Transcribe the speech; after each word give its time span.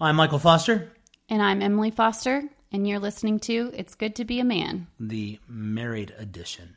I'm 0.00 0.16
Michael 0.16 0.40
Foster, 0.40 0.92
And 1.28 1.40
I'm 1.40 1.62
Emily 1.62 1.92
Foster, 1.92 2.42
and 2.72 2.86
you're 2.86 2.98
listening 2.98 3.38
to 3.40 3.70
It's 3.74 3.94
Good 3.94 4.16
to 4.16 4.24
Be 4.24 4.40
a 4.40 4.44
Man. 4.44 4.88
the 4.98 5.38
married 5.46 6.12
edition. 6.18 6.76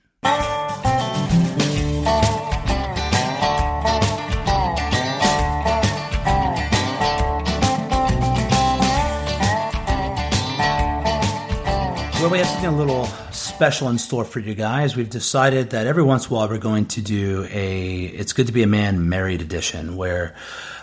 Well, 12.19 12.31
we 12.31 12.39
have 12.39 12.47
something 12.47 12.69
a 12.69 12.75
little 12.75 13.05
special 13.31 13.89
in 13.89 13.99
store 13.99 14.25
for 14.25 14.39
you 14.39 14.55
guys. 14.55 14.95
We've 14.95 15.09
decided 15.09 15.69
that 15.69 15.85
every 15.85 16.01
once 16.01 16.25
in 16.25 16.31
a 16.31 16.35
while 16.35 16.49
we're 16.49 16.57
going 16.57 16.87
to 16.87 17.01
do 17.01 17.47
a 17.51 18.05
It's 18.05 18.33
Good 18.33 18.47
to 18.47 18.53
Be 18.53 18.63
a 18.63 18.67
Man 18.67 19.07
married 19.07 19.39
edition 19.43 19.95
where 19.95 20.33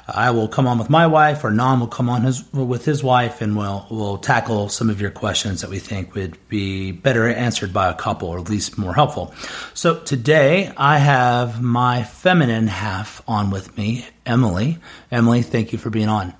I 0.07 0.31
will 0.31 0.49
come 0.49 0.67
on 0.67 0.79
with 0.79 0.91
my 0.91 1.07
wife 1.07 1.45
or 1.45 1.51
Bnonn 1.51 1.81
will 1.81 1.87
come 1.87 2.11
on 2.11 2.23
his, 2.23 2.45
with 2.53 2.85
his 2.85 3.03
wife 3.03 3.41
and 3.41 3.57
we'll, 3.57 3.87
we'll 3.91 4.19
tackle 4.19 4.69
some 4.69 4.91
of 4.91 5.01
your 5.01 5.11
questions 5.11 5.63
that 5.63 5.71
we 5.71 5.79
think 5.79 6.15
would 6.15 6.37
be 6.49 6.93
better 6.93 7.27
answered 7.27 7.73
by 7.73 7.89
a 7.89 7.95
couple 7.95 8.29
or 8.29 8.39
at 8.39 8.51
least 8.51 8.77
more 8.77 8.95
helpful. 8.95 9.35
So 9.73 10.01
today 10.01 10.73
I 10.77 10.99
have 10.99 11.63
my 11.63 12.03
feminine 12.03 12.67
half 12.67 13.23
on 13.27 13.51
with 13.51 13.77
me, 13.79 14.07
Emily. 14.27 14.79
Emily, 15.11 15.43
thank 15.43 15.73
you 15.73 15.79
for 15.79 15.91
being 15.91 16.09
on. 16.09 16.35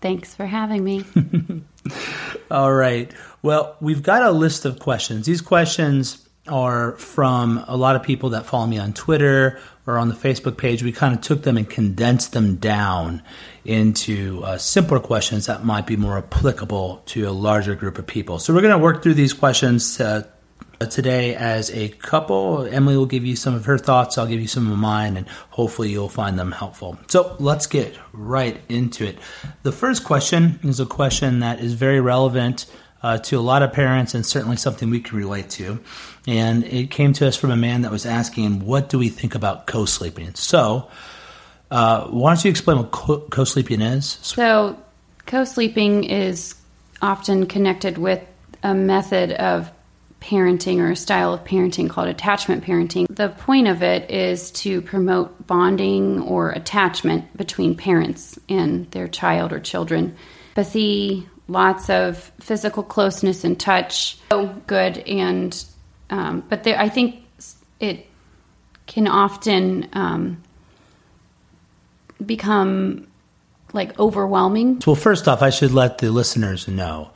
Thanks 0.00 0.34
for 0.34 0.46
having 0.46 0.82
me. 0.82 1.04
All 2.50 2.72
right. 2.72 3.12
Well, 3.42 3.76
we've 3.80 4.02
got 4.02 4.22
a 4.22 4.30
list 4.30 4.64
of 4.64 4.78
questions. 4.78 5.26
These 5.26 5.42
questions 5.42 6.26
are 6.48 6.92
from 6.92 7.64
a 7.68 7.76
lot 7.76 7.96
of 7.96 8.02
people 8.02 8.30
that 8.30 8.46
follow 8.46 8.66
me 8.66 8.78
on 8.78 8.92
Twitter 8.92 9.60
or 9.86 9.98
on 9.98 10.08
the 10.08 10.14
Facebook 10.14 10.56
page. 10.56 10.82
We 10.82 10.92
kind 10.92 11.14
of 11.14 11.20
took 11.20 11.42
them 11.42 11.56
and 11.56 11.68
condensed 11.68 12.32
them 12.32 12.56
down 12.56 13.22
into 13.64 14.42
uh, 14.44 14.56
simpler 14.56 15.00
questions 15.00 15.46
that 15.46 15.64
might 15.64 15.86
be 15.86 15.96
more 15.96 16.18
applicable 16.18 17.02
to 17.06 17.28
a 17.28 17.30
larger 17.30 17.74
group 17.74 17.98
of 17.98 18.06
people. 18.06 18.38
So 18.38 18.54
we're 18.54 18.62
going 18.62 18.72
to 18.72 18.78
work 18.78 19.02
through 19.02 19.14
these 19.14 19.32
questions 19.32 20.00
uh, 20.00 20.26
today 20.86 21.34
as 21.34 21.70
a 21.72 21.88
couple. 21.88 22.64
Emily 22.64 22.96
will 22.96 23.06
give 23.06 23.24
you 23.24 23.36
some 23.36 23.54
of 23.54 23.66
her 23.66 23.76
thoughts. 23.76 24.16
I'll 24.16 24.26
give 24.26 24.40
you 24.40 24.48
some 24.48 24.70
of 24.72 24.78
mine, 24.78 25.16
and 25.18 25.28
hopefully 25.50 25.90
you'll 25.90 26.08
find 26.08 26.38
them 26.38 26.52
helpful. 26.52 26.98
So 27.08 27.36
let's 27.38 27.66
get 27.66 27.94
right 28.12 28.58
into 28.68 29.06
it. 29.06 29.18
The 29.62 29.72
first 29.72 30.04
question 30.04 30.58
is 30.62 30.80
a 30.80 30.86
question 30.86 31.40
that 31.40 31.60
is 31.60 31.74
very 31.74 32.00
relevant 32.00 32.64
uh, 33.02 33.18
to 33.18 33.38
a 33.38 33.40
lot 33.40 33.62
of 33.62 33.72
parents 33.72 34.14
and 34.14 34.24
certainly 34.24 34.56
something 34.56 34.90
we 34.90 35.00
can 35.00 35.16
relate 35.16 35.50
to. 35.50 35.80
And 36.26 36.64
it 36.64 36.90
came 36.90 37.12
to 37.14 37.26
us 37.26 37.36
from 37.36 37.50
a 37.50 37.56
man 37.56 37.82
that 37.82 37.90
was 37.90 38.06
asking, 38.06 38.64
What 38.64 38.88
do 38.88 38.98
we 38.98 39.08
think 39.08 39.34
about 39.34 39.66
co 39.66 39.84
sleeping? 39.84 40.34
So, 40.34 40.88
uh, 41.70 42.06
why 42.08 42.34
don't 42.34 42.44
you 42.44 42.50
explain 42.50 42.78
what 42.78 42.90
co 43.30 43.44
sleeping 43.44 43.80
is? 43.80 44.18
So, 44.22 44.78
co 45.26 45.44
sleeping 45.44 46.04
is 46.04 46.54
often 47.00 47.46
connected 47.46 47.98
with 47.98 48.22
a 48.62 48.74
method 48.74 49.32
of 49.32 49.70
parenting 50.20 50.78
or 50.78 50.90
a 50.90 50.96
style 50.96 51.32
of 51.32 51.44
parenting 51.44 51.88
called 51.88 52.08
attachment 52.08 52.64
parenting. 52.64 53.06
The 53.08 53.30
point 53.30 53.68
of 53.68 53.82
it 53.82 54.10
is 54.10 54.50
to 54.52 54.82
promote 54.82 55.46
bonding 55.46 56.20
or 56.20 56.50
attachment 56.50 57.34
between 57.36 57.74
parents 57.74 58.38
and 58.48 58.90
their 58.90 59.08
child 59.08 59.52
or 59.52 59.60
children. 59.60 60.16
Empathy, 60.56 61.26
lots 61.48 61.88
of 61.88 62.18
physical 62.40 62.82
closeness 62.82 63.44
and 63.44 63.58
touch. 63.58 64.18
So 64.30 64.46
good 64.66 64.98
and 64.98 65.64
um, 66.10 66.44
but 66.48 66.64
there, 66.64 66.78
I 66.78 66.88
think 66.88 67.22
it 67.78 68.06
can 68.86 69.06
often 69.06 69.88
um, 69.92 70.42
become 72.24 73.06
like 73.72 73.98
overwhelming. 73.98 74.82
Well, 74.86 74.96
first 74.96 75.28
off, 75.28 75.42
I 75.42 75.50
should 75.50 75.72
let 75.72 75.98
the 75.98 76.10
listeners 76.10 76.66
know 76.66 77.10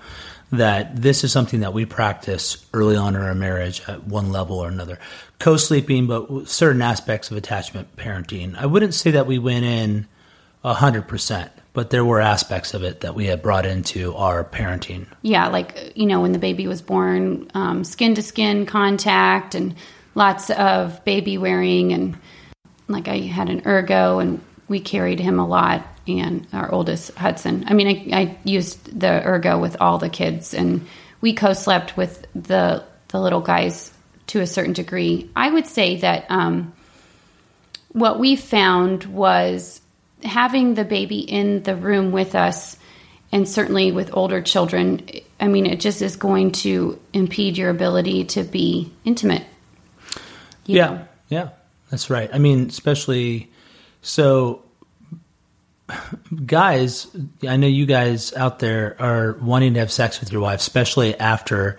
that 0.52 1.02
this 1.02 1.24
is 1.24 1.32
something 1.32 1.60
that 1.60 1.72
we 1.72 1.84
practice 1.84 2.64
early 2.72 2.96
on 2.96 3.16
in 3.16 3.22
our 3.22 3.34
marriage 3.34 3.82
at 3.88 4.04
one 4.04 4.30
level 4.30 4.58
or 4.58 4.68
another. 4.68 4.98
Co 5.38 5.56
sleeping, 5.56 6.06
but 6.06 6.48
certain 6.48 6.82
aspects 6.82 7.30
of 7.30 7.36
attachment 7.36 7.96
parenting. 7.96 8.56
I 8.56 8.66
wouldn't 8.66 8.94
say 8.94 9.10
that 9.12 9.26
we 9.26 9.38
went 9.38 9.64
in 9.64 10.06
100%, 10.64 11.50
but 11.74 11.90
there 11.90 12.04
were 12.04 12.20
aspects 12.20 12.72
of 12.72 12.84
it 12.84 13.00
that 13.00 13.14
we 13.16 13.26
had 13.26 13.42
brought 13.42 13.66
into 13.66 14.14
our 14.14 14.44
parenting. 14.44 15.06
Yeah, 15.22 15.48
like, 15.48 15.92
you 15.96 16.06
know, 16.06 16.22
when 16.22 16.30
the 16.32 16.38
baby 16.38 16.68
was 16.68 16.80
born, 16.80 17.50
um, 17.52 17.82
skin 17.82 18.14
to 18.14 18.22
skin 18.22 18.64
contact 18.64 19.56
and 19.56 19.74
lots 20.14 20.50
of 20.50 21.04
baby 21.04 21.36
wearing. 21.36 21.92
And 21.92 22.16
like, 22.86 23.08
I 23.08 23.18
had 23.18 23.50
an 23.50 23.62
ergo 23.66 24.20
and 24.20 24.40
we 24.68 24.80
carried 24.80 25.18
him 25.18 25.38
a 25.38 25.46
lot. 25.46 25.86
And 26.06 26.46
our 26.52 26.70
oldest, 26.70 27.14
Hudson. 27.16 27.64
I 27.66 27.74
mean, 27.74 28.12
I, 28.12 28.20
I 28.20 28.38
used 28.44 28.98
the 28.98 29.26
ergo 29.26 29.58
with 29.58 29.76
all 29.80 29.98
the 29.98 30.10
kids 30.10 30.54
and 30.54 30.86
we 31.20 31.32
co 31.32 31.54
slept 31.54 31.96
with 31.96 32.24
the, 32.34 32.84
the 33.08 33.20
little 33.20 33.40
guys 33.40 33.92
to 34.28 34.40
a 34.40 34.46
certain 34.46 34.74
degree. 34.74 35.28
I 35.34 35.50
would 35.50 35.66
say 35.66 35.96
that 35.96 36.26
um, 36.28 36.72
what 37.88 38.20
we 38.20 38.36
found 38.36 39.04
was 39.06 39.80
having 40.24 40.74
the 40.74 40.84
baby 40.84 41.18
in 41.20 41.62
the 41.62 41.76
room 41.76 42.12
with 42.12 42.34
us 42.34 42.76
and 43.32 43.48
certainly 43.48 43.92
with 43.92 44.10
older 44.14 44.40
children 44.40 45.06
i 45.40 45.46
mean 45.48 45.66
it 45.66 45.80
just 45.80 46.00
is 46.02 46.16
going 46.16 46.50
to 46.52 46.98
impede 47.12 47.58
your 47.58 47.70
ability 47.70 48.24
to 48.24 48.42
be 48.42 48.90
intimate 49.04 49.44
Yeah, 50.66 50.88
know? 50.90 51.08
yeah, 51.28 51.48
that's 51.90 52.08
right. 52.10 52.30
I 52.32 52.38
mean, 52.38 52.68
especially 52.68 53.50
so, 54.00 54.62
guys. 56.46 57.06
I 57.46 57.56
know 57.56 57.66
you 57.66 57.86
guys 57.86 58.32
out 58.34 58.58
there 58.58 58.96
are 58.98 59.34
wanting 59.40 59.74
to 59.74 59.80
have 59.80 59.92
sex 59.92 60.20
with 60.20 60.32
your 60.32 60.40
wife, 60.40 60.60
especially 60.60 61.18
after 61.18 61.78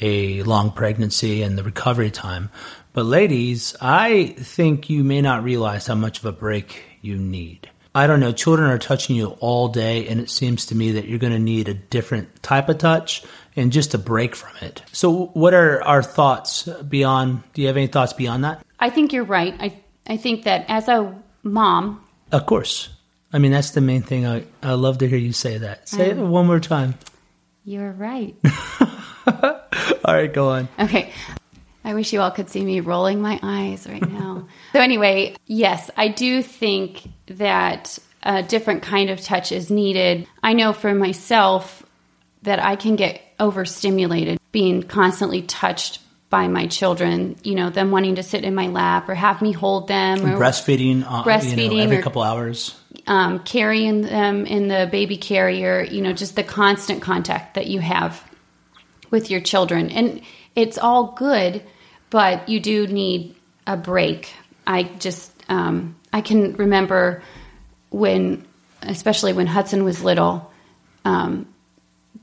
a 0.00 0.42
long 0.42 0.70
pregnancy 0.70 1.42
and 1.42 1.56
the 1.56 1.62
recovery 1.62 2.10
time. 2.10 2.50
But 2.92 3.04
ladies, 3.06 3.74
I 3.80 4.34
think 4.38 4.90
you 4.90 5.04
may 5.04 5.20
not 5.22 5.42
realize 5.42 5.86
how 5.86 5.94
much 5.94 6.18
of 6.18 6.26
a 6.26 6.32
break 6.32 6.82
you 7.00 7.16
need. 7.16 7.70
I 7.96 8.06
don't 8.06 8.20
know. 8.20 8.30
Children 8.30 8.70
are 8.70 8.78
touching 8.78 9.16
you 9.16 9.38
all 9.40 9.68
day, 9.68 10.06
and 10.06 10.20
it 10.20 10.28
seems 10.28 10.66
to 10.66 10.74
me 10.74 10.92
that 10.92 11.08
you're 11.08 11.18
going 11.18 11.32
to 11.32 11.38
need 11.38 11.68
a 11.70 11.74
different 11.74 12.42
type 12.42 12.68
of 12.68 12.76
touch 12.76 13.24
and 13.56 13.72
just 13.72 13.94
a 13.94 13.98
break 13.98 14.36
from 14.36 14.54
it. 14.60 14.82
So, 14.92 15.28
what 15.32 15.54
are 15.54 15.82
our 15.82 16.02
thoughts 16.02 16.64
beyond? 16.64 17.42
Do 17.54 17.62
you 17.62 17.68
have 17.68 17.78
any 17.78 17.86
thoughts 17.86 18.12
beyond 18.12 18.44
that? 18.44 18.62
i 18.78 18.90
think 18.90 19.14
you're 19.14 19.24
right 19.24 19.54
i 19.58 19.72
i 20.06 20.18
think 20.18 20.44
that 20.44 20.66
as 20.68 20.86
a 20.88 21.14
mom 21.42 22.04
Of 22.30 22.44
course. 22.44 22.90
I 23.32 23.38
mean, 23.38 23.52
that's 23.52 23.70
the 23.70 23.80
main 23.80 24.02
thing. 24.02 24.26
I, 24.26 24.44
I 24.62 24.74
love 24.74 24.98
to 24.98 25.08
hear 25.08 25.18
you 25.18 25.32
say 25.32 25.56
that. 25.58 25.88
Say 25.88 26.10
it 26.10 26.18
um, 26.18 26.30
one 26.30 26.46
more 26.46 26.60
time. 26.60 26.94
you're 27.64 27.92
right 27.92 28.36
All 29.26 30.14
right, 30.14 30.32
go 30.32 30.50
on. 30.50 30.68
Okay. 30.78 31.12
I 31.86 31.94
wish 31.94 32.12
you 32.12 32.20
all 32.20 32.32
could 32.32 32.50
see 32.50 32.64
me 32.64 32.80
rolling 32.80 33.22
my 33.22 33.38
eyes 33.42 33.86
right 33.86 34.06
now. 34.06 34.48
so, 34.72 34.80
anyway, 34.80 35.36
yes, 35.46 35.88
I 35.96 36.08
do 36.08 36.42
think 36.42 37.08
that 37.28 37.98
a 38.24 38.42
different 38.42 38.82
kind 38.82 39.08
of 39.08 39.20
touch 39.20 39.52
is 39.52 39.70
needed. 39.70 40.26
I 40.42 40.52
know 40.52 40.72
for 40.72 40.92
myself 40.92 41.84
that 42.42 42.62
I 42.62 42.74
can 42.74 42.96
get 42.96 43.22
overstimulated 43.38 44.40
being 44.50 44.82
constantly 44.82 45.42
touched 45.42 46.00
by 46.28 46.48
my 46.48 46.66
children, 46.66 47.36
you 47.44 47.54
know, 47.54 47.70
them 47.70 47.92
wanting 47.92 48.16
to 48.16 48.22
sit 48.24 48.42
in 48.42 48.52
my 48.52 48.66
lap 48.66 49.08
or 49.08 49.14
have 49.14 49.40
me 49.40 49.52
hold 49.52 49.86
them 49.86 50.26
or 50.26 50.36
Breastfeeding, 50.36 51.04
uh, 51.04 51.10
you 51.10 51.16
know, 51.16 51.22
Breastfeeding 51.22 51.82
every 51.82 51.98
or- 51.98 52.02
couple 52.02 52.22
hours. 52.22 52.74
um, 53.06 53.38
carrying 53.40 54.02
them 54.02 54.44
in 54.44 54.66
the 54.66 54.88
baby 54.90 55.16
carrier, 55.18 55.82
you 55.84 56.02
know, 56.02 56.12
just 56.12 56.34
the 56.34 56.42
constant 56.42 57.00
contact 57.00 57.54
that 57.54 57.68
you 57.68 57.78
have 57.78 58.28
with 59.10 59.30
your 59.30 59.40
children. 59.40 59.90
And 59.90 60.20
it's 60.56 60.78
all 60.78 61.12
good, 61.12 61.62
but 62.16 62.48
you 62.48 62.60
do 62.60 62.86
need 62.86 63.34
a 63.66 63.76
break. 63.76 64.32
I 64.66 64.84
just, 64.84 65.30
um, 65.50 65.96
I 66.14 66.22
can 66.22 66.54
remember 66.54 67.22
when, 67.90 68.46
especially 68.80 69.34
when 69.34 69.46
Hudson 69.46 69.84
was 69.84 70.02
little, 70.02 70.50
um, 71.04 71.46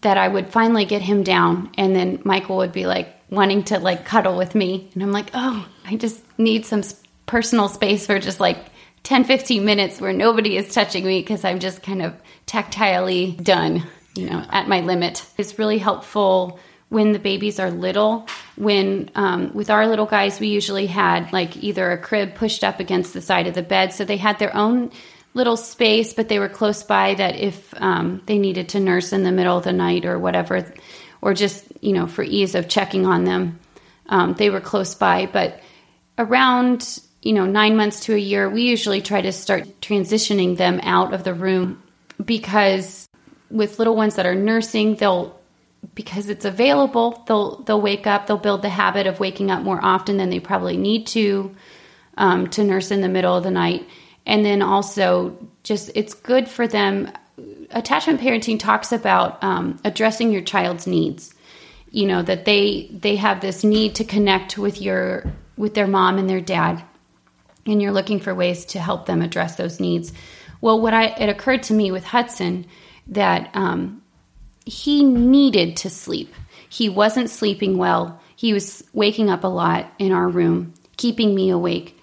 that 0.02 0.18
I 0.18 0.28
would 0.28 0.50
finally 0.50 0.86
get 0.86 1.04
him 1.04 1.22
down, 1.22 1.70
and 1.78 1.96
then 1.96 2.24
Michael 2.26 2.58
would 2.58 2.72
be 2.72 2.88
like 2.88 3.16
wanting 3.30 3.66
to 3.66 3.78
like 3.78 4.04
cuddle 4.04 4.36
with 4.36 4.56
me, 4.56 4.90
and 4.96 5.04
I'm 5.04 5.12
like, 5.12 5.30
oh, 5.36 5.70
I 5.86 5.96
just 5.96 6.24
need 6.40 6.66
some 6.66 6.82
personal 7.28 7.70
space 7.70 8.08
for 8.08 8.18
just 8.18 8.40
like 8.40 8.58
10, 9.04 9.26
15 9.26 9.64
minutes 9.64 10.02
where 10.02 10.12
nobody 10.12 10.58
is 10.58 10.74
touching 10.74 11.06
me 11.06 11.20
because 11.20 11.46
I'm 11.46 11.60
just 11.60 11.84
kind 11.84 12.02
of 12.02 12.16
tactilely 12.48 13.44
done, 13.44 13.84
you 14.16 14.28
know, 14.28 14.44
at 14.50 14.68
my 14.68 14.80
limit. 14.80 15.24
It's 15.38 15.60
really 15.60 15.78
helpful 15.78 16.58
when 16.94 17.12
the 17.12 17.20
babies 17.20 17.60
are 17.60 17.72
little. 17.72 18.28
When 18.56 19.10
um, 19.16 19.52
with 19.54 19.72
our 19.72 19.88
little 19.88 20.06
guys, 20.06 20.40
we 20.40 20.48
usually 20.48 20.86
had 20.86 21.34
like 21.34 21.58
either 21.58 21.92
a 21.92 21.98
crib 21.98 22.36
pushed 22.36 22.64
up 22.64 22.80
against 22.80 23.14
the 23.14 23.22
side 23.22 23.48
of 23.48 23.56
the 23.56 23.64
bed, 23.64 23.94
so 23.94 24.06
they 24.06 24.18
had 24.18 24.38
their 24.38 24.56
own 24.56 24.92
little 25.34 25.58
space, 25.58 26.14
but 26.14 26.30
they 26.30 26.38
were 26.38 26.48
close 26.48 26.84
by 26.84 27.16
that 27.16 27.36
if 27.36 27.74
um, 27.82 28.22
they 28.28 28.38
needed 28.38 28.70
to 28.70 28.80
nurse 28.80 29.12
in 29.12 29.24
the 29.24 29.32
middle 29.32 29.58
of 29.58 29.64
the 29.64 29.74
night 29.74 30.06
or 30.06 30.20
whatever, 30.20 30.72
or 31.22 31.34
just 31.34 31.66
you 31.82 31.94
know 31.94 32.06
for 32.06 32.24
ease 32.24 32.54
of 32.54 32.70
checking 32.70 33.08
on 33.08 33.24
them, 33.24 33.60
um, 34.08 34.36
they 34.36 34.52
were 34.52 34.62
close 34.62 34.94
by. 34.94 35.26
But 35.26 35.60
around 36.20 37.00
you 37.24 37.34
know 37.34 37.48
nine 37.48 37.76
months 37.76 38.02
to 38.02 38.14
a 38.14 38.20
year, 38.20 38.48
we 38.48 38.62
usually 38.62 39.02
try 39.02 39.22
to 39.22 39.32
start 39.32 39.82
transitioning 39.82 40.58
them 40.58 40.80
out 40.84 41.12
of 41.12 41.24
the 41.24 41.34
room 41.34 41.82
because 42.24 43.10
with 43.50 43.80
little 43.80 43.96
ones 43.96 44.16
that 44.16 44.28
are 44.28 44.36
nursing, 44.36 44.96
they'll 44.96 45.40
because 45.96 46.30
it's 46.30 46.46
available, 46.46 47.24
they'll 47.28 47.58
they'll 47.64 47.82
wake 47.82 48.08
up. 48.08 48.28
They'll 48.28 48.38
build 48.38 48.62
the 48.62 48.70
habit 48.70 49.08
of 49.08 49.20
waking 49.20 49.52
up 49.52 49.62
more 49.64 49.80
often 49.84 50.18
than 50.18 50.30
they 50.30 50.40
probably 50.40 50.78
need 50.78 51.08
to 51.08 51.56
um, 52.18 52.48
to 52.52 52.64
nurse 52.64 52.92
in 52.92 53.02
the 53.02 53.10
middle 53.10 53.36
of 53.36 53.44
the 53.44 53.52
night. 53.52 53.88
And 54.26 54.46
then 54.46 54.62
also, 54.62 55.38
just 55.64 55.92
it's 55.96 56.14
good 56.14 56.48
for 56.48 56.68
them. 56.68 57.12
Attachment 57.72 58.22
parenting 58.22 58.60
talks 58.60 58.92
about 58.92 59.44
um, 59.44 59.80
addressing 59.84 60.32
your 60.32 60.44
child's 60.44 60.88
needs. 60.88 61.34
You 61.92 62.08
know 62.08 62.22
that 62.22 62.46
they 62.46 62.90
they 62.92 63.16
have 63.18 63.42
this 63.42 63.64
need 63.64 63.96
to 63.96 64.04
connect 64.04 64.58
with 64.58 64.82
your 64.82 65.32
with 65.58 65.74
their 65.74 65.88
mom 65.88 66.18
and 66.18 66.30
their 66.30 66.42
dad, 66.42 66.84
and 67.66 67.82
you're 67.82 67.92
looking 67.92 68.20
for 68.20 68.34
ways 68.34 68.66
to 68.66 68.80
help 68.80 69.06
them 69.06 69.22
address 69.22 69.56
those 69.56 69.80
needs. 69.80 70.14
Well, 70.62 70.80
what 70.80 70.94
I 70.94 71.08
it 71.08 71.30
occurred 71.30 71.64
to 71.64 71.74
me 71.74 71.92
with 71.92 72.06
Hudson 72.06 72.66
that 73.08 73.50
um, 73.54 74.03
he 74.66 75.04
needed 75.04 75.78
to 75.78 75.90
sleep. 75.90 76.34
He 76.70 76.90
wasn't 76.90 77.30
sleeping 77.30 77.78
well. 77.78 78.20
He 78.36 78.54
was 78.54 78.84
waking 78.94 79.30
up 79.30 79.44
a 79.44 79.48
lot 79.48 79.92
in 80.00 80.12
our 80.12 80.28
room, 80.28 80.74
keeping 80.98 81.36
me 81.36 81.50
awake, 81.50 82.00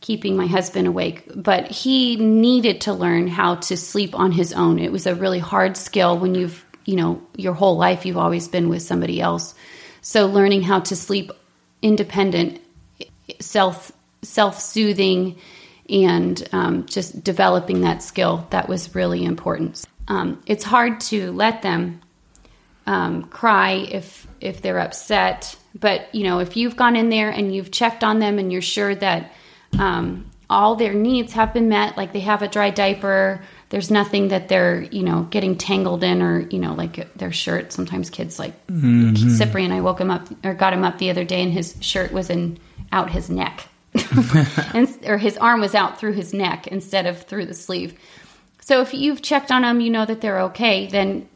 keeping 0.00 0.36
my 0.36 0.46
husband 0.46 0.86
awake. 0.86 1.30
But 1.34 1.70
he 1.70 2.16
needed 2.16 2.82
to 2.82 2.92
learn 2.92 3.28
how 3.28 3.56
to 3.56 3.76
sleep 3.76 4.18
on 4.18 4.32
his 4.32 4.52
own. 4.52 4.78
It 4.78 4.92
was 4.92 5.06
a 5.06 5.14
really 5.14 5.38
hard 5.38 5.76
skill 5.76 6.18
when 6.18 6.34
you've, 6.34 6.64
you 6.84 6.96
know, 6.96 7.22
your 7.36 7.54
whole 7.54 7.76
life 7.76 8.06
you've 8.06 8.16
always 8.16 8.48
been 8.48 8.68
with 8.68 8.82
somebody 8.82 9.20
else. 9.20 9.54
So 10.00 10.26
learning 10.26 10.62
how 10.62 10.80
to 10.80 10.96
sleep 10.96 11.30
independent, 11.82 12.60
self 13.40 13.92
self 14.22 14.60
soothing, 14.60 15.38
and 15.88 16.48
um, 16.52 16.86
just 16.86 17.22
developing 17.22 17.82
that 17.82 18.02
skill 18.02 18.46
that 18.50 18.68
was 18.68 18.94
really 18.94 19.24
important 19.24 19.86
um, 20.08 20.42
it's 20.46 20.64
hard 20.64 21.00
to 21.02 21.32
let 21.32 21.62
them 21.62 22.00
um, 22.86 23.24
cry 23.24 23.72
if 23.72 24.26
if 24.40 24.62
they're 24.62 24.80
upset. 24.80 25.56
But 25.78 26.12
you 26.14 26.24
know, 26.24 26.40
if 26.40 26.56
you've 26.56 26.76
gone 26.76 26.96
in 26.96 27.10
there 27.10 27.30
and 27.30 27.54
you've 27.54 27.70
checked 27.70 28.02
on 28.02 28.18
them 28.18 28.38
and 28.38 28.50
you're 28.50 28.62
sure 28.62 28.94
that 28.94 29.32
um, 29.78 30.30
all 30.48 30.74
their 30.74 30.94
needs 30.94 31.34
have 31.34 31.52
been 31.52 31.68
met, 31.68 31.96
like 31.96 32.12
they 32.12 32.20
have 32.20 32.40
a 32.40 32.48
dry 32.48 32.70
diaper, 32.70 33.42
there's 33.68 33.90
nothing 33.90 34.28
that 34.28 34.48
they're 34.48 34.82
you 34.84 35.02
know 35.02 35.24
getting 35.24 35.56
tangled 35.56 36.02
in, 36.02 36.22
or 36.22 36.40
you 36.40 36.58
know, 36.58 36.72
like 36.72 37.14
their 37.14 37.32
shirt. 37.32 37.72
Sometimes 37.72 38.08
kids 38.08 38.38
like 38.38 38.66
mm-hmm. 38.66 39.28
Cyprian. 39.28 39.70
I 39.70 39.82
woke 39.82 40.00
him 40.00 40.10
up 40.10 40.26
or 40.42 40.54
got 40.54 40.72
him 40.72 40.84
up 40.84 40.98
the 40.98 41.10
other 41.10 41.24
day, 41.24 41.42
and 41.42 41.52
his 41.52 41.76
shirt 41.80 42.12
was 42.12 42.30
in 42.30 42.58
out 42.90 43.10
his 43.10 43.28
neck. 43.28 43.68
and, 44.74 44.88
or 45.06 45.18
his 45.18 45.36
arm 45.36 45.60
was 45.60 45.74
out 45.74 45.98
through 45.98 46.12
his 46.12 46.32
neck 46.32 46.66
instead 46.68 47.06
of 47.06 47.22
through 47.24 47.44
the 47.44 47.54
sleeve. 47.54 47.98
So 48.68 48.82
if 48.82 48.92
you've 48.92 49.22
checked 49.22 49.50
on 49.50 49.62
them, 49.62 49.80
you 49.80 49.88
know 49.88 50.04
that 50.04 50.20
they're 50.20 50.42
okay, 50.42 50.88
then 50.88 51.26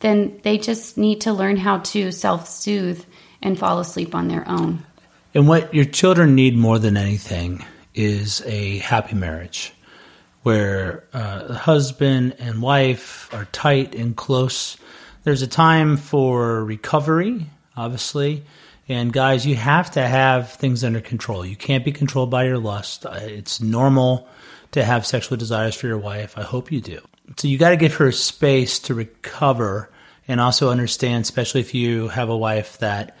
then 0.00 0.40
they 0.42 0.58
just 0.58 0.98
need 0.98 1.20
to 1.20 1.32
learn 1.32 1.56
how 1.56 1.78
to 1.78 2.10
self-soothe 2.10 3.04
and 3.40 3.56
fall 3.56 3.78
asleep 3.78 4.12
on 4.12 4.26
their 4.26 4.48
own. 4.48 4.84
And 5.32 5.46
what 5.46 5.72
your 5.72 5.84
children 5.84 6.34
need 6.34 6.56
more 6.56 6.80
than 6.80 6.96
anything 6.96 7.64
is 7.94 8.42
a 8.44 8.78
happy 8.78 9.14
marriage 9.14 9.72
where 10.42 11.04
uh, 11.12 11.52
husband 11.52 12.34
and 12.40 12.60
wife 12.60 13.32
are 13.32 13.44
tight 13.52 13.94
and 13.94 14.16
close. 14.16 14.76
There's 15.22 15.42
a 15.42 15.46
time 15.46 15.96
for 15.96 16.64
recovery, 16.64 17.46
obviously. 17.76 18.42
And 18.88 19.12
guys, 19.12 19.46
you 19.46 19.54
have 19.54 19.92
to 19.92 20.04
have 20.04 20.54
things 20.54 20.82
under 20.82 21.00
control. 21.00 21.46
You 21.46 21.54
can't 21.54 21.84
be 21.84 21.92
controlled 21.92 22.30
by 22.30 22.46
your 22.46 22.58
lust. 22.58 23.06
Uh, 23.06 23.12
it's 23.20 23.60
normal 23.60 24.26
to 24.72 24.84
have 24.84 25.06
sexual 25.06 25.36
desires 25.36 25.74
for 25.74 25.86
your 25.86 25.98
wife. 25.98 26.36
I 26.36 26.42
hope 26.42 26.70
you 26.70 26.80
do. 26.80 27.00
So 27.36 27.48
you 27.48 27.58
got 27.58 27.70
to 27.70 27.76
give 27.76 27.94
her 27.94 28.12
space 28.12 28.78
to 28.80 28.94
recover 28.94 29.90
and 30.26 30.40
also 30.40 30.70
understand, 30.70 31.22
especially 31.22 31.60
if 31.60 31.74
you 31.74 32.08
have 32.08 32.28
a 32.28 32.36
wife 32.36 32.78
that 32.78 33.16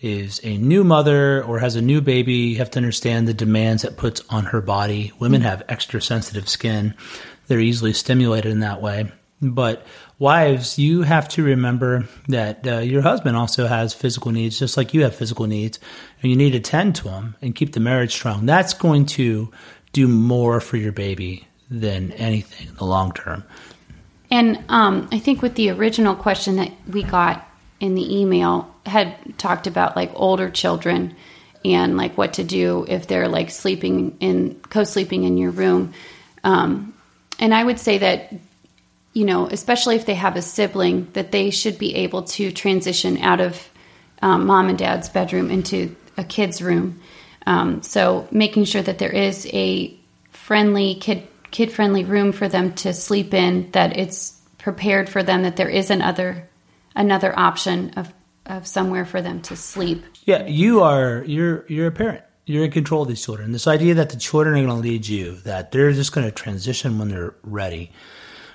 is 0.00 0.40
a 0.44 0.56
new 0.58 0.84
mother 0.84 1.42
or 1.44 1.58
has 1.58 1.76
a 1.76 1.82
new 1.82 2.00
baby, 2.00 2.34
you 2.34 2.56
have 2.56 2.70
to 2.70 2.78
understand 2.78 3.26
the 3.26 3.34
demands 3.34 3.82
that 3.82 3.96
puts 3.96 4.22
on 4.28 4.46
her 4.46 4.60
body. 4.60 5.12
Women 5.18 5.40
have 5.42 5.62
extra 5.68 6.00
sensitive 6.00 6.48
skin. 6.48 6.94
They're 7.46 7.60
easily 7.60 7.92
stimulated 7.92 8.52
in 8.52 8.60
that 8.60 8.82
way. 8.82 9.10
But 9.40 9.86
wives, 10.18 10.78
you 10.78 11.02
have 11.02 11.28
to 11.30 11.42
remember 11.42 12.08
that 12.28 12.66
uh, 12.66 12.78
your 12.78 13.02
husband 13.02 13.36
also 13.36 13.66
has 13.66 13.92
physical 13.92 14.30
needs, 14.30 14.58
just 14.58 14.76
like 14.76 14.94
you 14.94 15.02
have 15.02 15.14
physical 15.14 15.46
needs, 15.46 15.78
and 16.22 16.30
you 16.30 16.36
need 16.36 16.52
to 16.52 16.60
tend 16.60 16.96
to 16.96 17.04
them 17.04 17.36
and 17.42 17.54
keep 17.54 17.72
the 17.72 17.80
marriage 17.80 18.12
strong. 18.12 18.46
That's 18.46 18.72
going 18.74 19.06
to 19.06 19.50
do 19.94 20.06
more 20.06 20.60
for 20.60 20.76
your 20.76 20.92
baby 20.92 21.46
than 21.70 22.12
anything 22.12 22.68
in 22.68 22.74
the 22.74 22.84
long 22.84 23.12
term. 23.12 23.44
And 24.30 24.62
um, 24.68 25.08
I 25.12 25.18
think 25.18 25.40
with 25.40 25.54
the 25.54 25.70
original 25.70 26.14
question 26.14 26.56
that 26.56 26.72
we 26.86 27.02
got 27.02 27.48
in 27.80 27.94
the 27.94 28.20
email 28.20 28.74
had 28.84 29.16
talked 29.38 29.66
about 29.66 29.96
like 29.96 30.10
older 30.14 30.50
children 30.50 31.16
and 31.64 31.96
like 31.96 32.18
what 32.18 32.34
to 32.34 32.44
do 32.44 32.84
if 32.88 33.06
they're 33.06 33.28
like 33.28 33.50
sleeping 33.50 34.16
in 34.20 34.60
co-sleeping 34.68 35.24
in 35.24 35.38
your 35.38 35.50
room. 35.50 35.94
Um, 36.42 36.94
and 37.38 37.54
I 37.54 37.64
would 37.64 37.78
say 37.78 37.98
that 37.98 38.32
you 39.14 39.24
know, 39.24 39.46
especially 39.46 39.94
if 39.94 40.06
they 40.06 40.14
have 40.14 40.34
a 40.34 40.42
sibling, 40.42 41.08
that 41.12 41.30
they 41.30 41.50
should 41.50 41.78
be 41.78 41.94
able 41.94 42.24
to 42.24 42.50
transition 42.50 43.18
out 43.18 43.40
of 43.40 43.70
um, 44.20 44.46
mom 44.46 44.68
and 44.68 44.76
dad's 44.76 45.08
bedroom 45.08 45.52
into 45.52 45.94
a 46.16 46.24
kid's 46.24 46.60
room 46.60 47.00
um, 47.46 47.82
so 47.82 48.26
making 48.30 48.64
sure 48.64 48.82
that 48.82 48.98
there 48.98 49.12
is 49.12 49.46
a 49.52 49.96
friendly 50.30 50.94
kid 50.96 51.26
kid 51.50 51.70
friendly 51.70 52.04
room 52.04 52.32
for 52.32 52.48
them 52.48 52.72
to 52.74 52.92
sleep 52.92 53.32
in, 53.32 53.70
that 53.72 53.96
it's 53.96 54.40
prepared 54.58 55.08
for 55.08 55.22
them, 55.22 55.42
that 55.42 55.56
there 55.56 55.68
is 55.68 55.90
another 55.90 56.48
another 56.94 57.36
option 57.38 57.90
of 57.96 58.12
of 58.46 58.66
somewhere 58.66 59.04
for 59.04 59.22
them 59.22 59.40
to 59.42 59.56
sleep. 59.56 60.04
Yeah, 60.24 60.46
you 60.46 60.82
are 60.82 61.24
you're 61.26 61.64
you're 61.68 61.88
a 61.88 61.92
parent. 61.92 62.24
You're 62.46 62.64
in 62.64 62.72
control 62.72 63.02
of 63.02 63.08
these 63.08 63.24
children. 63.24 63.52
This 63.52 63.66
idea 63.66 63.94
that 63.94 64.10
the 64.10 64.18
children 64.18 64.54
are 64.54 64.66
going 64.66 64.82
to 64.82 64.88
lead 64.88 65.06
you, 65.06 65.36
that 65.44 65.72
they're 65.72 65.92
just 65.92 66.12
going 66.12 66.26
to 66.26 66.30
transition 66.30 66.98
when 66.98 67.08
they're 67.08 67.34
ready. 67.42 67.90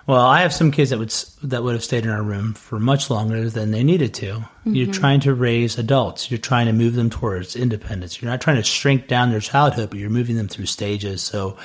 Well, 0.10 0.26
I 0.26 0.42
have 0.42 0.54
some 0.54 0.72
kids 0.72 0.90
that 0.90 0.98
would 0.98 1.14
that 1.44 1.62
would 1.62 1.76
have 1.76 1.84
stayed 1.84 2.04
in 2.04 2.10
our 2.10 2.24
room 2.24 2.56
for 2.56 2.80
much 2.80 3.12
longer 3.12 3.48
than 3.48 3.70
they 3.70 3.84
needed 3.84 4.16
to. 4.16 4.26
Mm-hmm. 4.26 4.74
You're 4.74 4.92
trying 4.92 5.20
to 5.20 5.36
raise 5.36 5.78
adults. 5.78 6.32
You're 6.32 6.40
trying 6.40 6.66
to 6.66 6.74
move 6.74 6.96
them 6.96 7.12
towards 7.12 7.56
independence. 7.56 8.20
You're 8.20 8.32
not 8.32 8.42
trying 8.42 8.56
to 8.56 8.64
shrink 8.64 9.08
down 9.08 9.30
their 9.30 9.40
childhood, 9.40 9.92
but 9.92 10.00
you're 10.00 10.10
moving 10.10 10.36
them 10.36 10.48
through 10.48 10.66
stages. 10.66 11.22
So, 11.22 11.58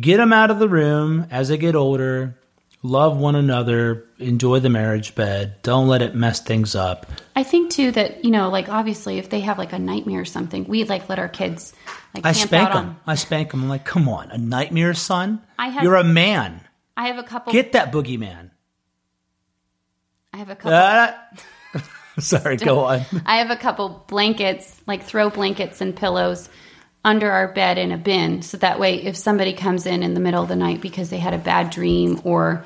get 0.00 0.18
them 0.18 0.32
out 0.32 0.52
of 0.52 0.60
the 0.60 0.68
room 0.68 1.26
as 1.32 1.48
they 1.48 1.56
get 1.56 1.74
older. 1.74 2.38
Love 2.84 3.16
one 3.16 3.34
another. 3.34 4.04
Enjoy 4.20 4.60
the 4.60 4.70
marriage 4.70 5.16
bed. 5.16 5.60
Don't 5.62 5.88
let 5.88 6.00
it 6.00 6.14
mess 6.14 6.38
things 6.38 6.76
up. 6.76 7.06
I 7.34 7.42
think 7.42 7.72
too 7.72 7.90
that 7.90 8.24
you 8.24 8.30
know, 8.30 8.50
like 8.50 8.68
obviously, 8.68 9.18
if 9.18 9.30
they 9.30 9.40
have 9.40 9.58
like 9.58 9.72
a 9.72 9.80
nightmare 9.80 10.20
or 10.20 10.24
something, 10.24 10.62
we 10.68 10.84
like 10.84 11.08
let 11.08 11.18
our 11.18 11.28
kids 11.28 11.72
like 12.14 12.24
I 12.24 12.30
spank 12.30 12.72
them. 12.72 12.86
On. 12.90 12.96
I 13.04 13.16
spank 13.16 13.50
them. 13.50 13.64
I'm 13.64 13.68
like, 13.68 13.84
come 13.84 14.08
on, 14.08 14.30
a 14.30 14.38
nightmare, 14.38 14.94
son. 14.94 15.42
I 15.58 15.70
have, 15.70 15.82
You're 15.82 15.96
a 15.96 16.04
man. 16.04 16.60
I 16.96 17.08
have 17.08 17.18
a 17.18 17.22
couple. 17.22 17.52
Get 17.52 17.72
that 17.72 17.92
boogeyman. 17.92 18.50
I 20.32 20.38
have 20.38 20.50
a 20.50 20.56
couple. 20.56 20.72
Uh, 20.72 21.12
sorry, 22.18 22.56
go 22.56 22.80
on. 22.80 23.02
I 23.26 23.38
have 23.38 23.50
a 23.50 23.56
couple 23.56 24.04
blankets, 24.08 24.80
like 24.86 25.04
throw 25.04 25.30
blankets 25.30 25.80
and 25.80 25.94
pillows 25.94 26.48
under 27.04 27.30
our 27.30 27.48
bed 27.48 27.78
in 27.78 27.92
a 27.92 27.98
bin. 27.98 28.42
So 28.42 28.56
that 28.58 28.80
way, 28.80 29.02
if 29.02 29.16
somebody 29.16 29.52
comes 29.52 29.86
in 29.86 30.02
in 30.02 30.14
the 30.14 30.20
middle 30.20 30.42
of 30.42 30.48
the 30.48 30.56
night 30.56 30.80
because 30.80 31.10
they 31.10 31.18
had 31.18 31.34
a 31.34 31.38
bad 31.38 31.70
dream 31.70 32.20
or 32.24 32.64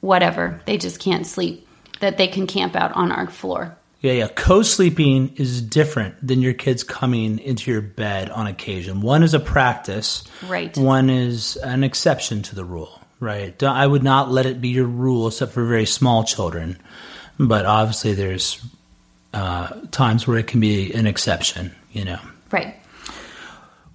whatever, 0.00 0.60
they 0.64 0.78
just 0.78 1.00
can't 1.00 1.26
sleep, 1.26 1.66
that 2.00 2.16
they 2.16 2.28
can 2.28 2.46
camp 2.46 2.76
out 2.76 2.92
on 2.92 3.10
our 3.10 3.28
floor. 3.28 3.76
Yeah, 4.00 4.12
yeah. 4.12 4.28
Co 4.28 4.62
sleeping 4.62 5.34
is 5.36 5.60
different 5.60 6.24
than 6.24 6.40
your 6.40 6.54
kids 6.54 6.84
coming 6.84 7.40
into 7.40 7.72
your 7.72 7.80
bed 7.80 8.30
on 8.30 8.46
occasion. 8.46 9.00
One 9.00 9.24
is 9.24 9.34
a 9.34 9.40
practice, 9.40 10.22
right? 10.46 10.76
One 10.76 11.10
is 11.10 11.56
an 11.56 11.82
exception 11.82 12.42
to 12.42 12.54
the 12.54 12.64
rule. 12.64 12.97
Right. 13.20 13.60
I 13.62 13.86
would 13.86 14.04
not 14.04 14.30
let 14.30 14.46
it 14.46 14.60
be 14.60 14.68
your 14.68 14.86
rule, 14.86 15.28
except 15.28 15.52
for 15.52 15.64
very 15.64 15.86
small 15.86 16.24
children. 16.24 16.78
But 17.38 17.66
obviously, 17.66 18.14
there's 18.14 18.64
uh, 19.34 19.68
times 19.90 20.26
where 20.26 20.38
it 20.38 20.46
can 20.46 20.60
be 20.60 20.92
an 20.92 21.06
exception. 21.06 21.74
You 21.90 22.04
know. 22.04 22.20
Right. 22.50 22.76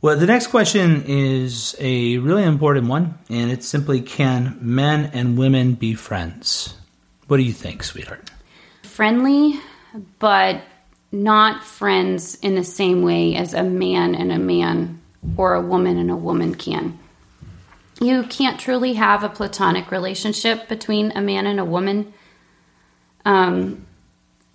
Well, 0.01 0.18
the 0.18 0.27
next 0.27 0.48
question 0.48 1.03
is 1.08 1.75
a 1.80 2.18
really 2.18 2.44
important 2.44 2.88
one, 2.88 3.18
and 3.30 3.50
it's 3.50 3.68
simply: 3.68 4.01
Can 4.01 4.58
men 4.60 5.10
and 5.13 5.38
women 5.38 5.75
be 5.75 5.94
friends? 5.94 6.75
What 7.27 7.38
do 7.38 7.44
you 7.44 7.53
think, 7.53 7.84
sweetheart? 7.84 8.30
Friendly, 8.84 9.60
but 10.20 10.62
not 11.13 11.63
friends 11.63 12.36
in 12.42 12.56
the 12.56 12.63
same 12.63 13.03
way 13.03 13.36
as 13.36 13.53
a 13.53 13.63
man 13.63 14.15
and 14.15 14.32
a 14.32 14.39
man 14.39 15.00
or 15.38 15.53
a 15.53 15.62
woman 15.62 15.98
and 15.98 16.12
a 16.12 16.15
woman 16.15 16.56
can 16.56 17.00
you 18.05 18.24
can't 18.24 18.60
truly 18.60 18.93
have 18.93 19.24
a 19.24 19.29
platonic 19.29 19.91
relationship 19.91 20.67
between 20.67 21.12
a 21.12 21.22
man 21.22 21.45
and 21.45 21.60
a 21.60 21.65
woman. 21.65 22.13
Um, 23.25 23.86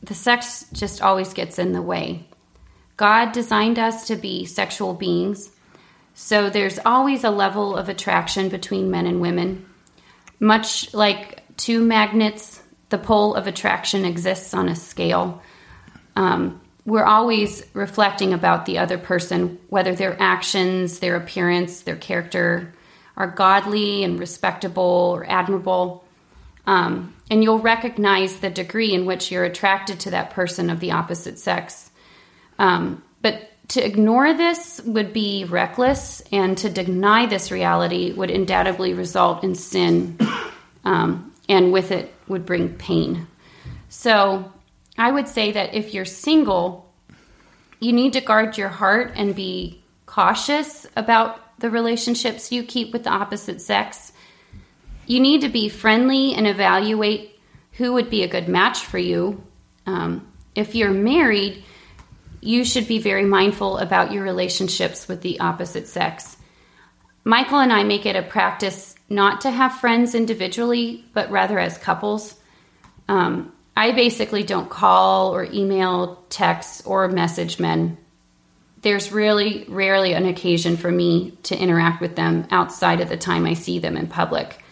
the 0.02 0.14
sex 0.14 0.67
just 0.73 1.02
always 1.02 1.33
gets 1.33 1.59
in 1.59 1.73
the 1.73 1.83
way. 1.83 2.26
God 2.97 3.33
designed 3.33 3.78
us 3.78 4.07
to 4.09 4.17
be 4.17 4.45
sexual 4.45 4.95
beings, 4.95 5.50
so 6.14 6.50
there's 6.50 6.81
always 6.85 7.23
a 7.23 7.31
level 7.31 7.76
of 7.76 7.88
attraction 7.88 8.49
between 8.49 8.90
men 8.90 9.07
and 9.07 9.21
women. 9.21 9.67
Much 10.40 10.93
like 10.93 11.43
two 11.57 11.81
magnets, 11.81 12.61
the 12.88 12.99
pole 12.99 13.35
of 13.35 13.47
attraction 13.47 14.05
exists 14.05 14.52
on 14.55 14.69
a 14.69 14.75
scale. 14.75 15.43
Um, 16.17 16.61
we're 16.85 17.05
always 17.05 17.64
reflecting 17.75 18.33
about 18.33 18.67
the 18.67 18.78
other 18.78 18.99
person, 18.99 19.59
whether 19.69 19.95
their 19.95 20.21
actions, 20.21 20.99
their 20.99 21.17
appearance, 21.17 21.83
their 21.83 21.97
character 21.97 22.75
are 23.19 23.27
godly 23.27 24.05
and 24.05 24.19
respectable 24.19 25.13
or 25.15 25.29
admirable. 25.29 26.05
Um, 26.67 27.15
and 27.31 27.43
you'll 27.43 27.59
recognize 27.59 28.39
the 28.39 28.49
degree 28.49 28.95
in 28.95 29.05
which 29.05 29.31
you're 29.31 29.45
attracted 29.45 30.01
to 30.01 30.11
that 30.13 30.31
person 30.31 30.71
of 30.71 30.81
the 30.81 30.93
opposite 30.93 31.39
sex. 31.39 31.91
Um, 32.59 33.03
but 33.21 33.51
to 33.69 33.85
ignore 33.85 34.33
this 34.33 34.81
would 34.85 35.13
be 35.13 35.45
reckless, 35.45 36.23
and 36.33 36.57
to 36.59 36.71
deny 36.71 37.27
this 37.27 37.51
reality 37.51 38.13
would 38.13 38.31
undoubtedly 38.31 38.95
result 38.95 39.45
in 39.45 39.55
sin, 39.55 40.17
um, 40.85 41.35
and 41.49 41.73
with 41.73 41.91
it 41.91 42.15
would 42.29 42.47
bring 42.47 42.75
pain. 42.75 43.27
So, 43.91 44.53
I 44.97 45.11
would 45.11 45.29
say 45.29 45.53
that 45.53 45.75
if 45.75 45.93
you're 45.93 46.05
single, 46.05 46.91
you 47.79 47.93
need 47.93 48.15
to 48.15 48.21
guard 48.21 48.57
your 48.57 48.69
heart 48.69 49.13
and 49.17 49.35
be 49.35 49.83
cautious 50.07 50.87
about 50.97 51.41
the 51.59 51.71
relationships 51.71 52.53
you 52.53 52.62
keep 52.62 52.93
with 52.93 53.05
the 53.05 53.11
opposite 53.11 53.61
sex. 53.61 54.12
You 55.07 55.21
need 55.21 55.41
to 55.43 55.49
be 55.49 55.69
friendly 55.69 56.35
and 56.35 56.47
evaluate 56.47 57.38
who 57.73 57.93
would 57.95 58.11
be 58.11 58.23
a 58.23 58.29
good 58.29 58.49
match 58.49 58.85
for 58.85 58.99
you. 58.99 59.43
Um, 59.87 60.31
if 60.55 60.75
you're 60.75 60.91
married, 60.91 61.65
you 62.41 62.65
should 62.65 62.87
be 62.87 62.99
very 62.99 63.25
mindful 63.25 63.79
about 63.79 64.12
your 64.12 64.23
relationships 64.23 65.09
with 65.09 65.23
the 65.23 65.41
opposite 65.41 65.88
sex. 65.88 66.37
Michael 67.25 67.59
and 67.59 67.73
I 67.73 67.85
make 67.85 68.07
it 68.07 68.17
a 68.17 68.23
practice 68.23 68.95
not 69.09 69.43
to 69.43 69.50
have 69.50 69.81
friends 69.81 70.15
individually, 70.15 71.05
but 71.12 71.31
rather 71.31 71.59
as 71.59 71.79
couples. 71.79 72.35
Um, 73.09 73.53
I 73.77 73.93
basically 73.93 74.43
don't 74.43 74.69
call 74.69 75.35
or 75.35 75.45
email, 75.45 76.25
text, 76.31 76.83
or 76.85 77.09
message 77.09 77.61
men. 77.61 77.97
There's 78.82 79.12
really 79.12 79.64
rarely 79.68 80.12
an 80.12 80.26
occasion 80.26 80.76
for 80.76 80.90
me 80.90 81.38
to 81.44 81.56
interact 81.56 82.00
with 82.00 82.16
them 82.16 82.47
outside 82.50 83.00
of 83.00 83.08
the 83.08 83.16
time 83.16 83.47
I 83.47 83.54
see 83.54 83.78
them 83.78 83.97
in 83.97 84.06
public. 84.06 84.62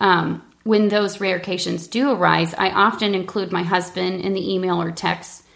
Um, 0.00 0.42
when 0.64 0.88
those 0.88 1.20
rare 1.20 1.36
occasions 1.36 1.86
do 1.86 2.10
arise, 2.10 2.54
I 2.54 2.70
often 2.70 3.14
include 3.14 3.52
my 3.52 3.62
husband 3.62 4.22
in 4.22 4.32
the 4.32 4.54
email 4.54 4.80
or 4.80 4.90
text 4.90 5.46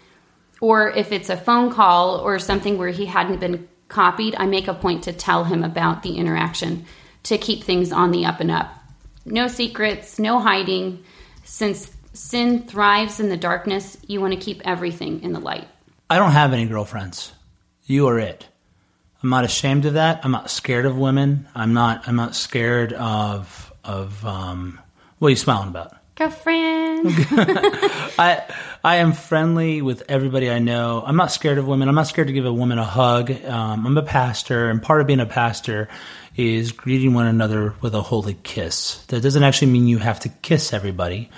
or 0.61 0.91
if 0.91 1.11
it's 1.11 1.29
a 1.29 1.35
phone 1.35 1.71
call 1.71 2.19
or 2.19 2.39
something 2.39 2.77
where 2.77 2.89
he 2.89 3.07
hadn't 3.07 3.39
been 3.39 3.67
copied, 3.87 4.35
I 4.37 4.45
make 4.45 4.67
a 4.67 4.73
point 4.73 5.03
to 5.03 5.13
tell 5.13 5.43
him 5.43 5.63
about 5.63 6.03
the 6.03 6.15
interaction 6.15 6.85
to 7.23 7.37
keep 7.37 7.63
things 7.63 7.91
on 7.91 8.11
the 8.11 8.25
up 8.25 8.39
and 8.39 8.51
up. 8.51 8.71
No 9.25 9.47
secrets, 9.47 10.19
no 10.19 10.39
hiding. 10.39 11.03
Since 11.43 11.91
sin 12.13 12.63
thrives 12.63 13.19
in 13.19 13.29
the 13.29 13.37
darkness, 13.37 13.97
you 14.07 14.21
want 14.21 14.33
to 14.33 14.39
keep 14.39 14.61
everything 14.63 15.23
in 15.23 15.33
the 15.33 15.39
light. 15.39 15.67
I 16.09 16.17
don't 16.17 16.31
have 16.31 16.53
any 16.53 16.65
girlfriends. 16.65 17.33
You 17.85 18.07
are 18.07 18.19
it. 18.19 18.47
I'm 19.23 19.29
not 19.29 19.43
ashamed 19.43 19.85
of 19.85 19.93
that. 19.93 20.21
I'm 20.23 20.31
not 20.31 20.49
scared 20.49 20.85
of 20.85 20.97
women. 20.97 21.47
I'm 21.53 21.73
not. 21.73 22.07
I'm 22.07 22.15
not 22.15 22.35
scared 22.35 22.93
of 22.93 23.71
of. 23.83 24.25
Um, 24.25 24.79
what 25.19 25.27
are 25.27 25.31
you 25.31 25.35
smiling 25.35 25.69
about? 25.69 25.93
Girlfriend. 26.15 27.07
I 28.17 28.43
I 28.83 28.97
am 28.97 29.13
friendly 29.13 29.81
with 29.81 30.03
everybody 30.09 30.49
I 30.49 30.59
know. 30.59 31.03
I'm 31.05 31.15
not 31.15 31.31
scared 31.31 31.57
of 31.57 31.67
women. 31.67 31.87
I'm 31.87 31.95
not 31.95 32.07
scared 32.07 32.27
to 32.27 32.33
give 32.33 32.45
a 32.45 32.53
woman 32.53 32.79
a 32.79 32.83
hug. 32.85 33.31
Um, 33.45 33.85
I'm 33.85 33.97
a 33.97 34.03
pastor, 34.03 34.69
and 34.69 34.81
part 34.81 35.01
of 35.01 35.07
being 35.07 35.19
a 35.19 35.25
pastor 35.25 35.87
is 36.35 36.71
greeting 36.71 37.13
one 37.13 37.27
another 37.27 37.75
with 37.81 37.93
a 37.93 38.01
holy 38.01 38.35
kiss. 38.43 39.03
That 39.07 39.21
doesn't 39.21 39.43
actually 39.43 39.71
mean 39.71 39.87
you 39.87 39.99
have 39.99 40.19
to 40.21 40.29
kiss 40.29 40.73
everybody. 40.73 41.29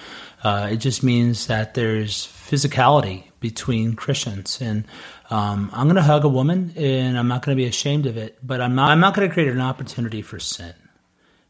Uh, 0.44 0.70
it 0.72 0.78
just 0.78 1.04
means 1.04 1.48
that 1.48 1.74
there's 1.74 2.28
physicality 2.28 3.24
between 3.44 3.94
Christians, 3.94 4.60
and 4.60 4.86
um, 5.30 5.70
I'm 5.72 5.86
going 5.86 5.98
to 5.98 6.02
hug 6.02 6.24
a 6.26 6.30
woman, 6.30 6.74
and 6.76 7.16
I'm 7.20 7.28
not 7.28 7.46
going 7.46 7.56
to 7.56 7.62
be 7.62 7.68
ashamed 7.68 8.08
of 8.08 8.18
it. 8.18 8.40
But 8.42 8.60
I'm 8.60 8.74
not. 8.74 8.90
I'm 8.90 9.00
not 9.00 9.14
going 9.14 9.30
to 9.30 9.34
create 9.34 9.50
an 9.50 9.62
opportunity 9.62 10.24
for 10.24 10.40
sin. 10.40 10.74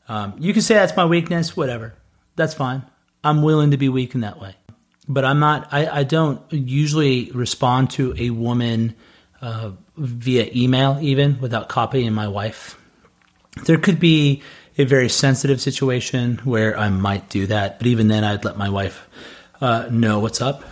Um, 0.10 0.36
you 0.38 0.52
can 0.52 0.62
say 0.62 0.74
that's 0.74 0.98
my 0.98 1.06
weakness, 1.06 1.56
whatever. 1.56 1.94
That's 2.36 2.54
fine. 2.54 2.84
I'm 3.24 3.42
willing 3.42 3.72
to 3.72 3.78
be 3.78 3.88
weak 3.88 4.16
in 4.16 4.22
that 4.22 4.42
way 4.42 4.56
but 5.08 5.26
I'm 5.26 5.40
not. 5.40 5.68
I, 5.72 6.00
I 6.00 6.04
don't 6.04 6.42
usually 6.52 7.32
respond 7.32 7.92
to 7.92 8.16
a 8.18 8.30
woman 8.30 8.96
uh, 9.42 9.72
via 9.98 10.50
email, 10.56 10.98
even 11.02 11.40
without 11.40 11.70
copying 11.70 12.14
my 12.14 12.28
wife. 12.28 12.78
There 13.66 13.78
could 13.78 14.00
be 14.00 14.42
a 14.78 14.86
very 14.86 15.10
sensitive 15.10 15.62
situation 15.62 16.40
where 16.44 16.78
I 16.78 16.90
might 16.90 17.30
do 17.30 17.48
that, 17.48 17.78
but 17.78 17.88
even 17.88 18.08
then, 18.08 18.24
I'd 18.24 18.46
let 18.46 18.58
my 18.58 18.70
wife 18.70 19.08
uh, 19.62 19.88
know 19.92 20.20
what's 20.20 20.42
up. 20.42 20.64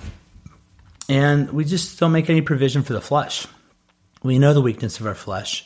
And 1.12 1.52
we 1.52 1.66
just 1.66 2.00
don't 2.00 2.14
make 2.14 2.30
any 2.30 2.40
provision 2.40 2.84
for 2.84 2.94
the 2.94 3.02
flesh. 3.02 3.46
We 4.24 4.40
know 4.40 4.54
the 4.54 4.62
weakness 4.62 5.02
of 5.02 5.06
our 5.06 5.14
flesh. 5.14 5.66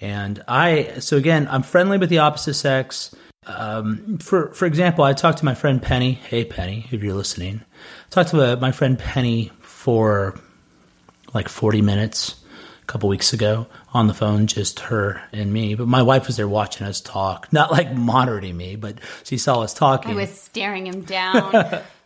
And 0.00 0.42
I, 0.48 0.98
so 0.98 1.16
again, 1.16 1.46
I'm 1.48 1.62
friendly 1.62 1.98
with 1.98 2.08
the 2.08 2.18
opposite 2.18 2.54
sex. 2.54 3.14
Um, 3.46 4.18
for 4.18 4.52
for 4.54 4.66
example, 4.66 5.04
I 5.04 5.12
talked 5.12 5.38
to 5.38 5.44
my 5.44 5.54
friend 5.54 5.80
Penny. 5.80 6.14
Hey, 6.14 6.44
Penny, 6.44 6.88
if 6.90 7.00
you're 7.00 7.14
listening, 7.14 7.60
I 7.60 8.10
talked 8.10 8.30
to 8.30 8.54
uh, 8.54 8.56
my 8.56 8.72
friend 8.72 8.98
Penny 8.98 9.52
for 9.60 10.36
like 11.32 11.48
40 11.48 11.80
minutes 11.80 12.34
a 12.82 12.86
couple 12.86 13.08
weeks 13.08 13.32
ago 13.32 13.68
on 13.94 14.08
the 14.08 14.14
phone, 14.14 14.48
just 14.48 14.80
her 14.80 15.22
and 15.32 15.52
me. 15.52 15.76
But 15.76 15.86
my 15.86 16.02
wife 16.02 16.26
was 16.26 16.36
there 16.36 16.48
watching 16.48 16.88
us 16.88 17.00
talk, 17.00 17.52
not 17.52 17.70
like 17.70 17.94
monitoring 17.94 18.56
me, 18.56 18.74
but 18.74 18.98
she 19.22 19.38
saw 19.38 19.60
us 19.60 19.74
talking. 19.74 20.10
I 20.10 20.14
was 20.14 20.30
staring 20.30 20.88
him 20.88 21.02
down. 21.02 21.82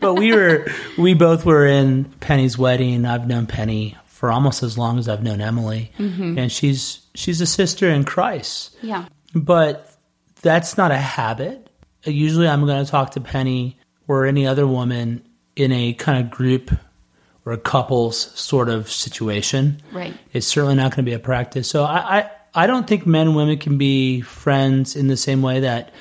but 0.00 0.14
we 0.14 0.32
were, 0.34 0.66
we 0.98 1.14
both 1.14 1.44
were 1.44 1.66
in 1.66 2.04
Penny's 2.20 2.56
wedding. 2.58 3.04
I've 3.04 3.26
known 3.26 3.46
Penny 3.46 3.96
for 4.06 4.30
almost 4.30 4.62
as 4.62 4.78
long 4.78 5.00
as 5.00 5.08
I've 5.08 5.22
known 5.24 5.40
Emily, 5.40 5.90
mm-hmm. 5.98 6.38
and 6.38 6.52
she's 6.52 7.00
she's 7.14 7.40
a 7.40 7.46
sister 7.46 7.88
in 7.88 8.04
Christ. 8.04 8.76
Yeah. 8.80 9.06
But 9.34 9.92
that's 10.42 10.76
not 10.76 10.92
a 10.92 10.96
habit. 10.96 11.68
Usually 12.04 12.46
I'm 12.46 12.64
going 12.64 12.84
to 12.84 12.90
talk 12.90 13.10
to 13.12 13.20
Penny 13.20 13.78
or 14.06 14.26
any 14.26 14.46
other 14.46 14.64
woman 14.64 15.24
in 15.56 15.72
a 15.72 15.94
kind 15.94 16.24
of 16.24 16.30
group 16.30 16.70
or 17.44 17.52
a 17.52 17.58
couples 17.58 18.16
sort 18.38 18.68
of 18.68 18.90
situation. 18.90 19.82
Right. 19.92 20.14
It's 20.32 20.46
certainly 20.46 20.76
not 20.76 20.92
going 20.92 21.04
to 21.04 21.10
be 21.10 21.14
a 21.14 21.18
practice. 21.18 21.68
So 21.68 21.84
I, 21.84 22.18
I, 22.18 22.30
I 22.54 22.66
don't 22.66 22.86
think 22.86 23.06
men 23.06 23.28
and 23.28 23.36
women 23.36 23.58
can 23.58 23.78
be 23.78 24.20
friends 24.20 24.94
in 24.94 25.08
the 25.08 25.16
same 25.16 25.42
way 25.42 25.60
that 25.60 25.92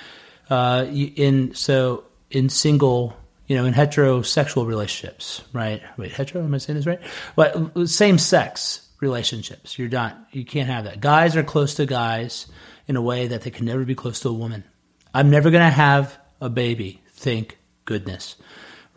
uh, 0.49 0.85
in 0.91 1.55
so 1.55 2.03
in 2.29 2.49
single 2.49 3.15
you 3.51 3.57
know 3.57 3.65
in 3.65 3.73
heterosexual 3.73 4.65
relationships 4.65 5.41
right 5.51 5.81
wait 5.97 6.11
hetero 6.11 6.43
am 6.43 6.55
i 6.55 6.57
saying 6.57 6.77
this 6.77 6.87
right 6.87 7.01
but 7.35 7.87
same 7.87 8.17
sex 8.17 8.87
relationships 9.01 9.77
you're 9.77 9.89
not 9.89 10.17
you 10.31 10.45
can't 10.45 10.69
have 10.69 10.85
that 10.85 11.01
guys 11.01 11.35
are 11.35 11.43
close 11.43 11.75
to 11.75 11.85
guys 11.85 12.47
in 12.91 12.97
a 12.97 13.01
way 13.01 13.27
that 13.27 13.41
they 13.43 13.49
can 13.49 13.65
never 13.65 13.85
be 13.85 13.95
close 13.95 14.19
to 14.19 14.27
a 14.27 14.33
woman. 14.33 14.65
I'm 15.13 15.29
never 15.29 15.49
going 15.49 15.63
to 15.63 15.69
have 15.69 16.17
a 16.39 16.49
baby. 16.49 17.01
Thank 17.11 17.57
goodness. 17.85 18.35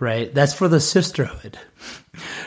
Right? 0.00 0.34
That's 0.34 0.52
for 0.52 0.68
the 0.68 0.80
sisterhood. 0.80 1.58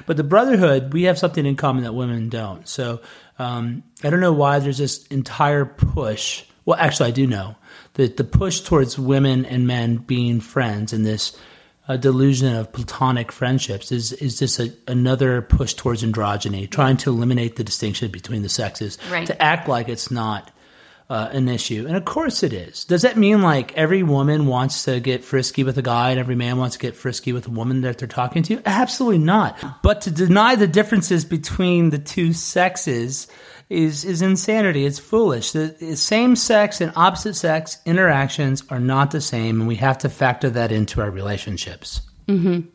But 0.05 0.15
the 0.15 0.23
brotherhood, 0.23 0.93
we 0.93 1.03
have 1.03 1.19
something 1.19 1.45
in 1.45 1.57
common 1.57 1.83
that 1.83 1.93
women 1.93 2.29
don't. 2.29 2.65
So 2.65 3.01
um, 3.37 3.83
I 4.01 4.09
don't 4.09 4.21
know 4.21 4.31
why 4.31 4.59
there's 4.59 4.77
this 4.77 5.05
entire 5.07 5.65
push. 5.65 6.45
Well, 6.63 6.79
actually, 6.79 7.09
I 7.09 7.11
do 7.11 7.27
know 7.27 7.57
that 7.95 8.15
the 8.15 8.23
push 8.23 8.61
towards 8.61 8.97
women 8.97 9.43
and 9.43 9.67
men 9.67 9.97
being 9.97 10.39
friends 10.39 10.93
in 10.93 11.03
this 11.03 11.37
uh, 11.87 11.97
delusion 11.97 12.53
of 12.55 12.71
platonic 12.71 13.31
friendships 13.31 13.91
is 13.91 14.13
is 14.13 14.39
just 14.39 14.59
a, 14.59 14.73
another 14.87 15.41
push 15.41 15.73
towards 15.73 16.03
androgyny, 16.03 16.69
trying 16.69 16.97
to 16.97 17.09
eliminate 17.09 17.55
the 17.55 17.63
distinction 17.63 18.11
between 18.11 18.41
the 18.41 18.49
sexes, 18.49 18.97
right. 19.09 19.27
to 19.27 19.41
act 19.41 19.67
like 19.67 19.87
it's 19.89 20.11
not 20.11 20.51
uh, 21.09 21.29
an 21.31 21.47
issue. 21.47 21.85
And 21.87 21.95
of 21.95 22.05
course 22.05 22.43
it 22.43 22.51
is. 22.51 22.83
Does 22.83 23.03
that 23.03 23.17
mean 23.17 23.41
like 23.41 23.73
every 23.77 24.03
woman 24.03 24.45
wants 24.47 24.83
to 24.85 24.99
get 24.99 25.23
frisky 25.23 25.63
with 25.63 25.77
a 25.77 25.81
guy 25.81 26.11
and 26.11 26.19
every 26.19 26.35
man 26.35 26.57
wants 26.57 26.75
to 26.75 26.81
get 26.81 26.95
frisky 26.95 27.31
with 27.31 27.47
a 27.47 27.51
woman 27.51 27.81
that 27.81 27.97
they're 27.97 28.07
talking 28.07 28.43
to? 28.43 28.61
Absolutely 28.65 29.19
not. 29.19 29.57
But 29.81 30.01
to 30.01 30.11
deny 30.11 30.55
the 30.55 30.67
differences 30.67 31.23
between 31.23 31.89
the 31.89 31.99
two 31.99 32.33
sexes 32.33 33.27
is 33.69 34.05
is 34.05 34.21
insanity. 34.21 34.85
It's 34.85 34.99
foolish. 34.99 35.51
The 35.51 35.95
same 35.95 36.35
sex 36.35 36.79
and 36.81 36.93
opposite 36.95 37.35
sex 37.35 37.79
interactions 37.85 38.63
are 38.69 38.79
not 38.79 39.11
the 39.11 39.21
same, 39.21 39.59
and 39.59 39.67
we 39.67 39.75
have 39.75 39.97
to 39.99 40.09
factor 40.09 40.49
that 40.51 40.71
into 40.71 41.01
our 41.01 41.11
relationships. 41.11 42.01
Mm-hmm. 42.27 42.67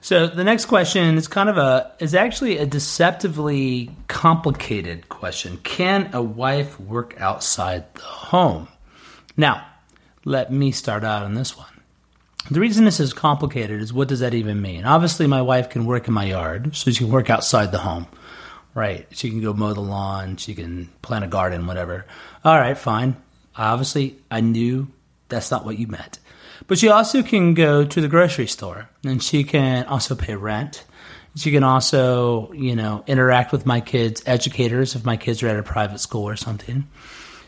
So 0.00 0.28
the 0.28 0.44
next 0.44 0.66
question 0.66 1.16
is 1.16 1.26
kind 1.26 1.48
of 1.48 1.58
a 1.58 1.92
is 1.98 2.14
actually 2.14 2.58
a 2.58 2.66
deceptively 2.66 3.90
complicated 4.08 5.08
question. 5.08 5.58
Can 5.58 6.10
a 6.14 6.22
wife 6.22 6.78
work 6.80 7.20
outside 7.20 7.92
the 7.94 8.02
home? 8.02 8.68
Now, 9.36 9.66
let 10.24 10.52
me 10.52 10.70
start 10.70 11.04
out 11.04 11.24
on 11.24 11.34
this 11.34 11.56
one. 11.56 11.66
The 12.50 12.60
reason 12.60 12.84
this 12.84 13.00
is 13.00 13.12
complicated 13.12 13.82
is 13.82 13.92
what 13.92 14.06
does 14.08 14.20
that 14.20 14.32
even 14.32 14.62
mean? 14.62 14.84
Obviously, 14.84 15.26
my 15.26 15.42
wife 15.42 15.68
can 15.68 15.84
work 15.84 16.06
in 16.06 16.14
my 16.14 16.24
yard, 16.24 16.76
so 16.76 16.90
she 16.90 16.98
can 16.98 17.12
work 17.12 17.28
outside 17.28 17.72
the 17.72 17.78
home. 17.78 18.06
Right. 18.76 19.06
She 19.10 19.30
can 19.30 19.40
go 19.40 19.54
mow 19.54 19.72
the 19.72 19.80
lawn, 19.80 20.36
she 20.36 20.54
can 20.54 20.90
plant 21.00 21.24
a 21.24 21.28
garden, 21.28 21.66
whatever. 21.66 22.04
All 22.44 22.58
right, 22.58 22.76
fine. 22.76 23.16
Obviously, 23.56 24.18
I 24.30 24.42
knew 24.42 24.88
that's 25.30 25.50
not 25.50 25.64
what 25.64 25.78
you 25.78 25.86
meant. 25.86 26.18
But 26.66 26.76
she 26.76 26.90
also 26.90 27.22
can 27.22 27.54
go 27.54 27.86
to 27.86 28.00
the 28.02 28.06
grocery 28.06 28.46
store 28.46 28.90
and 29.02 29.22
she 29.22 29.44
can 29.44 29.86
also 29.86 30.14
pay 30.14 30.34
rent. 30.34 30.84
She 31.36 31.52
can 31.52 31.64
also, 31.64 32.52
you 32.52 32.76
know, 32.76 33.02
interact 33.06 33.50
with 33.50 33.64
my 33.64 33.80
kids' 33.80 34.22
educators 34.26 34.94
if 34.94 35.06
my 35.06 35.16
kids 35.16 35.42
are 35.42 35.48
at 35.48 35.58
a 35.58 35.62
private 35.62 36.00
school 36.00 36.28
or 36.28 36.36
something. 36.36 36.86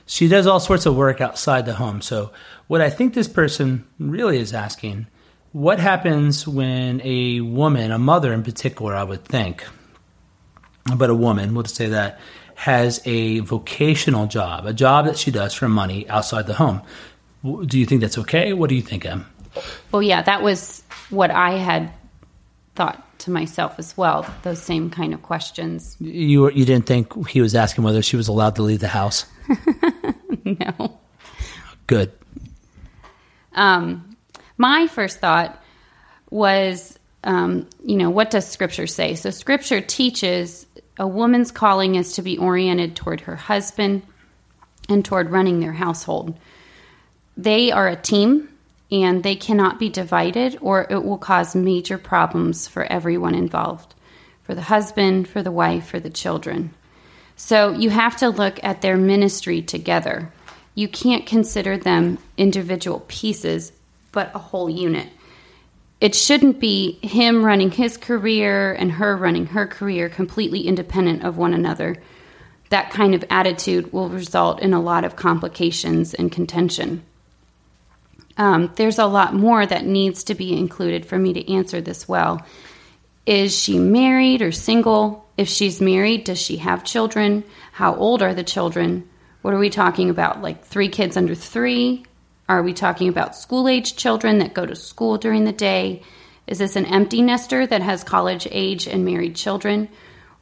She 0.07 0.29
does 0.29 0.47
all 0.47 0.61
sorts 0.61 0.87
of 0.87 0.97
work 0.97 1.21
outside 1.21 1.67
the 1.67 1.75
home. 1.75 2.01
So, 2.01 2.33
what 2.69 2.81
I 2.81 2.89
think 2.89 3.13
this 3.13 3.29
person 3.29 3.87
really 3.99 4.39
is 4.39 4.55
asking 4.55 5.09
what 5.53 5.79
happens 5.79 6.49
when 6.49 7.03
a 7.05 7.43
woman, 7.43 7.91
a 7.91 7.99
mother 7.99 8.33
in 8.33 8.43
particular, 8.43 8.95
I 8.95 9.05
would 9.05 9.27
think, 9.27 9.67
but 10.97 11.11
a 11.11 11.15
woman, 11.15 11.55
we'll 11.55 11.65
just 11.65 11.77
say 11.77 11.89
that, 11.89 12.21
has 12.55 13.01
a 13.05 13.41
vocational 13.41 14.27
job, 14.27 14.67
a 14.67 14.73
job 14.73 15.07
that 15.07 15.17
she 15.17 15.31
does 15.31 15.55
for 15.55 15.69
money 15.69 16.09
outside 16.09 16.47
the 16.47 16.55
home. 16.55 16.83
Do 17.45 17.79
you 17.79 17.87
think 17.87 18.01
that's 18.01 18.19
okay? 18.19 18.53
What 18.53 18.69
do 18.69 18.75
you 18.75 18.83
think, 18.83 19.07
Em? 19.07 19.27
Well, 19.93 20.03
yeah, 20.03 20.23
that 20.23 20.43
was 20.43 20.83
what 21.11 21.31
I 21.31 21.53
had 21.53 21.93
thought 22.75 23.05
to 23.21 23.31
myself 23.31 23.79
as 23.79 23.97
well. 23.97 24.27
Those 24.43 24.61
same 24.63 24.91
kind 24.91 25.15
of 25.15 25.23
questions. 25.23 25.97
You 26.01 26.43
were, 26.43 26.53
you 26.53 26.65
didn't 26.65 26.87
think 26.87 27.29
he 27.29 27.41
was 27.41 27.55
asking 27.55 27.85
whether 27.85 28.03
she 28.03 28.17
was 28.17 28.29
allowed 28.29 28.57
to 28.57 28.63
leave 28.63 28.81
the 28.81 28.89
house? 28.89 29.27
no. 30.45 30.99
Good. 31.87 32.13
Um, 33.55 34.17
my 34.57 34.87
first 34.87 35.21
thought 35.21 35.63
was, 36.31 36.99
um, 37.25 37.69
you 37.85 37.97
know, 37.97 38.11
what 38.11 38.31
does 38.31 38.47
Scripture 38.47 38.87
say? 38.87 39.15
So 39.15 39.31
Scripture 39.31 39.81
teaches 39.81 40.67
a 40.99 41.07
woman's 41.07 41.51
calling 41.51 41.95
is 41.95 42.15
to 42.15 42.23
be 42.23 42.39
oriented 42.39 42.97
toward 42.97 43.23
her 43.23 43.37
husband 43.37 44.03
and 44.89 45.05
toward 45.05 45.31
running 45.31 45.61
their 45.61 45.73
household. 45.73 46.37
They 47.37 47.71
are 47.71 47.89
a 47.89 47.97
team 47.97 48.49
and 48.91 49.23
they 49.23 49.37
cannot 49.37 49.79
be 49.79 49.89
divided 49.89 50.59
or 50.61 50.87
it 50.91 51.05
will 51.05 51.19
cause 51.19 51.55
major 51.55 51.99
problems 51.99 52.67
for 52.67 52.85
everyone 52.85 53.35
involved 53.35 53.95
for 54.43 54.55
the 54.55 54.63
husband, 54.63 55.29
for 55.29 55.43
the 55.43 55.53
wife, 55.53 55.87
for 55.87 56.01
the 56.01 56.09
children. 56.09 56.73
So 57.37 57.73
you 57.73 57.91
have 57.91 58.17
to 58.17 58.31
look 58.31 58.59
at 58.65 58.81
their 58.81 58.97
ministry 58.97 59.61
together. 59.61 60.33
You 60.75 60.89
can't 60.89 61.27
consider 61.27 61.77
them 61.77 62.19
individual 62.39 63.05
pieces, 63.09 63.73
but 64.11 64.35
a 64.35 64.39
whole 64.39 64.71
unit 64.71 65.09
it 66.01 66.15
shouldn't 66.15 66.61
be 66.61 66.99
him 67.03 67.45
running 67.45 67.71
his 67.71 67.97
career 67.97 68.73
and 68.73 68.93
her 68.93 69.17
running 69.17 69.47
her 69.47 69.67
career 69.67 70.09
completely 70.09 70.61
independent 70.61 71.25
of 71.25 71.37
one 71.37 71.55
another. 71.55 71.97
That 72.71 72.91
kind 72.91 73.15
of 73.15 73.25
attitude 73.31 73.93
will 73.93 74.09
result 74.09 74.61
in 74.61 74.75
a 74.75 74.81
lot 74.81 75.05
of 75.05 75.17
complications 75.17 76.15
and 76.15 76.31
contention. 76.31 77.05
Um, 78.37 78.73
there's 78.77 78.99
a 78.99 79.07
lot 79.07 79.35
more 79.35 79.67
that 79.67 79.85
needs 79.85 80.25
to 80.25 80.35
be 80.35 80.57
included 80.57 81.05
for 81.05 81.19
me 81.19 81.33
to 81.33 81.53
answer 81.53 81.81
this 81.81 82.09
well. 82.09 82.47
Is 83.27 83.59
she 83.59 83.79
married 83.79 84.41
or 84.41 84.53
single? 84.53 85.29
If 85.37 85.49
she's 85.49 85.81
married, 85.81 86.25
does 86.25 86.41
she 86.41 86.59
have 86.59 86.85
children? 86.85 87.43
How 87.73 87.97
old 87.97 88.23
are 88.23 88.35
the 88.35 88.45
children? 88.45 89.09
What 89.43 89.55
are 89.55 89.59
we 89.59 89.71
talking 89.71 90.11
about? 90.11 90.43
Like 90.43 90.65
three 90.65 90.89
kids 90.89 91.17
under 91.17 91.35
three? 91.35 92.05
Are 92.49 92.63
we 92.63 92.73
talking 92.73 93.09
about 93.09 93.37
school 93.37 93.69
age 93.69 93.97
children 93.97 94.39
that 94.39 94.55
go 94.55 94.65
to 94.65 94.75
school 94.75 95.19
during 95.19 95.45
the 95.45 95.53
day? 95.53 96.03
Is 96.47 96.59
this 96.59 96.77
an 96.77 96.87
empty 96.87 97.21
nester 97.21 97.67
that 97.67 97.83
has 97.83 98.03
college 98.03 98.49
age 98.51 98.87
and 98.89 99.05
married 99.05 99.37
children? 99.37 99.89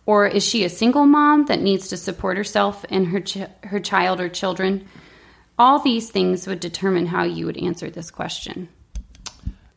Or 0.07 0.25
is 0.27 0.45
she 0.45 0.63
a 0.63 0.69
single 0.69 1.05
mom 1.05 1.47
that 1.47 1.61
needs 1.61 1.89
to 1.89 1.97
support 1.97 2.37
herself 2.37 2.85
and 2.91 3.09
her, 3.09 3.21
ch- 3.21 3.39
her 3.65 3.81
child 3.81 4.21
or 4.21 4.29
children? 4.29 4.87
All 5.59 5.81
these 5.81 6.11
things 6.11 6.47
would 6.47 6.61
determine 6.61 7.07
how 7.07 7.25
you 7.25 7.47
would 7.47 7.57
answer 7.57 7.91
this 7.91 8.13
question. 8.13 8.69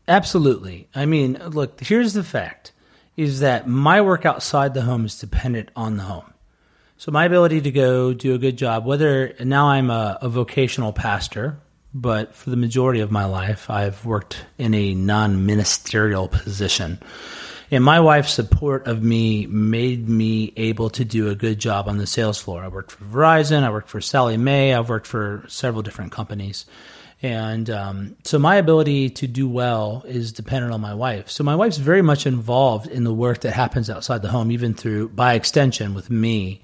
Absolutely. 0.07 0.87
I 0.93 1.07
mean, 1.07 1.33
look, 1.33 1.79
here's 1.81 2.13
the 2.13 2.23
fact 2.23 2.73
is 3.17 3.39
that 3.39 3.67
my 3.67 4.01
work 4.01 4.25
outside 4.25 4.73
the 4.73 4.83
home 4.83 5.05
is 5.05 5.19
dependent 5.19 5.69
on 5.75 5.97
the 5.97 6.03
home. 6.03 6.33
So 6.97 7.11
my 7.11 7.25
ability 7.25 7.61
to 7.61 7.71
go 7.71 8.13
do 8.13 8.35
a 8.35 8.37
good 8.37 8.57
job, 8.57 8.85
whether 8.85 9.33
now 9.43 9.67
I'm 9.67 9.89
a, 9.89 10.19
a 10.21 10.29
vocational 10.29 10.93
pastor, 10.93 11.59
but 11.93 12.35
for 12.35 12.49
the 12.49 12.55
majority 12.55 12.99
of 12.99 13.11
my 13.11 13.25
life, 13.25 13.69
I've 13.69 14.05
worked 14.05 14.45
in 14.57 14.73
a 14.73 14.93
non 14.93 15.45
ministerial 15.45 16.27
position. 16.27 16.99
And 17.71 17.83
my 17.83 17.99
wife's 17.99 18.33
support 18.33 18.87
of 18.87 19.03
me 19.03 19.45
made 19.45 20.09
me 20.09 20.53
able 20.57 20.89
to 20.91 21.05
do 21.05 21.29
a 21.29 21.35
good 21.35 21.59
job 21.59 21.87
on 21.87 21.97
the 21.97 22.07
sales 22.07 22.39
floor. 22.39 22.63
I 22.63 22.67
worked 22.67 22.91
for 22.91 23.03
Verizon, 23.05 23.63
I 23.63 23.69
worked 23.69 23.89
for 23.89 24.01
Sallie 24.01 24.37
Mae, 24.37 24.73
I've 24.73 24.89
worked 24.89 25.05
for 25.05 25.45
several 25.47 25.83
different 25.83 26.11
companies. 26.11 26.65
And 27.21 27.69
um, 27.69 28.15
so 28.23 28.39
my 28.39 28.55
ability 28.55 29.09
to 29.11 29.27
do 29.27 29.47
well 29.47 30.03
is 30.07 30.31
dependent 30.31 30.73
on 30.73 30.81
my 30.81 30.93
wife. 30.93 31.29
So 31.29 31.43
my 31.43 31.55
wife's 31.55 31.77
very 31.77 32.01
much 32.01 32.25
involved 32.25 32.87
in 32.87 33.03
the 33.03 33.13
work 33.13 33.41
that 33.41 33.51
happens 33.51 33.89
outside 33.89 34.21
the 34.21 34.29
home, 34.29 34.51
even 34.51 34.73
through, 34.73 35.09
by 35.09 35.33
extension, 35.33 35.93
with 35.93 36.09
me. 36.09 36.61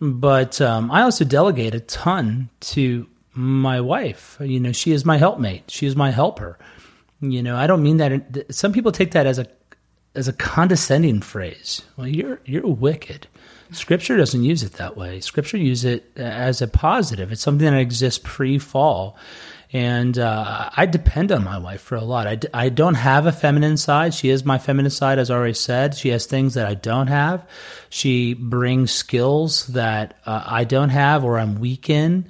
But 0.00 0.60
um, 0.60 0.90
I 0.90 1.02
also 1.02 1.24
delegate 1.24 1.74
a 1.74 1.80
ton 1.80 2.50
to 2.60 3.08
my 3.38 3.80
wife. 3.80 4.36
You 4.40 4.58
know, 4.58 4.72
she 4.72 4.90
is 4.90 5.04
my 5.04 5.16
helpmate. 5.16 5.70
She 5.70 5.86
is 5.86 5.94
my 5.94 6.10
helper. 6.10 6.58
You 7.20 7.40
know, 7.40 7.56
I 7.56 7.68
don't 7.68 7.84
mean 7.84 7.98
that. 7.98 8.46
Some 8.52 8.72
people 8.72 8.90
take 8.90 9.12
that 9.12 9.26
as 9.26 9.38
a 9.38 9.46
as 10.16 10.26
a 10.26 10.32
condescending 10.32 11.20
phrase. 11.20 11.82
Well, 11.96 12.08
you're 12.08 12.40
you're 12.44 12.66
wicked. 12.66 13.28
Scripture 13.70 14.16
doesn't 14.16 14.42
use 14.42 14.64
it 14.64 14.72
that 14.74 14.96
way. 14.96 15.20
Scripture 15.20 15.56
uses 15.56 15.84
it 15.84 16.10
as 16.16 16.60
a 16.62 16.66
positive. 16.66 17.30
It's 17.30 17.42
something 17.42 17.70
that 17.70 17.78
exists 17.78 18.18
pre-fall, 18.24 19.16
and 19.72 20.18
uh, 20.18 20.70
I 20.76 20.86
depend 20.86 21.30
on 21.30 21.44
my 21.44 21.58
wife 21.58 21.82
for 21.82 21.94
a 21.94 22.02
lot. 22.02 22.26
I 22.26 22.36
d- 22.36 22.48
I 22.52 22.70
don't 22.70 22.94
have 22.94 23.26
a 23.26 23.32
feminine 23.32 23.76
side. 23.76 24.14
She 24.14 24.30
is 24.30 24.44
my 24.44 24.58
feminine 24.58 24.90
side, 24.90 25.20
as 25.20 25.30
I 25.30 25.36
already 25.36 25.54
said. 25.54 25.94
She 25.94 26.08
has 26.08 26.26
things 26.26 26.54
that 26.54 26.66
I 26.66 26.74
don't 26.74 27.08
have. 27.08 27.46
She 27.88 28.34
brings 28.34 28.90
skills 28.90 29.68
that 29.68 30.16
uh, 30.26 30.42
I 30.44 30.64
don't 30.64 30.90
have 30.90 31.22
or 31.22 31.38
I'm 31.38 31.60
weak 31.60 31.88
in 31.88 32.26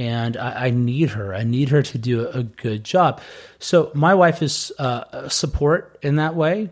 and 0.00 0.38
I, 0.38 0.66
I, 0.66 0.70
need 0.70 1.10
her. 1.10 1.34
I 1.34 1.42
need 1.42 1.68
her 1.68 1.82
to 1.82 1.98
do 1.98 2.26
a, 2.26 2.42
good 2.42 2.84
job. 2.84 3.20
So 3.58 3.90
my 3.92 4.14
wife 4.14 4.42
is 4.42 4.72
uh, 4.78 5.28
support 5.28 5.98
in 6.00 6.16
that 6.16 6.34
way, 6.34 6.70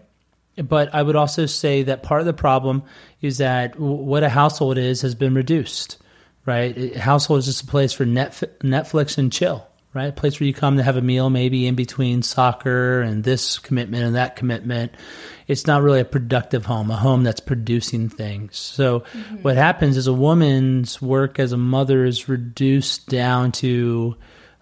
but 0.57 0.95
I 0.95 1.03
would 1.03 1.15
also 1.15 1.45
say 1.45 1.83
that 1.83 2.03
part 2.03 2.21
of 2.21 2.27
the 2.27 2.33
problem 2.33 2.85
is 3.21 3.37
that 3.37 3.79
what 3.79 4.23
a 4.23 4.31
household 4.31 4.79
is 4.79 5.03
has 5.03 5.15
been 5.15 5.35
reduced. 5.35 5.99
Right, 6.47 6.75
a 6.79 6.99
household 6.99 7.41
is 7.41 7.45
just 7.45 7.65
a 7.65 7.67
place 7.67 7.93
for 7.93 8.07
Netflix 8.07 9.19
and 9.19 9.31
chill. 9.31 9.67
Right, 9.93 10.07
a 10.07 10.13
place 10.13 10.41
where 10.41 10.47
you 10.47 10.55
come 10.55 10.79
to 10.79 10.83
have 10.83 10.97
a 10.97 11.03
meal, 11.03 11.29
maybe 11.29 11.67
in 11.67 11.75
between 11.75 12.23
soccer 12.23 13.03
and 13.03 13.23
this 13.23 13.59
commitment 13.59 14.05
and 14.05 14.15
that 14.15 14.37
commitment 14.37 14.93
it's 15.49 15.67
not 15.67 15.83
really 15.83 16.01
a 16.01 16.05
productive 16.05 16.67
home, 16.67 16.91
a 16.91 16.97
home 16.97 17.25
that's 17.25 17.41
producing 17.41 18.11
things. 18.11 18.57
So 18.59 19.01
mm-hmm. 19.01 19.37
what 19.37 19.57
happens 19.57 19.97
is 19.97 20.07
a 20.07 20.13
woman's 20.13 21.01
work 21.01 21.39
as 21.41 21.53
a 21.53 21.57
mother 21.57 22.05
is 22.05 22.29
reduced 22.29 23.09
down 23.09 23.53
to 23.53 24.17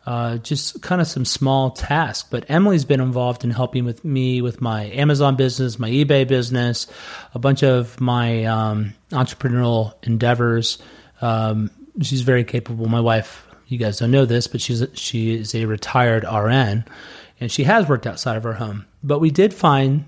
uh, 0.06 0.38
just 0.38 0.80
kind 0.82 1.00
of 1.00 1.08
some 1.08 1.24
small 1.24 1.72
tasks. 1.72 2.28
But 2.30 2.48
Emily's 2.48 2.84
been 2.84 3.00
involved 3.00 3.42
in 3.42 3.50
helping 3.50 3.84
with 3.84 4.04
me 4.04 4.40
with 4.40 4.60
my 4.60 4.84
Amazon 4.84 5.34
business, 5.34 5.80
my 5.80 5.90
eBay 5.90 6.26
business, 6.26 6.86
a 7.34 7.40
bunch 7.40 7.64
of 7.64 8.00
my 8.00 8.44
um, 8.44 8.94
entrepreneurial 9.10 9.94
endeavors. 10.04 10.78
Um, 11.20 11.72
she's 12.00 12.22
very 12.22 12.44
capable. 12.44 12.86
My 12.86 13.00
wife, 13.00 13.44
you 13.66 13.78
guys 13.78 13.98
don't 13.98 14.12
know 14.12 14.24
this, 14.24 14.46
but 14.46 14.60
she's 14.60 14.86
she 14.94 15.34
is 15.34 15.52
a 15.52 15.64
retired 15.64 16.22
RN, 16.22 16.84
and 17.40 17.50
she 17.50 17.64
has 17.64 17.88
worked 17.88 18.06
outside 18.06 18.36
of 18.36 18.44
her 18.44 18.52
home. 18.52 18.86
But 19.02 19.18
we 19.18 19.30
did 19.32 19.52
find 19.52 20.04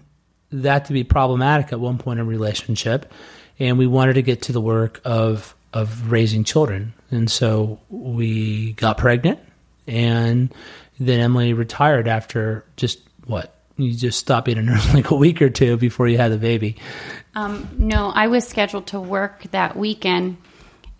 that 0.50 0.86
to 0.86 0.92
be 0.92 1.04
problematic 1.04 1.72
at 1.72 1.80
one 1.80 1.98
point 1.98 2.20
in 2.20 2.26
relationship, 2.26 3.12
and 3.58 3.78
we 3.78 3.86
wanted 3.86 4.14
to 4.14 4.22
get 4.22 4.42
to 4.42 4.52
the 4.52 4.60
work 4.60 5.00
of 5.04 5.54
of 5.72 6.10
raising 6.10 6.44
children, 6.44 6.94
and 7.10 7.30
so 7.30 7.80
we 7.90 8.72
got 8.72 8.98
pregnant, 8.98 9.38
and 9.86 10.52
then 10.98 11.20
Emily 11.20 11.52
retired 11.52 12.08
after 12.08 12.64
just 12.76 13.00
what 13.26 13.54
you 13.76 13.94
just 13.94 14.18
stopped 14.18 14.46
being 14.46 14.58
a 14.58 14.62
nurse 14.62 14.92
like 14.94 15.10
a 15.10 15.14
week 15.16 15.40
or 15.40 15.50
two 15.50 15.76
before 15.76 16.08
you 16.08 16.16
had 16.16 16.32
the 16.32 16.38
baby. 16.38 16.76
Um, 17.34 17.68
no, 17.78 18.08
I 18.08 18.26
was 18.26 18.46
scheduled 18.46 18.88
to 18.88 19.00
work 19.00 19.44
that 19.52 19.76
weekend, 19.76 20.38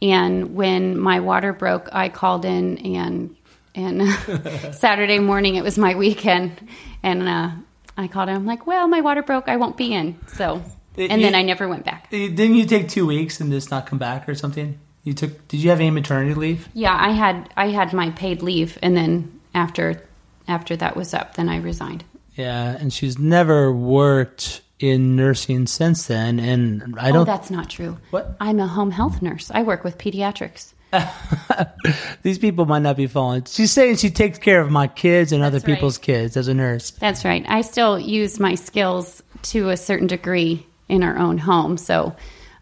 and 0.00 0.54
when 0.54 0.98
my 0.98 1.20
water 1.20 1.52
broke, 1.52 1.88
I 1.92 2.08
called 2.08 2.44
in 2.44 2.78
and 2.78 3.37
and 3.74 4.08
Saturday 4.74 5.18
morning 5.18 5.56
it 5.56 5.62
was 5.62 5.78
my 5.78 5.94
weekend, 5.94 6.68
and 7.02 7.28
uh, 7.28 7.50
I 7.98 8.06
called 8.06 8.28
him. 8.28 8.37
I'm 8.37 8.46
like, 8.46 8.66
well, 8.66 8.87
my 8.87 9.00
water 9.00 9.22
broke. 9.22 9.48
I 9.48 9.56
won't 9.56 9.76
be 9.76 9.92
in. 9.92 10.16
So, 10.28 10.62
and 10.96 11.20
you, 11.20 11.26
then 11.26 11.34
I 11.34 11.42
never 11.42 11.68
went 11.68 11.84
back. 11.84 12.08
Didn't 12.11 12.54
you 12.54 12.64
take 12.64 12.88
two 12.88 13.04
weeks 13.04 13.40
and 13.40 13.50
just 13.50 13.70
not 13.72 13.87
come 13.87 13.98
back 13.98 14.28
or 14.28 14.37
something? 14.37 14.78
You 15.02 15.14
took? 15.14 15.48
Did 15.48 15.58
you 15.58 15.70
have 15.70 15.80
any 15.80 15.90
maternity 15.90 16.34
leave? 16.34 16.68
Yeah, 16.74 16.96
I 16.98 17.11
had. 17.11 17.52
I 17.56 17.68
had 17.68 17.92
my 17.92 18.11
paid 18.11 18.40
leave, 18.40 18.78
and 18.82 18.96
then 18.96 19.40
after 19.54 20.02
after 20.46 20.76
that 20.76 20.96
was 20.96 21.12
up, 21.12 21.34
then 21.34 21.48
I 21.48 21.58
resigned. 21.58 22.04
Yeah, 22.34 22.76
and 22.78 22.92
she's 22.92 23.18
never 23.18 23.72
worked 23.72 24.61
in 24.78 25.16
nursing 25.16 25.66
since 25.66 26.06
then, 26.06 26.38
and 26.38 26.94
I 26.98 27.11
oh, 27.11 27.12
don't. 27.12 27.22
Oh, 27.22 27.24
that's 27.24 27.50
not 27.50 27.68
true. 27.68 27.98
What? 28.11 28.37
I'm 28.40 28.61
a 28.61 28.68
home 28.68 28.92
health 28.92 29.22
nurse. 29.22 29.50
I 29.52 29.62
work 29.62 29.82
with 29.82 29.98
pediatrics. 29.98 30.72
These 32.22 32.38
people 32.38 32.66
might 32.66 32.83
not 32.83 32.96
be 32.96 33.07
following. 33.07 33.44
She's 33.44 33.72
saying 33.72 33.96
she 33.96 34.11
takes 34.11 34.38
care 34.38 34.61
of 34.61 34.70
my 34.70 34.87
kids 34.87 35.33
and 35.33 35.42
other 35.42 35.59
right. 35.59 35.66
people's 35.66 35.98
kids 35.98 36.37
as 36.37 36.48
a 36.48 36.55
nurse. 36.55 36.90
That's 36.92 37.24
right. 37.24 37.44
I 37.48 37.61
still 37.61 37.98
use 37.98 38.40
my 38.40 38.55
skills 38.55 39.22
to 39.42 39.70
a 39.70 39.77
certain 39.77 40.07
degree 40.07 40.66
in 40.88 41.03
our 41.03 41.18
own 41.18 41.38
home. 41.38 41.77
So 41.77 42.16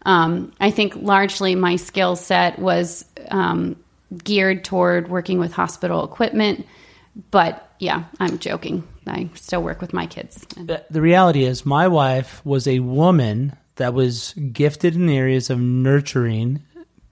um, 0.05 0.53
I 0.59 0.71
think 0.71 0.95
largely 0.95 1.55
my 1.55 1.75
skill 1.75 2.15
set 2.15 2.59
was 2.59 3.05
um, 3.29 3.75
geared 4.23 4.63
toward 4.63 5.09
working 5.09 5.39
with 5.39 5.51
hospital 5.51 6.03
equipment. 6.03 6.65
But 7.31 7.71
yeah, 7.79 8.05
I'm 8.19 8.39
joking. 8.39 8.87
I 9.05 9.29
still 9.35 9.63
work 9.63 9.81
with 9.81 9.93
my 9.93 10.05
kids. 10.05 10.45
The 10.55 10.83
the 10.89 11.01
reality 11.01 11.45
is, 11.45 11.65
my 11.65 11.87
wife 11.87 12.45
was 12.45 12.67
a 12.67 12.79
woman 12.79 13.55
that 13.75 13.93
was 13.93 14.33
gifted 14.33 14.95
in 14.95 15.07
the 15.07 15.17
areas 15.17 15.49
of 15.49 15.59
nurturing, 15.59 16.63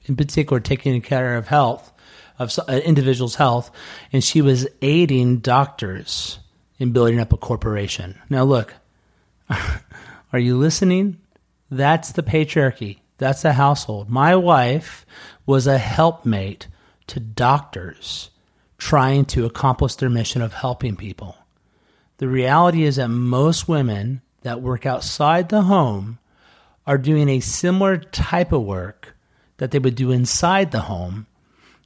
in 0.06 0.16
particular, 0.16 0.60
taking 0.60 1.00
care 1.02 1.36
of 1.36 1.48
health, 1.48 1.92
of 2.40 2.58
an 2.68 2.76
uh, 2.76 2.78
individual's 2.80 3.36
health, 3.36 3.72
and 4.12 4.24
she 4.24 4.42
was 4.42 4.68
aiding 4.82 5.38
doctors 5.38 6.40
in 6.80 6.92
building 6.92 7.20
up 7.20 7.34
a 7.34 7.38
corporation. 7.38 8.20
Now, 8.30 8.44
look, 8.44 8.74
are 9.50 10.40
you 10.40 10.58
listening? 10.58 11.18
That's 11.70 12.12
the 12.12 12.24
patriarchy. 12.24 13.00
That's 13.18 13.42
the 13.42 13.54
household. 13.54 14.10
My 14.10 14.36
wife 14.36 15.06
was 15.46 15.68
a 15.68 15.78
helpmate 15.78 16.68
to 17.08 17.20
doctors 17.20 18.30
trying 18.78 19.26
to 19.26 19.46
accomplish 19.46 19.96
their 19.96 20.10
mission 20.10 20.42
of 20.42 20.54
helping 20.54 20.96
people. 20.96 21.38
The 22.18 22.28
reality 22.28 22.84
is 22.84 22.98
that 22.98 23.08
most 23.08 23.68
women 23.68 24.22
that 24.42 24.62
work 24.62 24.86
outside 24.86 25.50
the 25.50 25.64
home 25.64 26.20
are 26.86 26.98
doing 26.98 27.30
a 27.30 27.40
similar 27.40 27.98
type 27.98 28.52
of 28.52 28.62
work 28.62 29.15
that 29.58 29.72
they 29.72 29.80
would 29.80 29.96
do 29.96 30.12
inside 30.12 30.72
the 30.72 30.82
home, 30.82 31.28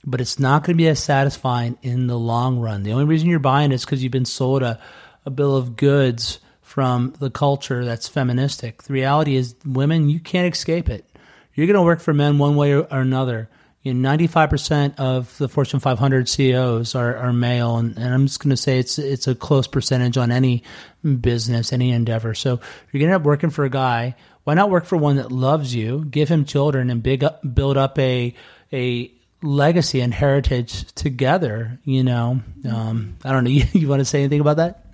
but 0.06 0.22
it's 0.22 0.40
not 0.40 0.64
going 0.64 0.76
to 0.76 0.82
be 0.82 0.88
as 0.88 1.02
satisfying 1.02 1.78
in 1.82 2.08
the 2.08 2.18
long 2.18 2.60
run. 2.60 2.84
The 2.84 2.94
only 2.94 3.06
reason 3.06 3.30
you're 3.30 3.40
buying 3.40 3.72
is 3.72 3.86
because 3.86 4.02
you've 4.02 4.12
been 4.12 4.26
sold 4.26 4.64
a, 4.64 4.80
a 5.26 5.30
bill 5.30 5.56
of 5.56 5.76
goods 5.76 6.40
from 6.62 7.14
the 7.20 7.32
culture 7.32 7.84
that's 7.84 8.08
feministic. 8.08 8.84
The 8.84 8.94
reality 8.94 9.36
is, 9.36 9.56
women, 9.66 10.10
you 10.10 10.20
can't 10.20 10.54
escape 10.54 10.90
it. 10.90 11.06
You're 11.54 11.68
going 11.68 11.76
to 11.76 11.82
work 11.82 12.00
for 12.00 12.14
men 12.14 12.38
one 12.38 12.56
way 12.56 12.74
or 12.74 12.88
another. 12.92 13.50
You 13.82 13.94
know, 13.94 14.10
95% 14.10 14.96
of 15.00 15.38
the 15.38 15.50
Fortune 15.50 15.80
500 15.80 16.30
CEOs 16.30 16.96
are, 16.96 17.16
are 17.16 17.34
male, 17.34 17.78
and, 17.78 17.98
and 17.98 18.14
I'm 18.14 18.28
just 18.28 18.40
going 18.40 18.52
to 18.52 18.58
say 18.58 18.78
it's 18.78 19.00
it's 19.00 19.28
a 19.28 19.34
close 19.34 19.68
percentage 19.68 20.18
on 20.18 20.32
any 20.32 20.64
business, 21.22 21.74
any 21.74 21.92
endeavor. 21.92 22.34
So 22.34 22.60
you're 22.92 23.00
going 23.00 23.10
to 23.10 23.16
end 23.16 23.22
up 23.22 23.24
working 23.24 23.50
for 23.50 23.66
a 23.66 23.70
guy. 23.70 24.16
Why 24.50 24.56
not 24.56 24.72
work 24.72 24.86
for 24.86 24.98
one 24.98 25.18
that 25.18 25.32
loves 25.32 25.76
you, 25.76 26.06
give 26.06 26.28
him 26.28 26.44
children, 26.44 26.90
and 26.90 27.04
big 27.04 27.24
up, 27.24 27.40
build 27.54 27.78
up 27.78 28.00
a 28.00 28.34
a 28.74 29.12
legacy 29.44 30.02
and 30.02 30.12
heritage 30.12 30.92
together? 30.94 31.78
You 31.84 32.04
know, 32.04 32.42
um, 32.68 33.18
I 33.24 33.32
don't 33.32 33.44
know. 33.44 33.50
You, 33.52 33.66
you 33.74 33.88
want 33.88 34.00
to 34.00 34.06
say 34.06 34.22
anything 34.22 34.40
about 34.42 34.58
that? 34.58 34.88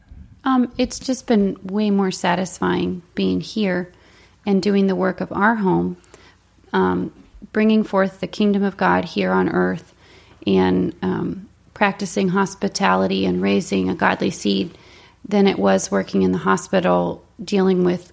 Um, 0.44 0.74
it's 0.78 1.00
just 1.00 1.26
been 1.26 1.58
way 1.64 1.90
more 1.90 2.12
satisfying 2.12 3.02
being 3.16 3.40
here 3.40 3.94
and 4.46 4.62
doing 4.62 4.88
the 4.88 4.96
work 4.98 5.22
of 5.22 5.32
our 5.32 5.56
home, 5.56 5.96
um, 6.74 7.14
bringing 7.54 7.86
forth 7.86 8.20
the 8.20 8.28
kingdom 8.28 8.62
of 8.62 8.76
God 8.76 9.06
here 9.06 9.32
on 9.32 9.48
earth, 9.48 9.94
and 10.46 10.94
um, 11.02 11.48
practicing 11.74 12.28
hospitality 12.28 13.26
and 13.26 13.42
raising 13.42 13.90
a 13.90 13.96
godly 13.96 14.32
seed 14.32 14.78
than 15.24 15.48
it 15.48 15.58
was 15.58 15.90
working 15.90 16.24
in 16.24 16.34
the 16.34 16.40
hospital 16.40 17.24
dealing 17.42 17.86
with 17.86 18.12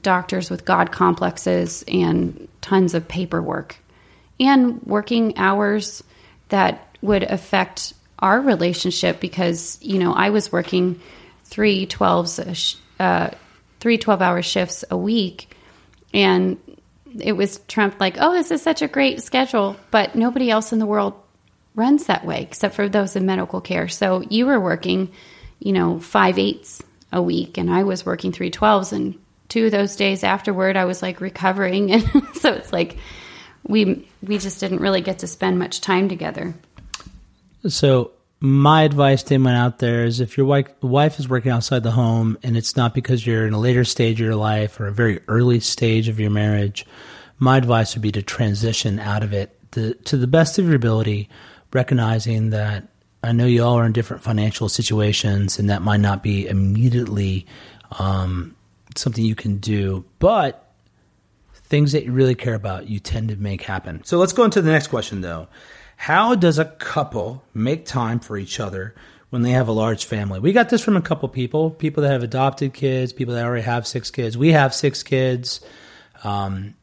doctors 0.00 0.50
with 0.50 0.64
God 0.64 0.90
complexes 0.90 1.84
and 1.86 2.48
tons 2.60 2.94
of 2.94 3.06
paperwork 3.06 3.76
and 4.40 4.82
working 4.84 5.36
hours 5.36 6.02
that 6.48 6.96
would 7.02 7.22
affect 7.22 7.94
our 8.18 8.40
relationship 8.40 9.20
because 9.20 9.78
you 9.82 9.98
know 9.98 10.12
I 10.12 10.30
was 10.30 10.52
working 10.52 11.00
three 11.44 11.86
12s 11.86 12.38
a 12.38 12.54
sh- 12.54 12.76
uh, 12.98 13.30
three 13.80 13.98
12 13.98 14.22
hour 14.22 14.42
shifts 14.42 14.84
a 14.90 14.96
week 14.96 15.54
and 16.14 16.58
it 17.20 17.32
was 17.32 17.58
Trump 17.68 18.00
like 18.00 18.16
oh 18.20 18.32
this 18.32 18.50
is 18.50 18.62
such 18.62 18.80
a 18.80 18.88
great 18.88 19.22
schedule 19.22 19.76
but 19.90 20.14
nobody 20.14 20.50
else 20.50 20.72
in 20.72 20.78
the 20.78 20.86
world 20.86 21.14
runs 21.74 22.06
that 22.06 22.24
way 22.24 22.42
except 22.42 22.74
for 22.74 22.88
those 22.88 23.16
in 23.16 23.26
medical 23.26 23.60
care. 23.60 23.88
So 23.88 24.22
you 24.22 24.46
were 24.46 24.60
working 24.60 25.12
you 25.58 25.72
know 25.72 25.98
five 26.00 26.38
eights 26.38 26.82
a 27.12 27.20
week 27.20 27.58
and 27.58 27.70
I 27.70 27.82
was 27.82 28.06
working 28.06 28.32
three 28.32 28.50
12s 28.50 28.92
and 28.92 29.18
two 29.52 29.66
of 29.66 29.70
those 29.70 29.96
days 29.96 30.24
afterward 30.24 30.78
I 30.78 30.86
was 30.86 31.02
like 31.02 31.20
recovering 31.20 31.92
and 31.92 32.04
so 32.34 32.54
it's 32.54 32.72
like 32.72 32.96
we 33.68 34.08
we 34.22 34.38
just 34.38 34.60
didn't 34.60 34.80
really 34.80 35.02
get 35.02 35.18
to 35.18 35.26
spend 35.26 35.58
much 35.58 35.82
time 35.82 36.08
together. 36.08 36.54
So 37.68 38.12
my 38.40 38.82
advice 38.82 39.22
to 39.24 39.34
anyone 39.34 39.54
out 39.54 39.78
there 39.78 40.04
is 40.04 40.20
if 40.20 40.36
your 40.36 40.46
wife, 40.46 40.66
wife 40.82 41.20
is 41.20 41.28
working 41.28 41.52
outside 41.52 41.82
the 41.82 41.92
home 41.92 42.38
and 42.42 42.56
it's 42.56 42.76
not 42.76 42.92
because 42.94 43.24
you're 43.24 43.46
in 43.46 43.52
a 43.52 43.60
later 43.60 43.84
stage 43.84 44.20
of 44.20 44.26
your 44.26 44.36
life 44.36 44.80
or 44.80 44.88
a 44.88 44.92
very 44.92 45.20
early 45.28 45.60
stage 45.60 46.08
of 46.08 46.18
your 46.18 46.30
marriage, 46.30 46.84
my 47.38 47.56
advice 47.56 47.94
would 47.94 48.02
be 48.02 48.10
to 48.12 48.22
transition 48.22 48.98
out 48.98 49.22
of 49.22 49.32
it 49.32 49.56
to, 49.72 49.94
to 49.94 50.16
the 50.16 50.26
best 50.26 50.58
of 50.58 50.64
your 50.64 50.74
ability, 50.74 51.28
recognizing 51.72 52.50
that 52.50 52.88
I 53.22 53.30
know 53.30 53.46
you 53.46 53.62
all 53.62 53.78
are 53.78 53.86
in 53.86 53.92
different 53.92 54.24
financial 54.24 54.68
situations 54.68 55.60
and 55.60 55.70
that 55.70 55.82
might 55.82 56.00
not 56.00 56.24
be 56.24 56.48
immediately 56.48 57.46
um, 58.00 58.56
something 58.98 59.24
you 59.24 59.34
can 59.34 59.58
do, 59.58 60.04
but 60.18 60.72
things 61.54 61.92
that 61.92 62.04
you 62.04 62.12
really 62.12 62.34
care 62.34 62.54
about, 62.54 62.88
you 62.88 63.00
tend 63.00 63.30
to 63.30 63.36
make 63.36 63.62
happen. 63.62 64.04
So 64.04 64.18
let's 64.18 64.32
go 64.32 64.44
into 64.44 64.60
the 64.60 64.70
next 64.70 64.88
question 64.88 65.20
though. 65.20 65.48
How 65.96 66.34
does 66.34 66.58
a 66.58 66.64
couple 66.64 67.42
make 67.54 67.86
time 67.86 68.20
for 68.20 68.36
each 68.36 68.60
other 68.60 68.94
when 69.30 69.42
they 69.42 69.52
have 69.52 69.68
a 69.68 69.72
large 69.72 70.04
family? 70.04 70.40
We 70.40 70.52
got 70.52 70.68
this 70.68 70.82
from 70.82 70.96
a 70.96 71.00
couple 71.00 71.28
people, 71.28 71.70
people 71.70 72.02
that 72.02 72.10
have 72.10 72.22
adopted 72.22 72.74
kids, 72.74 73.12
people 73.12 73.34
that 73.34 73.44
already 73.44 73.62
have 73.62 73.86
six 73.86 74.10
kids. 74.10 74.36
We 74.36 74.52
have 74.52 74.74
six 74.74 75.02
kids. 75.02 75.60
Um, 76.24 76.74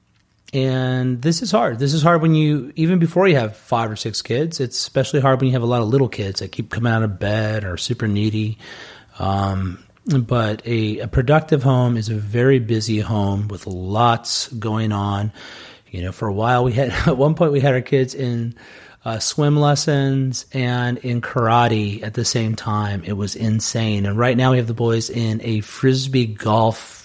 and 0.53 1.21
this 1.21 1.41
is 1.41 1.51
hard. 1.51 1.77
This 1.77 1.93
is 1.93 2.01
hard 2.01 2.21
when 2.21 2.33
you, 2.33 2.73
even 2.75 2.97
before 2.97 3.27
you 3.27 3.35
have 3.35 3.55
five 3.55 3.91
or 3.91 3.95
six 3.95 4.21
kids, 4.21 4.59
it's 4.59 4.77
especially 4.77 5.19
hard 5.19 5.39
when 5.39 5.47
you 5.47 5.53
have 5.53 5.61
a 5.61 5.67
lot 5.67 5.81
of 5.81 5.89
little 5.89 6.09
kids 6.09 6.39
that 6.39 6.51
keep 6.51 6.71
coming 6.71 6.91
out 6.91 7.03
of 7.03 7.19
bed 7.19 7.63
or 7.63 7.77
super 7.77 8.07
needy. 8.07 8.57
Um, 9.19 9.83
but 10.09 10.65
a, 10.65 10.99
a 10.99 11.07
productive 11.07 11.63
home 11.63 11.97
is 11.97 12.09
a 12.09 12.15
very 12.15 12.59
busy 12.59 12.99
home 12.99 13.47
with 13.47 13.67
lots 13.67 14.47
going 14.47 14.91
on. 14.91 15.31
You 15.89 16.03
know, 16.03 16.11
for 16.11 16.27
a 16.27 16.33
while 16.33 16.63
we 16.63 16.73
had, 16.73 16.89
at 17.07 17.17
one 17.17 17.35
point 17.35 17.51
we 17.51 17.59
had 17.59 17.73
our 17.73 17.81
kids 17.81 18.13
in 18.15 18.55
uh, 19.05 19.19
swim 19.19 19.55
lessons 19.55 20.45
and 20.53 20.97
in 20.99 21.21
karate 21.21 22.03
at 22.03 22.13
the 22.13 22.25
same 22.25 22.55
time. 22.55 23.03
It 23.03 23.13
was 23.13 23.35
insane. 23.35 24.05
And 24.05 24.17
right 24.17 24.35
now 24.35 24.51
we 24.51 24.57
have 24.57 24.67
the 24.67 24.73
boys 24.73 25.09
in 25.09 25.41
a 25.43 25.61
frisbee 25.61 26.27
golf 26.27 26.99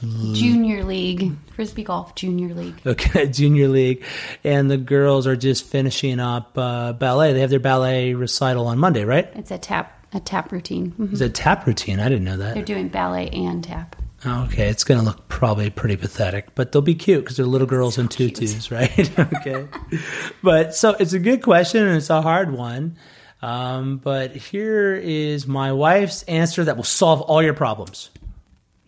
Junior 0.00 0.84
league, 0.84 1.32
frisbee 1.54 1.82
golf 1.82 2.14
junior 2.14 2.54
league. 2.54 2.80
okay, 2.86 3.26
junior 3.30 3.66
league, 3.66 4.04
and 4.44 4.70
the 4.70 4.76
girls 4.76 5.26
are 5.26 5.34
just 5.34 5.64
finishing 5.64 6.20
up 6.20 6.56
uh, 6.56 6.92
ballet. 6.92 7.32
They 7.32 7.40
have 7.40 7.50
their 7.50 7.58
ballet 7.58 8.14
recital 8.14 8.68
on 8.68 8.78
Monday, 8.78 9.04
right? 9.04 9.28
It's 9.34 9.50
a 9.50 9.58
tap 9.58 9.97
a 10.12 10.20
tap 10.20 10.52
routine. 10.52 10.92
Mhm. 10.98 11.12
It's 11.12 11.20
a 11.20 11.28
tap 11.28 11.66
routine. 11.66 12.00
I 12.00 12.08
didn't 12.08 12.24
know 12.24 12.36
that. 12.38 12.54
They're 12.54 12.62
doing 12.62 12.88
ballet 12.88 13.28
and 13.30 13.62
tap. 13.62 13.96
Okay, 14.26 14.68
it's 14.68 14.82
going 14.82 14.98
to 14.98 15.06
look 15.06 15.28
probably 15.28 15.70
pretty 15.70 15.96
pathetic, 15.96 16.54
but 16.56 16.72
they'll 16.72 16.82
be 16.82 16.96
cute 16.96 17.22
because 17.22 17.36
they're 17.36 17.46
little 17.46 17.68
girls 17.68 17.98
in 17.98 18.08
tutus, 18.08 18.70
right? 18.72 19.18
okay, 19.34 19.68
but 20.42 20.74
so 20.74 20.96
it's 20.98 21.12
a 21.12 21.20
good 21.20 21.40
question 21.40 21.86
and 21.86 21.96
it's 21.96 22.10
a 22.10 22.20
hard 22.20 22.50
one. 22.50 22.96
Um, 23.42 23.98
but 23.98 24.34
here 24.34 24.96
is 24.96 25.46
my 25.46 25.72
wife's 25.72 26.24
answer 26.24 26.64
that 26.64 26.76
will 26.76 26.82
solve 26.82 27.20
all 27.20 27.40
your 27.40 27.54
problems. 27.54 28.10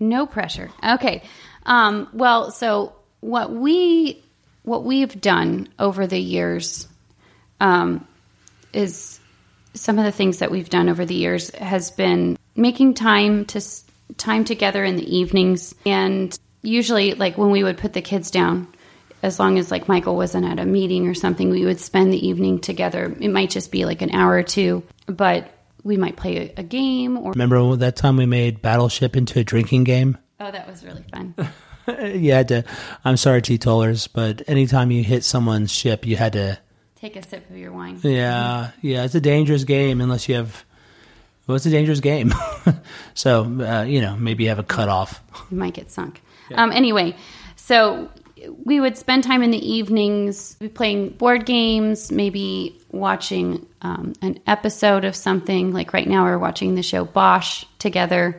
No 0.01 0.27
pressure. 0.27 0.71
Okay. 0.83 1.23
Um, 1.65 2.09
well, 2.13 2.51
so 2.51 2.95
what 3.21 3.53
we 3.53 4.21
what 4.63 4.83
we've 4.83 5.21
done 5.21 5.69
over 5.79 6.09
the 6.09 6.19
years 6.19 6.89
um, 7.61 8.07
is 8.73 9.20
some 9.75 9.99
of 9.99 10.05
the 10.05 10.13
things 10.13 10.39
that 10.39 10.51
we've 10.51 10.71
done 10.71 10.89
over 10.89 11.05
the 11.05 11.15
years 11.15 11.51
has 11.55 11.91
been 11.91 12.39
making 12.57 12.95
time 12.95 13.45
to 13.47 13.61
time 14.17 14.45
together 14.45 14.85
in 14.85 14.97
the 14.97 15.17
evenings, 15.17 15.75
and 15.87 16.39
usually 16.63 17.15
like 17.15 17.39
when 17.39 17.51
we 17.51 17.63
would 17.63 17.79
put 17.79 17.93
the 17.93 18.03
kids 18.03 18.31
down. 18.31 18.69
As 19.23 19.39
long 19.39 19.59
as 19.59 19.71
like 19.71 19.87
Michael 19.87 20.17
wasn't 20.17 20.47
at 20.47 20.59
a 20.59 20.65
meeting 20.65 21.07
or 21.07 21.13
something, 21.13 21.51
we 21.51 21.67
would 21.67 21.79
spend 21.79 22.11
the 22.11 22.27
evening 22.27 22.59
together. 22.59 23.15
It 23.21 23.29
might 23.29 23.51
just 23.51 23.71
be 23.71 23.85
like 23.85 24.01
an 24.01 24.13
hour 24.13 24.33
or 24.33 24.43
two, 24.43 24.83
but 25.07 25.47
we 25.85 25.99
might 25.99 26.17
play 26.17 26.55
a, 26.57 26.63
game 26.63 27.19
or 27.19 27.33
Remember 27.33 27.77
that 27.77 27.97
time 27.97 28.17
we 28.17 28.25
made 28.25 28.63
Battleship 28.63 29.17
into 29.17 29.39
a 29.39 29.45
drinking 29.45 29.85
game? 29.85 30.17
oh, 30.41 30.51
that 30.51 30.67
was 30.67 30.85
really 30.85 31.05
fun. 31.13 31.35
you 32.15 32.33
had 32.33 32.49
to. 32.49 32.65
I'm 33.05 33.17
sorry, 33.17 33.43
teetotalers, 33.43 34.07
but 34.07 34.43
anytime 34.47 34.91
you 34.91 35.05
hit 35.05 35.25
someone's 35.25 35.73
ship, 35.73 36.07
you 36.07 36.17
had 36.17 36.33
to. 36.35 36.59
Take 37.01 37.17
a 37.17 37.23
sip 37.23 37.49
of 37.49 37.57
your 37.57 37.73
wine. 37.73 37.99
Yeah, 38.03 38.73
yeah, 38.83 39.05
it's 39.05 39.15
a 39.15 39.23
dangerous 39.23 39.65
game 39.65 40.03
unless 40.03 40.29
you 40.29 40.35
have. 40.35 40.65
Well, 41.47 41.57
it's 41.57 41.65
a 41.65 41.71
dangerous 41.71 42.01
game. 42.01 42.35
so 43.15 43.45
uh, 43.45 43.85
you 43.85 44.03
know, 44.03 44.17
maybe 44.17 44.45
you 44.45 44.51
have 44.51 44.59
a 44.59 44.65
cutoff. 44.65 45.23
You 45.51 45.57
might 45.57 45.73
get 45.73 45.91
sunk. 45.91 46.21
Um, 46.55 46.73
anyway, 46.73 47.17
so 47.57 48.11
we 48.65 48.81
would 48.81 48.99
spend 48.99 49.25
time 49.25 49.43
in 49.43 49.51
the 49.51 49.73
evenings 49.73 50.57
playing 50.75 51.11
board 51.11 51.47
games, 51.47 52.13
maybe 52.13 52.79
watching 52.91 53.67
um, 53.81 54.13
an 54.21 54.39
episode 54.47 55.05
of 55.05 55.17
something. 55.17 55.73
Like 55.73 55.95
right 55.95 56.07
now, 56.07 56.25
we're 56.25 56.39
watching 56.39 56.75
the 56.75 56.83
show 56.83 57.07
Bosch 57.07 57.65
together. 57.79 58.39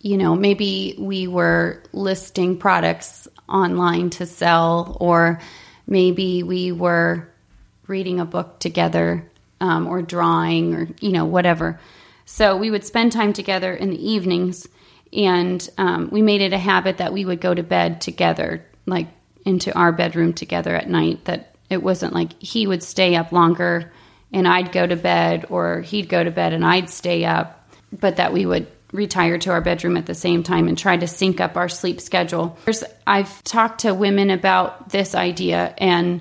You 0.00 0.16
know, 0.16 0.34
maybe 0.34 0.94
we 0.98 1.26
were 1.26 1.82
listing 1.92 2.58
products 2.58 3.28
online 3.48 4.10
to 4.10 4.24
sell, 4.24 4.96
or 4.98 5.40
maybe 5.86 6.42
we 6.42 6.72
were 6.72 7.28
reading 7.86 8.20
a 8.20 8.24
book 8.24 8.58
together 8.58 9.30
um, 9.60 9.86
or 9.86 10.02
drawing 10.02 10.74
or, 10.74 10.88
you 11.00 11.12
know, 11.12 11.24
whatever. 11.24 11.80
So 12.24 12.56
we 12.56 12.70
would 12.70 12.84
spend 12.84 13.12
time 13.12 13.32
together 13.32 13.72
in 13.74 13.90
the 13.90 14.10
evenings 14.10 14.66
and 15.12 15.68
um, 15.78 16.08
we 16.10 16.22
made 16.22 16.40
it 16.40 16.52
a 16.52 16.58
habit 16.58 16.98
that 16.98 17.12
we 17.12 17.24
would 17.24 17.40
go 17.40 17.54
to 17.54 17.62
bed 17.62 18.00
together, 18.00 18.64
like 18.86 19.08
into 19.44 19.72
our 19.74 19.92
bedroom 19.92 20.32
together 20.32 20.74
at 20.74 20.88
night. 20.88 21.24
That 21.26 21.54
it 21.70 21.82
wasn't 21.82 22.14
like 22.14 22.40
he 22.42 22.66
would 22.66 22.82
stay 22.82 23.14
up 23.14 23.30
longer 23.30 23.92
and 24.32 24.48
I'd 24.48 24.72
go 24.72 24.84
to 24.84 24.96
bed, 24.96 25.46
or 25.48 25.80
he'd 25.82 26.08
go 26.08 26.22
to 26.22 26.30
bed 26.32 26.52
and 26.52 26.66
I'd 26.66 26.90
stay 26.90 27.24
up, 27.24 27.70
but 27.92 28.16
that 28.16 28.32
we 28.32 28.44
would 28.44 28.66
retire 28.90 29.38
to 29.38 29.50
our 29.50 29.60
bedroom 29.60 29.96
at 29.96 30.06
the 30.06 30.14
same 30.14 30.42
time 30.42 30.66
and 30.66 30.76
try 30.76 30.96
to 30.96 31.06
sync 31.06 31.40
up 31.40 31.56
our 31.56 31.68
sleep 31.68 32.00
schedule. 32.00 32.58
I've 33.06 33.44
talked 33.44 33.82
to 33.82 33.94
women 33.94 34.30
about 34.30 34.88
this 34.88 35.14
idea 35.14 35.72
and 35.78 36.20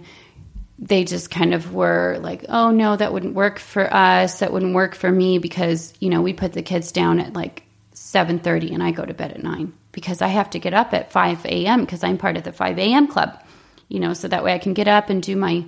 they 0.80 1.04
just 1.04 1.30
kind 1.30 1.54
of 1.54 1.74
were 1.74 2.18
like, 2.22 2.46
"Oh 2.50 2.72
no, 2.72 2.96
that 2.96 3.14
wouldn't 3.14 3.36
work 3.36 3.60
for 3.60 3.92
us. 3.94 4.40
That 4.40 4.52
wouldn't 4.52 4.76
work 4.76 4.96
for 4.96 5.12
me 5.12 5.38
because, 5.38 5.94
you 6.00 6.10
know, 6.10 6.22
we 6.22 6.34
put 6.34 6.54
the 6.54 6.64
kids 6.64 6.92
down 6.92 7.20
at 7.20 7.34
like 7.34 7.64
7:30 7.94 8.74
and 8.74 8.84
I 8.84 8.92
go 8.92 9.06
to 9.06 9.14
bed 9.14 9.32
at 9.32 9.44
9 9.44 9.74
because 9.92 10.22
I 10.22 10.28
have 10.28 10.50
to 10.52 10.60
get 10.60 10.74
up 10.74 10.94
at 10.94 11.12
5 11.12 11.46
a.m. 11.46 11.82
because 11.82 12.04
I'm 12.04 12.18
part 12.18 12.38
of 12.38 12.44
the 12.44 12.52
5 12.52 12.80
a.m. 12.80 13.08
club. 13.08 13.40
You 13.90 14.00
know, 14.00 14.14
so 14.14 14.28
that 14.28 14.44
way 14.44 14.54
I 14.54 14.60
can 14.60 14.74
get 14.74 14.88
up 14.88 15.10
and 15.10 15.22
do 15.22 15.36
my 15.36 15.66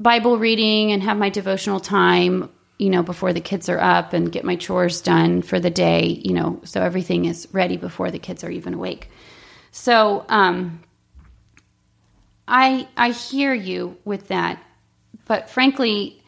Bible 0.00 0.38
reading 0.38 0.90
and 0.92 1.02
have 1.02 1.16
my 1.16 1.28
devotional 1.28 1.80
time, 1.80 2.50
you 2.78 2.90
know, 2.90 3.02
before 3.02 3.32
the 3.32 3.40
kids 3.40 3.68
are 3.68 3.80
up 3.80 4.12
and 4.12 4.32
get 4.32 4.44
my 4.44 4.56
chores 4.56 5.00
done 5.02 5.42
for 5.42 5.60
the 5.60 5.70
day, 5.70 6.20
you 6.24 6.32
know, 6.32 6.60
so 6.64 6.80
everything 6.80 7.26
is 7.26 7.46
ready 7.52 7.76
before 7.76 8.10
the 8.10 8.18
kids 8.18 8.42
are 8.42 8.50
even 8.50 8.74
awake. 8.74 9.10
So, 9.70 10.24
um, 10.28 10.82
I 12.46 12.88
I 12.96 13.10
hear 13.10 13.54
you 13.54 13.96
with 14.04 14.28
that, 14.28 14.62
but 15.26 15.50
frankly, 15.50 16.22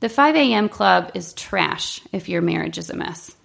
the 0.00 0.08
5 0.08 0.34
a.m. 0.34 0.68
club 0.68 1.12
is 1.14 1.32
trash 1.34 2.00
if 2.12 2.28
your 2.28 2.42
marriage 2.42 2.78
is 2.78 2.90
a 2.90 2.96
mess 2.96 3.36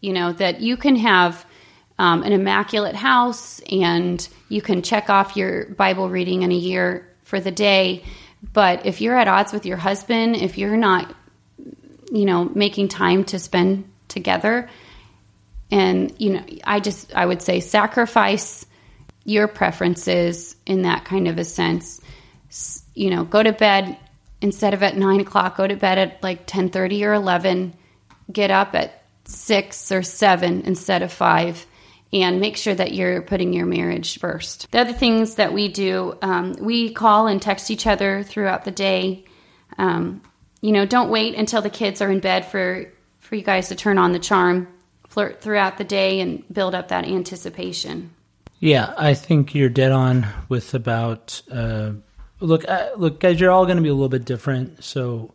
you 0.00 0.12
know, 0.12 0.32
that 0.32 0.60
you 0.60 0.76
can 0.76 0.96
have 0.96 1.44
um, 1.98 2.22
an 2.22 2.32
immaculate 2.32 2.94
house 2.94 3.60
and 3.70 4.26
you 4.48 4.62
can 4.62 4.82
check 4.82 5.10
off 5.10 5.36
your 5.36 5.66
Bible 5.66 6.08
reading 6.08 6.42
in 6.42 6.52
a 6.52 6.56
year 6.56 7.10
for 7.24 7.40
the 7.40 7.50
day. 7.50 8.04
But 8.52 8.86
if 8.86 9.00
you're 9.00 9.16
at 9.16 9.28
odds 9.28 9.52
with 9.52 9.66
your 9.66 9.78
husband, 9.78 10.36
if 10.36 10.58
you're 10.58 10.76
not, 10.76 11.12
you 12.12 12.24
know, 12.24 12.44
making 12.44 12.88
time 12.88 13.24
to 13.24 13.38
spend 13.38 13.90
together, 14.08 14.68
and, 15.68 16.14
you 16.18 16.34
know, 16.34 16.44
I 16.62 16.78
just, 16.78 17.12
I 17.12 17.26
would 17.26 17.42
say 17.42 17.58
sacrifice 17.58 18.64
your 19.26 19.48
preferences 19.48 20.56
in 20.64 20.82
that 20.82 21.04
kind 21.04 21.28
of 21.28 21.36
a 21.36 21.44
sense. 21.44 22.00
You 22.94 23.10
know, 23.10 23.24
go 23.24 23.42
to 23.42 23.52
bed 23.52 23.98
instead 24.40 24.72
of 24.72 24.82
at 24.82 24.96
nine 24.96 25.20
o'clock, 25.20 25.56
go 25.56 25.66
to 25.66 25.76
bed 25.76 25.98
at 25.98 26.22
like 26.22 26.46
10 26.46 26.70
30 26.70 27.04
or 27.04 27.12
11, 27.12 27.74
get 28.32 28.50
up 28.50 28.74
at 28.74 29.02
six 29.24 29.90
or 29.90 30.02
seven 30.02 30.62
instead 30.62 31.02
of 31.02 31.12
five 31.12 31.66
and 32.12 32.40
make 32.40 32.56
sure 32.56 32.74
that 32.74 32.94
you're 32.94 33.20
putting 33.20 33.52
your 33.52 33.66
marriage 33.66 34.18
first. 34.20 34.70
The 34.70 34.80
other 34.80 34.92
things 34.92 35.34
that 35.34 35.52
we 35.52 35.68
do, 35.68 36.16
um, 36.22 36.54
we 36.60 36.92
call 36.92 37.26
and 37.26 37.42
text 37.42 37.70
each 37.70 37.86
other 37.86 38.22
throughout 38.22 38.64
the 38.64 38.70
day. 38.70 39.24
Um, 39.76 40.22
you 40.60 40.72
know, 40.72 40.86
don't 40.86 41.10
wait 41.10 41.34
until 41.34 41.62
the 41.62 41.70
kids 41.70 42.00
are 42.00 42.10
in 42.10 42.20
bed 42.20 42.46
for 42.46 42.92
for 43.18 43.34
you 43.34 43.42
guys 43.42 43.68
to 43.68 43.74
turn 43.74 43.98
on 43.98 44.12
the 44.12 44.20
charm. 44.20 44.68
Flirt 45.08 45.40
throughout 45.40 45.78
the 45.78 45.84
day 45.84 46.20
and 46.20 46.44
build 46.52 46.74
up 46.74 46.88
that 46.88 47.06
anticipation. 47.06 48.14
Yeah, 48.66 48.92
I 48.96 49.14
think 49.14 49.54
you're 49.54 49.68
dead 49.68 49.92
on 49.92 50.26
with 50.48 50.74
about. 50.74 51.40
Uh, 51.50 51.92
look, 52.40 52.68
uh, 52.68 52.90
look, 52.96 53.20
guys, 53.20 53.40
you're 53.40 53.52
all 53.52 53.64
going 53.64 53.76
to 53.76 53.82
be 53.82 53.88
a 53.88 53.94
little 53.94 54.08
bit 54.08 54.24
different. 54.24 54.82
So 54.82 55.32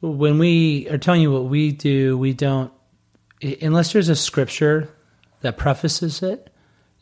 when 0.00 0.38
we 0.38 0.88
are 0.88 0.98
telling 0.98 1.20
you 1.20 1.30
what 1.30 1.44
we 1.44 1.72
do, 1.72 2.16
we 2.16 2.32
don't 2.32 2.72
unless 3.60 3.92
there's 3.92 4.08
a 4.08 4.16
scripture 4.16 4.88
that 5.42 5.58
prefaces 5.58 6.22
it, 6.22 6.50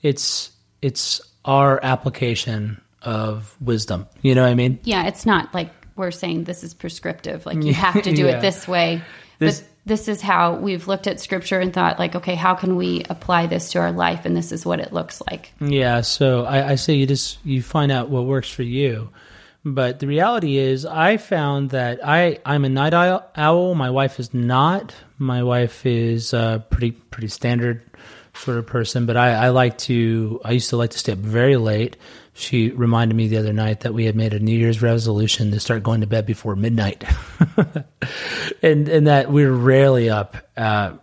it's 0.03 0.51
it's 0.81 1.21
our 1.45 1.79
application 1.85 2.81
of 3.03 3.57
wisdom. 3.61 4.07
You 4.21 4.35
know 4.35 4.43
what 4.43 4.51
I 4.51 4.55
mean? 4.55 4.81
Yeah, 4.83 5.07
it's 5.07 5.27
not 5.27 5.53
like 5.55 5.71
we're 5.97 6.11
saying 6.11 6.45
this 6.45 6.65
is 6.65 6.75
prescriptive, 6.75 7.47
like 7.47 7.63
you 7.63 7.75
have 7.87 8.03
to 8.03 8.13
do 8.13 8.27
yeah. 8.27 8.39
it 8.39 8.41
this 8.41 8.67
way. 8.67 9.03
This, 9.39 9.61
but 9.61 9.69
this 9.85 10.07
is 10.07 10.21
how 10.21 10.57
we've 10.57 10.87
looked 10.87 11.07
at 11.07 11.21
scripture 11.21 11.59
and 11.59 11.73
thought, 11.73 11.99
like, 11.99 12.15
okay, 12.15 12.37
how 12.37 12.55
can 12.55 12.77
we 12.77 13.05
apply 13.11 13.47
this 13.47 13.73
to 13.73 13.81
our 13.81 13.93
life? 13.93 14.25
And 14.25 14.37
this 14.37 14.53
is 14.53 14.65
what 14.65 14.79
it 14.79 14.93
looks 14.93 15.21
like. 15.29 15.53
Yeah. 15.61 16.03
So 16.03 16.45
I, 16.45 16.71
I 16.71 16.75
say 16.77 16.95
you 16.95 17.07
just 17.07 17.45
you 17.45 17.63
find 17.63 17.91
out 17.91 18.09
what 18.09 18.25
works 18.25 18.49
for 18.49 18.63
you. 18.63 19.11
But 19.65 20.01
the 20.01 20.09
reality 20.09 20.57
is, 20.57 20.85
I 20.85 21.19
found 21.19 21.71
that 21.71 22.01
I 22.05 22.39
I'm 22.45 22.65
a 22.65 22.69
night 22.69 22.95
owl. 22.95 23.75
My 23.75 23.91
wife 23.91 24.19
is 24.19 24.35
not. 24.35 24.95
My 25.19 25.43
wife 25.43 25.87
is 25.87 26.33
a 26.33 26.65
pretty 26.71 26.93
pretty 26.93 27.29
standard 27.29 27.83
sort 28.35 28.59
of 28.59 28.67
person. 28.67 29.07
But 29.07 29.17
I, 29.17 29.35
I 29.35 29.49
like 29.51 29.79
to. 29.79 30.41
I 30.45 30.53
used 30.53 30.71
to 30.71 30.77
like 30.77 30.91
to 30.91 30.99
stay 30.99 31.13
up 31.13 31.19
very 31.19 31.57
late. 31.57 31.97
She 32.35 32.71
reminded 32.71 33.15
me 33.15 33.29
the 33.29 33.37
other 33.37 33.53
night 33.53 33.81
that 33.81 33.93
we 33.93 34.07
had 34.07 34.17
made 34.17 34.33
a 34.33 34.39
New 34.39 34.57
Year's 34.57 34.81
resolution 34.81 35.51
to 35.51 35.61
start 35.61 35.83
going 35.83 36.01
to 36.01 36.07
bed 36.07 36.25
before 36.25 36.57
midnight, 36.57 37.05
and 38.63 38.89
and 38.89 39.07
that 39.07 39.31
we're 39.31 39.53
rarely 39.53 40.09
up. 40.09 40.37
Uh, 40.57 40.95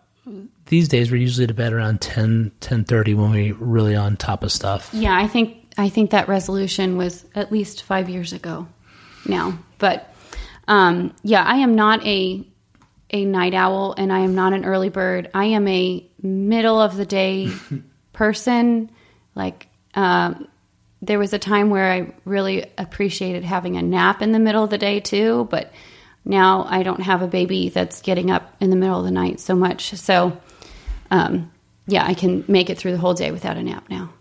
these 0.65 0.88
days, 0.88 1.12
we're 1.12 1.18
usually 1.18 1.48
to 1.48 1.54
bed 1.54 1.74
around 1.74 2.00
10, 2.00 2.52
10.30 2.62 3.15
when 3.15 3.32
we're 3.32 3.56
really 3.56 3.96
on 3.96 4.15
top 4.18 4.44
of 4.44 4.52
stuff. 4.52 4.92
Yeah, 4.94 5.18
I 5.18 5.28
think 5.28 5.65
I 5.78 5.89
think 5.89 6.12
that 6.12 6.28
resolution 6.28 6.98
was 6.98 7.26
at 7.36 7.52
least 7.52 7.84
five 7.84 8.10
years 8.10 8.34
ago 8.34 8.68
now. 9.26 9.58
But 9.78 10.13
um, 10.68 11.15
yeah, 11.24 11.44
I 11.44 11.58
am 11.58 11.76
not 11.76 12.06
a 12.06 12.46
a 13.12 13.26
night 13.26 13.56
owl 13.56 13.96
and 13.98 14.13
I 14.13 14.20
am 14.20 14.36
not 14.36 14.54
an 14.54 14.65
early 14.65 14.89
bird. 14.89 15.32
I 15.34 15.46
am 15.46 15.68
a 15.68 16.06
middle 16.22 16.80
of 16.80 16.96
the 16.96 17.06
day 17.06 17.52
person. 18.13 18.92
Like 19.34 19.68
um, 19.96 20.48
there 21.02 21.20
was 21.20 21.34
a 21.34 21.40
time 21.40 21.70
where 21.70 21.92
I 21.92 22.14
really 22.26 22.70
appreciated 22.78 23.44
having 23.44 23.78
a 23.78 23.82
nap 23.82 24.22
in 24.22 24.32
the 24.32 24.40
middle 24.40 24.64
of 24.64 24.70
the 24.70 24.78
day 24.78 25.00
too, 25.00 25.48
but 25.50 25.72
now 26.26 26.66
I 26.70 26.84
don't 26.84 27.02
have 27.02 27.22
a 27.22 27.28
baby 27.28 27.70
that's 27.70 28.02
getting 28.02 28.30
up 28.32 28.54
in 28.60 28.70
the 28.70 28.76
middle 28.76 29.00
of 29.00 29.06
the 29.06 29.12
night 29.12 29.40
so 29.40 29.56
much. 29.56 29.92
So 29.96 30.38
um, 31.10 31.52
yeah, 31.88 32.06
I 32.06 32.14
can 32.14 32.44
make 32.48 32.70
it 32.70 32.78
through 32.78 32.92
the 32.92 32.98
whole 32.98 33.14
day 33.14 33.32
without 33.32 33.58
a 33.58 33.64
nap 33.64 33.90
now. 33.90 34.12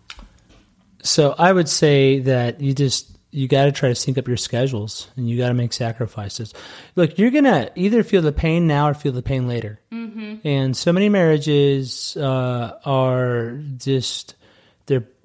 So 1.03 1.35
I 1.39 1.53
would 1.53 1.69
say 1.69 2.21
that 2.21 2.61
you 2.61 2.75
just 2.75 3.19
you 3.31 3.47
got 3.47 3.67
to 3.67 3.73
try 3.73 3.91
to 3.91 3.95
sync 3.95 4.17
up 4.17 4.27
your 4.27 4.39
schedules 4.39 5.09
and 5.17 5.29
you 5.29 5.37
got 5.37 5.49
to 5.49 5.55
make 5.55 5.73
sacrifices. 5.73 6.55
Look, 6.97 7.19
you're 7.19 7.31
gonna 7.31 7.71
either 7.75 8.03
feel 8.03 8.23
the 8.23 8.33
pain 8.33 8.67
now 8.67 8.89
or 8.89 8.95
feel 8.95 9.13
the 9.13 9.23
pain 9.23 9.47
later. 9.47 9.81
Mm-hmm. 9.93 10.47
And 10.47 10.77
so 10.77 10.93
many 10.93 11.09
marriages 11.09 12.17
uh, 12.17 12.79
are 12.85 13.61
just 13.77 14.35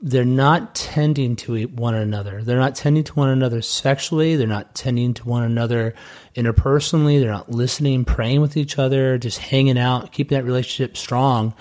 they're 0.06 0.26
not 0.26 0.76
tending 0.76 1.38
to 1.38 1.63
one 1.68 1.96
another. 1.96 2.44
They're 2.44 2.60
not 2.60 2.76
tending 2.76 3.06
to 3.06 3.13
one 3.13 3.30
another 3.30 3.62
sexually. 3.62 4.36
They're 4.36 4.48
not 4.48 4.76
tending 4.76 5.13
to 5.13 5.26
one 5.26 5.44
another 5.44 5.96
interpersonally. 6.36 7.22
They're 7.22 7.32
not 7.32 7.50
listening, 7.50 8.04
praying 8.04 8.42
with 8.42 8.58
each 8.58 8.78
other, 8.78 9.18
just 9.18 9.38
hanging 9.38 9.78
out, 9.80 10.12
keeping 10.12 10.38
that 10.38 10.44
relationship 10.44 10.98
strong. 10.98 11.54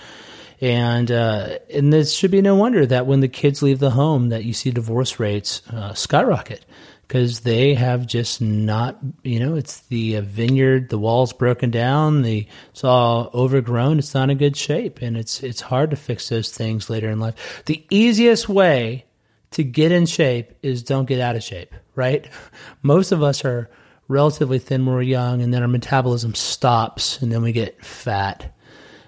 And 0.59 1.09
uh, 1.09 1.59
and 1.73 1.93
this 1.93 2.13
should 2.13 2.31
be 2.31 2.41
no 2.41 2.55
wonder 2.55 2.85
that 2.85 3.07
when 3.07 3.21
the 3.21 3.29
kids 3.29 3.61
leave 3.61 3.79
the 3.79 3.91
home, 3.91 4.29
that 4.29 4.43
you 4.43 4.51
see 4.51 4.71
divorce 4.71 5.19
rates 5.19 5.61
uh, 5.69 5.93
skyrocket 5.93 6.65
because 7.07 7.41
they 7.41 7.73
have 7.73 8.07
just 8.07 8.41
not, 8.41 8.97
you 9.23 9.39
know, 9.39 9.55
it's 9.55 9.81
the 9.81 10.17
uh, 10.17 10.21
vineyard, 10.21 10.89
the 10.89 10.97
walls 10.97 11.33
broken 11.33 11.69
down, 11.69 12.21
the 12.21 12.47
it's 12.71 12.83
all 12.83 13.29
overgrown, 13.33 13.99
it's 13.99 14.13
not 14.13 14.29
in 14.29 14.37
good 14.37 14.57
shape, 14.57 15.01
and 15.01 15.17
it's 15.17 15.43
it's 15.43 15.61
hard 15.61 15.91
to 15.91 15.95
fix 15.95 16.29
those 16.29 16.51
things 16.51 16.89
later 16.89 17.09
in 17.09 17.19
life. 17.19 17.63
The 17.65 17.85
easiest 17.89 18.49
way 18.49 19.05
to 19.51 19.63
get 19.63 19.91
in 19.91 20.05
shape 20.05 20.53
is 20.63 20.83
don't 20.83 21.05
get 21.05 21.19
out 21.19 21.35
of 21.35 21.43
shape, 21.43 21.73
right? 21.95 22.27
Most 22.81 23.11
of 23.11 23.21
us 23.21 23.45
are 23.45 23.69
relatively 24.07 24.59
thin 24.59 24.85
when 24.85 24.95
we're 24.95 25.01
young, 25.01 25.41
and 25.41 25.53
then 25.53 25.61
our 25.61 25.67
metabolism 25.67 26.33
stops, 26.33 27.21
and 27.21 27.31
then 27.31 27.41
we 27.41 27.51
get 27.51 27.83
fat 27.85 28.53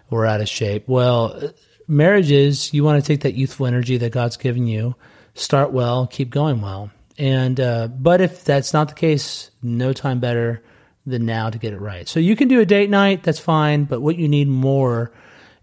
we're 0.09 0.25
out 0.25 0.41
of 0.41 0.49
shape. 0.49 0.87
Well, 0.87 1.51
marriages, 1.87 2.73
you 2.73 2.83
want 2.83 3.03
to 3.03 3.07
take 3.07 3.21
that 3.21 3.33
youthful 3.33 3.65
energy 3.65 3.97
that 3.97 4.11
God's 4.11 4.37
given 4.37 4.67
you, 4.67 4.95
start 5.33 5.71
well, 5.71 6.07
keep 6.07 6.29
going 6.29 6.61
well. 6.61 6.91
And 7.17 7.59
uh, 7.59 7.87
but 7.87 8.21
if 8.21 8.43
that's 8.43 8.73
not 8.73 8.89
the 8.89 8.93
case, 8.93 9.51
no 9.61 9.93
time 9.93 10.19
better 10.19 10.61
than 11.05 11.25
now 11.25 11.49
to 11.49 11.57
get 11.57 11.73
it 11.73 11.79
right. 11.79 12.07
So 12.07 12.19
you 12.19 12.35
can 12.35 12.47
do 12.47 12.59
a 12.59 12.65
date 12.65 12.89
night, 12.89 13.23
that's 13.23 13.39
fine. 13.39 13.85
But 13.85 14.01
what 14.01 14.17
you 14.17 14.27
need 14.27 14.47
more 14.47 15.11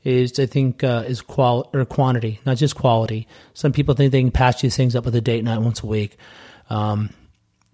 is 0.05 0.39
I 0.39 0.47
think 0.47 0.83
uh, 0.83 1.05
is 1.07 1.21
qual 1.21 1.71
or 1.73 1.85
quantity, 1.85 2.41
not 2.45 2.57
just 2.57 2.75
quality. 2.75 3.29
Some 3.55 3.73
people 3.73 3.95
think 3.95 4.13
they 4.13 4.21
can 4.21 4.31
patch 4.31 4.63
these 4.63 4.77
things 4.77 4.97
up 4.97 5.05
with 5.05 5.15
a 5.15 5.21
date 5.21 5.45
night 5.45 5.59
once 5.59 5.83
a 5.83 5.87
week. 5.87 6.17
Um, 6.71 7.11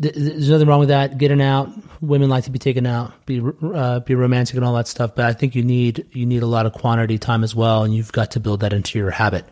th- 0.03 0.15
there's 0.15 0.51
nothing 0.51 0.67
wrong 0.67 0.81
with 0.81 0.89
that. 0.89 1.19
Getting 1.19 1.41
out, 1.41 1.71
women 2.01 2.29
like 2.29 2.45
to 2.45 2.51
be 2.51 2.59
taken 2.59 2.87
out, 2.87 3.13
be 3.27 3.43
uh, 3.63 4.01
be 4.01 4.15
romantic 4.15 4.57
and 4.57 4.65
all 4.65 4.75
that 4.75 4.89
stuff. 4.89 5.15
But 5.15 5.27
I 5.27 5.33
think 5.33 5.55
you 5.55 5.63
need 5.63 6.07
you 6.13 6.27
need 6.27 6.43
a 6.43 6.47
lot 6.47 6.67
of 6.67 6.73
quantity 6.73 7.19
time 7.19 7.45
as 7.45 7.55
well, 7.55 7.85
and 7.85 7.95
you've 7.95 8.13
got 8.13 8.33
to 8.33 8.41
build 8.41 8.61
that 8.61 8.73
into 8.73 8.99
your 8.99 9.11
habit. 9.11 9.45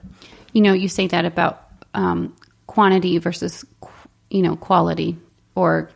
You 0.52 0.62
know, 0.62 0.72
you 0.72 0.88
say 0.88 1.06
that 1.08 1.24
about 1.24 1.62
um, 1.94 2.34
quantity 2.66 3.18
versus 3.18 3.64
you 4.30 4.42
know 4.42 4.56
quality, 4.56 5.16
or 5.54 5.90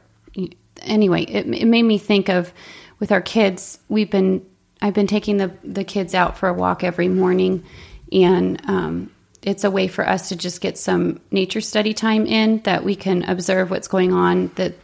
anyway, 0.83 1.23
it, 1.23 1.47
it 1.47 1.67
made 1.67 1.83
me 1.83 1.99
think 1.99 2.29
of 2.29 2.53
with 2.99 3.13
our 3.13 3.21
kids. 3.21 3.79
We've 3.89 4.11
been 4.11 4.45
I've 4.83 4.95
been 4.95 5.07
taking 5.07 5.37
the 5.37 5.53
the 5.65 5.85
kids 5.85 6.15
out 6.15 6.39
for 6.39 6.49
a 6.49 6.55
walk 6.55 6.85
every 6.85 7.09
morning, 7.09 7.65
and 8.13 8.61
um, 8.69 9.11
it's 9.43 9.65
a 9.65 9.71
way 9.71 9.89
for 9.89 10.07
us 10.07 10.29
to 10.29 10.37
just 10.37 10.61
get 10.61 10.79
some 10.79 11.21
nature 11.31 11.61
study 11.61 11.95
time 11.95 12.27
in 12.27 12.61
that 12.63 12.85
we 12.85 12.97
can 12.97 13.25
observe 13.25 13.71
what's 13.71 13.89
going 13.89 14.13
on. 14.13 14.51
That 14.57 14.75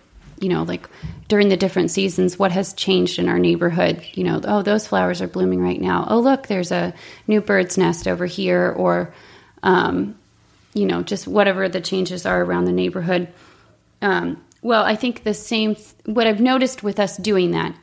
you 0.40 0.48
know, 0.48 0.64
like 0.64 0.88
during 1.28 1.48
the 1.48 1.56
different 1.56 1.90
seasons, 1.90 2.38
what 2.38 2.52
has 2.52 2.72
changed 2.74 3.18
in 3.18 3.28
our 3.28 3.38
neighborhood? 3.38 4.04
You 4.12 4.24
know, 4.24 4.40
oh, 4.44 4.62
those 4.62 4.86
flowers 4.86 5.22
are 5.22 5.28
blooming 5.28 5.60
right 5.60 5.80
now. 5.80 6.06
Oh, 6.08 6.20
look, 6.20 6.46
there's 6.46 6.72
a 6.72 6.94
new 7.26 7.40
bird's 7.40 7.78
nest 7.78 8.06
over 8.06 8.26
here, 8.26 8.74
or 8.76 9.14
um, 9.62 10.16
you 10.76 10.84
know, 10.84 11.02
just 11.02 11.26
whatever 11.26 11.68
the 11.68 11.80
changes 11.80 12.26
are 12.26 12.42
around 12.42 12.66
the 12.66 12.72
neighborhood. 12.72 13.28
Um, 14.02 14.44
well, 14.60 14.84
I 14.84 14.94
think 14.94 15.24
the 15.24 15.32
same. 15.32 15.74
Th- 15.74 15.88
what 16.04 16.26
I've 16.26 16.40
noticed 16.40 16.82
with 16.82 17.00
us 17.00 17.16
doing 17.16 17.52
that 17.52 17.74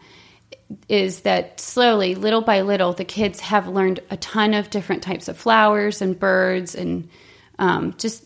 is 0.87 1.21
that 1.21 1.59
slowly, 1.59 2.13
little 2.13 2.41
by 2.41 2.61
little, 2.61 2.93
the 2.93 3.03
kids 3.03 3.39
have 3.39 3.67
learned 3.67 3.99
a 4.11 4.17
ton 4.17 4.53
of 4.53 4.69
different 4.69 5.01
types 5.01 5.27
of 5.27 5.37
flowers 5.37 6.01
and 6.01 6.19
birds 6.19 6.75
and 6.75 7.09
um, 7.57 7.95
just 7.97 8.23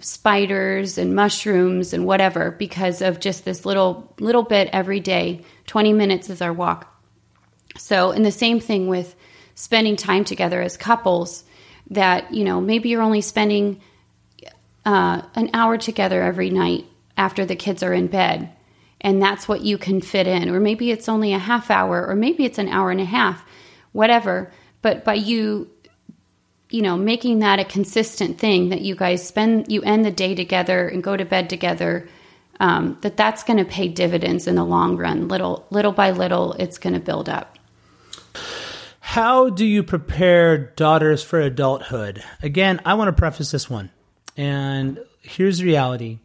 spiders 0.00 0.98
and 0.98 1.14
mushrooms 1.14 1.94
and 1.94 2.04
whatever 2.04 2.50
because 2.50 3.00
of 3.00 3.20
just 3.20 3.44
this 3.46 3.64
little 3.64 4.12
little 4.20 4.42
bit 4.42 4.68
every 4.70 5.00
day. 5.00 5.40
Twenty 5.66 5.94
minutes 5.94 6.28
is 6.28 6.42
our 6.42 6.52
walk. 6.52 6.90
So, 7.78 8.10
and 8.10 8.24
the 8.24 8.30
same 8.30 8.60
thing 8.60 8.86
with 8.86 9.16
spending 9.54 9.96
time 9.96 10.24
together 10.24 10.60
as 10.60 10.76
couples. 10.76 11.42
That 11.90 12.32
you 12.34 12.44
know, 12.44 12.60
maybe 12.60 12.88
you're 12.88 13.02
only 13.02 13.20
spending 13.20 13.80
uh, 14.84 15.22
an 15.34 15.50
hour 15.54 15.78
together 15.78 16.22
every 16.22 16.50
night 16.50 16.86
after 17.16 17.44
the 17.44 17.56
kids 17.56 17.82
are 17.82 17.94
in 17.94 18.06
bed 18.08 18.50
and 19.04 19.20
that's 19.20 19.46
what 19.46 19.60
you 19.60 19.76
can 19.76 20.00
fit 20.00 20.26
in. 20.26 20.48
Or 20.48 20.58
maybe 20.58 20.90
it's 20.90 21.10
only 21.10 21.34
a 21.34 21.38
half 21.38 21.70
hour, 21.70 22.04
or 22.08 22.16
maybe 22.16 22.46
it's 22.46 22.58
an 22.58 22.68
hour 22.68 22.90
and 22.90 23.00
a 23.00 23.04
half, 23.04 23.44
whatever. 23.92 24.50
But 24.80 25.04
by 25.04 25.14
you, 25.14 25.70
you 26.70 26.80
know, 26.80 26.96
making 26.96 27.40
that 27.40 27.60
a 27.60 27.64
consistent 27.64 28.38
thing 28.38 28.70
that 28.70 28.80
you 28.80 28.96
guys 28.96 29.24
spend, 29.24 29.70
you 29.70 29.82
end 29.82 30.06
the 30.06 30.10
day 30.10 30.34
together 30.34 30.88
and 30.88 31.02
go 31.02 31.16
to 31.16 31.24
bed 31.24 31.50
together. 31.50 32.08
Um, 32.60 32.98
that 33.00 33.16
that's 33.16 33.42
going 33.42 33.56
to 33.56 33.64
pay 33.64 33.88
dividends 33.88 34.46
in 34.46 34.54
the 34.54 34.64
long 34.64 34.96
run. 34.96 35.26
Little 35.26 35.66
little 35.70 35.90
by 35.90 36.12
little, 36.12 36.52
it's 36.52 36.78
going 36.78 36.94
to 36.94 37.00
build 37.00 37.28
up. 37.28 37.58
How 39.00 39.50
do 39.50 39.66
you 39.66 39.82
prepare 39.82 40.56
daughters 40.56 41.20
for 41.20 41.40
adulthood? 41.40 42.22
Again, 42.44 42.80
I 42.84 42.94
want 42.94 43.08
to 43.08 43.12
preface 43.12 43.50
this 43.50 43.68
one, 43.68 43.90
and 44.36 44.98
here's 45.20 45.58
the 45.58 45.64
reality 45.64 46.18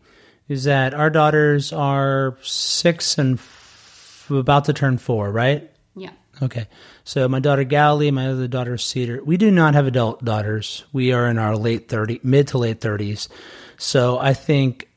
is 0.47 0.63
that 0.63 0.93
our 0.93 1.09
daughters 1.09 1.71
are 1.71 2.37
six 2.41 3.17
and 3.17 3.37
f- 3.37 4.27
about 4.29 4.65
to 4.65 4.73
turn 4.73 4.97
four, 4.97 5.31
right? 5.31 5.71
Yeah. 5.95 6.11
Okay. 6.41 6.67
So 7.03 7.27
my 7.27 7.39
daughter 7.39 7.63
Galilee, 7.63 8.11
my 8.11 8.29
other 8.29 8.47
daughter 8.47 8.77
Cedar. 8.77 9.23
We 9.23 9.37
do 9.37 9.51
not 9.51 9.75
have 9.75 9.85
adult 9.85 10.23
daughters. 10.25 10.85
We 10.91 11.11
are 11.11 11.27
in 11.27 11.37
our 11.37 11.55
late 11.55 11.87
30, 11.87 12.21
mid 12.23 12.47
to 12.49 12.57
late 12.57 12.81
30s. 12.81 13.27
So 13.77 14.17
I 14.17 14.33
think 14.33 14.87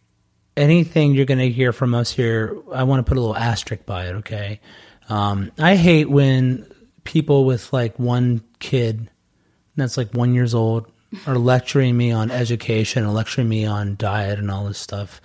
anything 0.56 1.14
you're 1.14 1.26
going 1.26 1.38
to 1.38 1.50
hear 1.50 1.72
from 1.72 1.94
us 1.94 2.10
here, 2.12 2.56
I 2.72 2.84
want 2.84 3.04
to 3.04 3.08
put 3.08 3.18
a 3.18 3.20
little 3.20 3.36
asterisk 3.36 3.84
by 3.84 4.06
it, 4.06 4.14
okay? 4.16 4.60
Um, 5.08 5.52
I 5.58 5.76
hate 5.76 6.08
when 6.08 6.70
people 7.04 7.44
with 7.44 7.72
like 7.72 7.98
one 7.98 8.42
kid 8.58 9.10
that's 9.76 9.96
like 9.96 10.12
one 10.12 10.34
years 10.34 10.54
old 10.54 10.91
are 11.26 11.38
lecturing 11.38 11.96
me 11.96 12.10
on 12.12 12.30
education 12.30 13.04
and 13.04 13.14
lecturing 13.14 13.48
me 13.48 13.64
on 13.64 13.96
diet 13.96 14.38
and 14.38 14.50
all 14.50 14.64
this 14.64 14.78
stuff. 14.78 15.20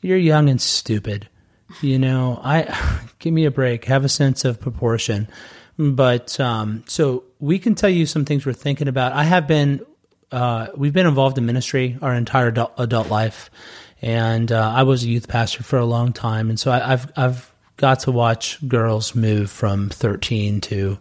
You're 0.00 0.18
young 0.18 0.48
and 0.48 0.60
stupid. 0.60 1.28
You 1.80 1.98
know, 1.98 2.40
I 2.42 3.08
give 3.18 3.32
me 3.32 3.44
a 3.44 3.50
break. 3.50 3.84
Have 3.86 4.04
a 4.04 4.08
sense 4.08 4.44
of 4.44 4.60
proportion. 4.60 5.28
But 5.78 6.38
um, 6.40 6.84
so 6.86 7.24
we 7.38 7.58
can 7.58 7.74
tell 7.74 7.90
you 7.90 8.06
some 8.06 8.24
things 8.24 8.46
we're 8.46 8.54
thinking 8.54 8.88
about. 8.88 9.12
I 9.12 9.24
have 9.24 9.46
been, 9.46 9.84
uh, 10.32 10.68
we've 10.74 10.92
been 10.92 11.06
involved 11.06 11.36
in 11.38 11.46
ministry 11.46 11.98
our 12.00 12.14
entire 12.14 12.48
adult, 12.48 12.72
adult 12.78 13.10
life, 13.10 13.50
and 14.00 14.50
uh, 14.50 14.72
I 14.74 14.84
was 14.84 15.04
a 15.04 15.08
youth 15.08 15.28
pastor 15.28 15.62
for 15.62 15.78
a 15.78 15.84
long 15.84 16.12
time, 16.12 16.48
and 16.48 16.58
so 16.58 16.70
I, 16.70 16.92
I've 16.92 17.12
I've 17.16 17.54
got 17.76 18.00
to 18.00 18.12
watch 18.12 18.66
girls 18.66 19.14
move 19.14 19.50
from 19.50 19.90
13 19.90 20.62
to, 20.62 20.98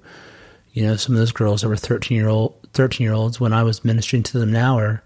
you 0.73 0.83
know, 0.83 0.95
some 0.97 1.15
of 1.15 1.19
those 1.19 1.31
girls 1.31 1.61
that 1.61 1.69
were 1.69 1.77
13 1.77 2.17
year 2.17 2.27
old 2.27 2.64
13 2.75 3.03
year 3.03 3.13
olds 3.13 3.39
when 3.39 3.53
I 3.53 3.63
was 3.63 3.83
ministering 3.83 4.23
to 4.23 4.39
them 4.39 4.51
now 4.51 4.77
are 4.77 5.03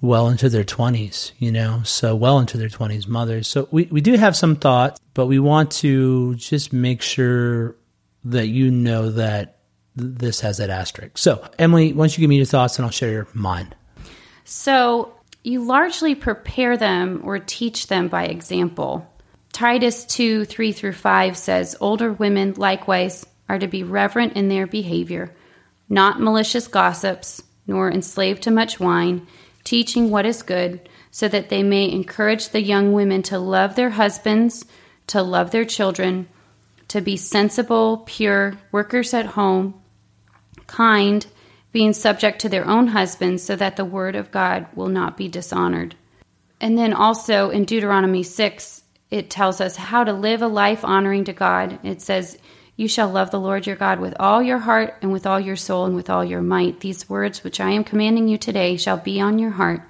well 0.00 0.28
into 0.28 0.48
their 0.48 0.64
20s, 0.64 1.32
you 1.38 1.50
know, 1.50 1.82
so 1.84 2.14
well 2.14 2.38
into 2.38 2.56
their 2.56 2.68
20s, 2.68 3.08
mothers. 3.08 3.48
So 3.48 3.68
we, 3.70 3.84
we 3.86 4.00
do 4.00 4.14
have 4.14 4.36
some 4.36 4.56
thoughts, 4.56 5.00
but 5.14 5.26
we 5.26 5.38
want 5.38 5.70
to 5.72 6.34
just 6.36 6.72
make 6.72 7.02
sure 7.02 7.76
that 8.24 8.48
you 8.48 8.70
know 8.70 9.10
that 9.10 9.58
this 9.94 10.40
has 10.40 10.58
that 10.58 10.70
asterisk. 10.70 11.18
So, 11.18 11.46
Emily, 11.58 11.92
why 11.92 12.02
don't 12.02 12.16
you 12.16 12.22
give 12.22 12.28
me 12.28 12.36
your 12.36 12.46
thoughts 12.46 12.78
and 12.78 12.84
I'll 12.84 12.90
share 12.90 13.10
your 13.10 13.28
mine. 13.32 13.74
So, 14.44 15.12
you 15.42 15.62
largely 15.62 16.14
prepare 16.14 16.76
them 16.76 17.22
or 17.24 17.38
teach 17.38 17.86
them 17.86 18.08
by 18.08 18.24
example. 18.24 19.10
Titus 19.52 20.04
2 20.04 20.44
3 20.44 20.72
through 20.72 20.92
5 20.92 21.36
says, 21.36 21.76
Older 21.80 22.12
women 22.12 22.54
likewise 22.56 23.24
are 23.48 23.58
to 23.58 23.68
be 23.68 23.82
reverent 23.82 24.34
in 24.34 24.48
their 24.48 24.66
behavior 24.66 25.34
not 25.88 26.20
malicious 26.20 26.68
gossips, 26.68 27.42
nor 27.66 27.90
enslaved 27.90 28.42
to 28.42 28.50
much 28.50 28.78
wine, 28.80 29.26
teaching 29.64 30.10
what 30.10 30.26
is 30.26 30.42
good, 30.42 30.88
so 31.10 31.28
that 31.28 31.48
they 31.48 31.62
may 31.62 31.90
encourage 31.90 32.50
the 32.50 32.62
young 32.62 32.92
women 32.92 33.22
to 33.22 33.38
love 33.38 33.74
their 33.74 33.90
husbands, 33.90 34.64
to 35.06 35.22
love 35.22 35.50
their 35.50 35.64
children, 35.64 36.28
to 36.88 37.00
be 37.00 37.16
sensible, 37.16 37.98
pure, 38.06 38.54
workers 38.70 39.12
at 39.14 39.26
home, 39.26 39.74
kind, 40.66 41.26
being 41.72 41.92
subject 41.92 42.40
to 42.40 42.48
their 42.48 42.66
own 42.66 42.86
husbands, 42.86 43.42
so 43.42 43.56
that 43.56 43.76
the 43.76 43.84
word 43.84 44.14
of 44.14 44.30
God 44.30 44.66
will 44.74 44.88
not 44.88 45.16
be 45.16 45.28
dishonored. 45.28 45.94
And 46.60 46.78
then 46.78 46.92
also 46.92 47.50
in 47.50 47.64
Deuteronomy 47.64 48.22
6, 48.22 48.82
it 49.10 49.30
tells 49.30 49.60
us 49.60 49.76
how 49.76 50.04
to 50.04 50.12
live 50.12 50.42
a 50.42 50.48
life 50.48 50.84
honoring 50.84 51.24
to 51.24 51.32
God. 51.32 51.78
It 51.82 52.00
says, 52.00 52.38
you 52.76 52.88
shall 52.88 53.08
love 53.08 53.30
the 53.30 53.40
Lord 53.40 53.66
your 53.66 53.76
God 53.76 54.00
with 54.00 54.14
all 54.20 54.42
your 54.42 54.58
heart 54.58 54.94
and 55.00 55.10
with 55.10 55.26
all 55.26 55.40
your 55.40 55.56
soul 55.56 55.86
and 55.86 55.96
with 55.96 56.10
all 56.10 56.24
your 56.24 56.42
might. 56.42 56.80
These 56.80 57.08
words 57.08 57.42
which 57.42 57.58
I 57.58 57.70
am 57.70 57.84
commanding 57.84 58.28
you 58.28 58.36
today 58.36 58.76
shall 58.76 58.98
be 58.98 59.18
on 59.20 59.38
your 59.38 59.52
heart. 59.52 59.80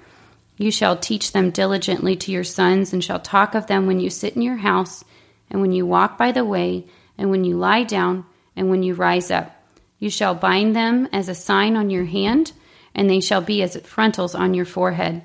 You 0.57 0.71
shall 0.71 0.97
teach 0.97 1.33
them 1.33 1.51
diligently 1.51 2.15
to 2.15 2.31
your 2.31 2.45
sons, 2.45 2.93
and 2.93 3.03
shall 3.03 3.19
talk 3.19 3.53
of 3.53 3.67
them 3.67 3.85
when 3.85 3.99
you 3.99 4.09
sit 4.09 4.35
in 4.35 4.41
your 4.41 4.55
house, 4.55 5.03
and 5.51 5.61
when 5.61 5.71
you 5.71 5.85
walk 5.85 6.17
by 6.17 6.31
the 6.31 6.45
way, 6.45 6.85
and 7.17 7.29
when 7.29 7.43
you 7.43 7.57
lie 7.57 7.83
down, 7.83 8.25
and 8.55 8.69
when 8.69 8.81
you 8.81 8.95
rise 8.95 9.29
up. 9.29 9.53
You 9.99 10.09
shall 10.09 10.33
bind 10.33 10.75
them 10.75 11.07
as 11.11 11.29
a 11.29 11.35
sign 11.35 11.75
on 11.75 11.89
your 11.89 12.05
hand, 12.05 12.53
and 12.95 13.09
they 13.09 13.19
shall 13.19 13.41
be 13.41 13.61
as 13.61 13.77
frontals 13.81 14.33
on 14.33 14.53
your 14.53 14.65
forehead. 14.65 15.23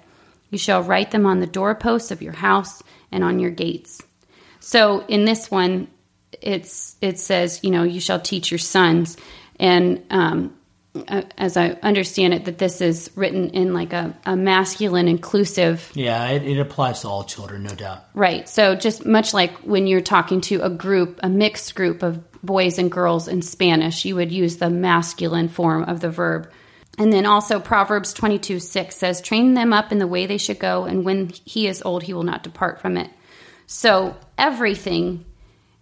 You 0.50 0.58
shall 0.58 0.82
write 0.82 1.12
them 1.12 1.24
on 1.24 1.40
the 1.40 1.46
doorposts 1.46 2.10
of 2.10 2.20
your 2.20 2.34
house 2.34 2.82
and 3.10 3.24
on 3.24 3.38
your 3.38 3.50
gates. 3.50 4.02
So, 4.60 5.04
in 5.06 5.24
this 5.24 5.50
one, 5.50 5.88
it's 6.40 6.96
it 7.00 7.18
says 7.18 7.60
you 7.62 7.70
know 7.70 7.82
you 7.82 8.00
shall 8.00 8.20
teach 8.20 8.50
your 8.50 8.58
sons 8.58 9.16
and 9.58 10.02
um, 10.10 10.54
as 11.38 11.56
I 11.56 11.70
understand 11.82 12.34
it, 12.34 12.44
that 12.44 12.58
this 12.58 12.80
is 12.80 13.10
written 13.14 13.50
in 13.50 13.72
like 13.72 13.92
a, 13.92 14.14
a 14.26 14.36
masculine 14.36 15.08
inclusive. 15.08 15.90
Yeah, 15.94 16.28
it, 16.28 16.42
it, 16.42 16.58
applies 16.58 17.00
to 17.00 17.08
all 17.08 17.24
children, 17.24 17.62
no 17.62 17.74
doubt. 17.74 18.04
Right. 18.14 18.46
So 18.48 18.74
just 18.74 19.06
much 19.06 19.32
like 19.32 19.52
when 19.60 19.86
you're 19.86 20.02
talking 20.02 20.42
to 20.42 20.60
a 20.60 20.68
group, 20.68 21.20
a 21.22 21.30
mixed 21.30 21.74
group 21.74 22.02
of 22.02 22.30
boys 22.42 22.78
and 22.78 22.90
girls 22.90 23.26
in 23.26 23.40
Spanish, 23.40 24.04
you 24.04 24.16
would 24.16 24.32
use 24.32 24.58
the 24.58 24.68
masculine 24.68 25.48
form 25.48 25.84
of 25.84 26.00
the 26.00 26.10
verb. 26.10 26.50
And 26.98 27.10
then 27.10 27.24
also 27.24 27.58
Proverbs 27.58 28.12
22 28.12 28.58
6 28.58 28.94
says, 28.94 29.22
Train 29.22 29.54
them 29.54 29.72
up 29.72 29.92
in 29.92 29.98
the 29.98 30.06
way 30.06 30.26
they 30.26 30.36
should 30.36 30.58
go, 30.58 30.84
and 30.84 31.06
when 31.06 31.30
he 31.30 31.66
is 31.66 31.82
old, 31.82 32.02
he 32.02 32.12
will 32.12 32.22
not 32.22 32.42
depart 32.42 32.82
from 32.82 32.98
it. 32.98 33.10
So 33.66 34.14
everything 34.36 35.24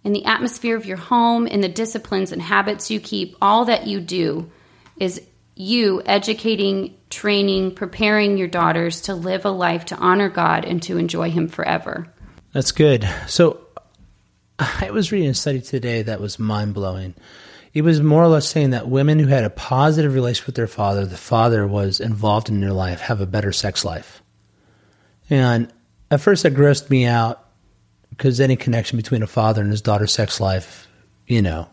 in 0.03 0.13
the 0.13 0.25
atmosphere 0.25 0.75
of 0.75 0.85
your 0.85 0.97
home, 0.97 1.47
in 1.47 1.61
the 1.61 1.69
disciplines 1.69 2.31
and 2.31 2.41
habits 2.41 2.89
you 2.89 2.99
keep, 2.99 3.35
all 3.41 3.65
that 3.65 3.87
you 3.87 3.99
do 3.99 4.49
is 4.97 5.21
you 5.55 6.01
educating, 6.05 6.95
training, 7.09 7.75
preparing 7.75 8.37
your 8.37 8.47
daughters 8.47 9.01
to 9.01 9.13
live 9.13 9.45
a 9.45 9.51
life 9.51 9.85
to 9.85 9.95
honor 9.95 10.29
God 10.29 10.65
and 10.65 10.81
to 10.83 10.97
enjoy 10.97 11.29
Him 11.29 11.47
forever. 11.47 12.11
That's 12.53 12.71
good. 12.71 13.07
So 13.27 13.61
I 14.57 14.91
was 14.91 15.11
reading 15.11 15.29
a 15.29 15.33
study 15.33 15.61
today 15.61 16.03
that 16.03 16.19
was 16.19 16.39
mind 16.39 16.73
blowing. 16.73 17.15
it 17.73 17.83
was 17.83 18.01
more 18.01 18.23
or 18.23 18.27
less 18.27 18.49
saying 18.49 18.71
that 18.71 18.89
women 18.89 19.19
who 19.19 19.27
had 19.27 19.43
a 19.43 19.49
positive 19.49 20.13
relationship 20.13 20.47
with 20.47 20.55
their 20.55 20.67
father, 20.67 21.05
the 21.05 21.17
father 21.17 21.65
was 21.65 21.99
involved 21.99 22.49
in 22.49 22.59
their 22.59 22.73
life, 22.73 22.99
have 23.01 23.21
a 23.21 23.25
better 23.25 23.51
sex 23.51 23.85
life. 23.85 24.21
And 25.29 25.71
at 26.09 26.21
first, 26.21 26.43
it 26.43 26.53
grossed 26.53 26.89
me 26.89 27.05
out 27.05 27.45
because 28.11 28.39
any 28.39 28.55
connection 28.55 28.97
between 28.97 29.23
a 29.23 29.27
father 29.27 29.61
and 29.61 29.71
his 29.71 29.81
daughter's 29.81 30.13
sex 30.13 30.39
life, 30.39 30.87
you 31.25 31.41
know, 31.41 31.67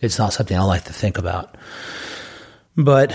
it's 0.00 0.18
not 0.18 0.32
something 0.32 0.56
I 0.56 0.62
like 0.64 0.84
to 0.84 0.92
think 0.92 1.16
about. 1.16 1.56
But 2.76 3.14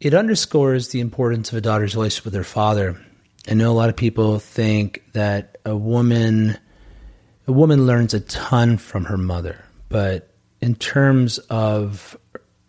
it 0.00 0.14
underscores 0.14 0.88
the 0.88 1.00
importance 1.00 1.50
of 1.50 1.58
a 1.58 1.60
daughter's 1.60 1.96
relationship 1.96 2.26
with 2.26 2.34
her 2.34 2.44
father. 2.44 3.00
I 3.48 3.54
know 3.54 3.72
a 3.72 3.74
lot 3.74 3.88
of 3.88 3.96
people 3.96 4.38
think 4.38 5.02
that 5.12 5.58
a 5.64 5.76
woman 5.76 6.58
a 7.48 7.52
woman 7.52 7.86
learns 7.86 8.14
a 8.14 8.20
ton 8.20 8.76
from 8.78 9.06
her 9.06 9.18
mother, 9.18 9.64
but 9.88 10.32
in 10.60 10.76
terms 10.76 11.38
of 11.38 12.16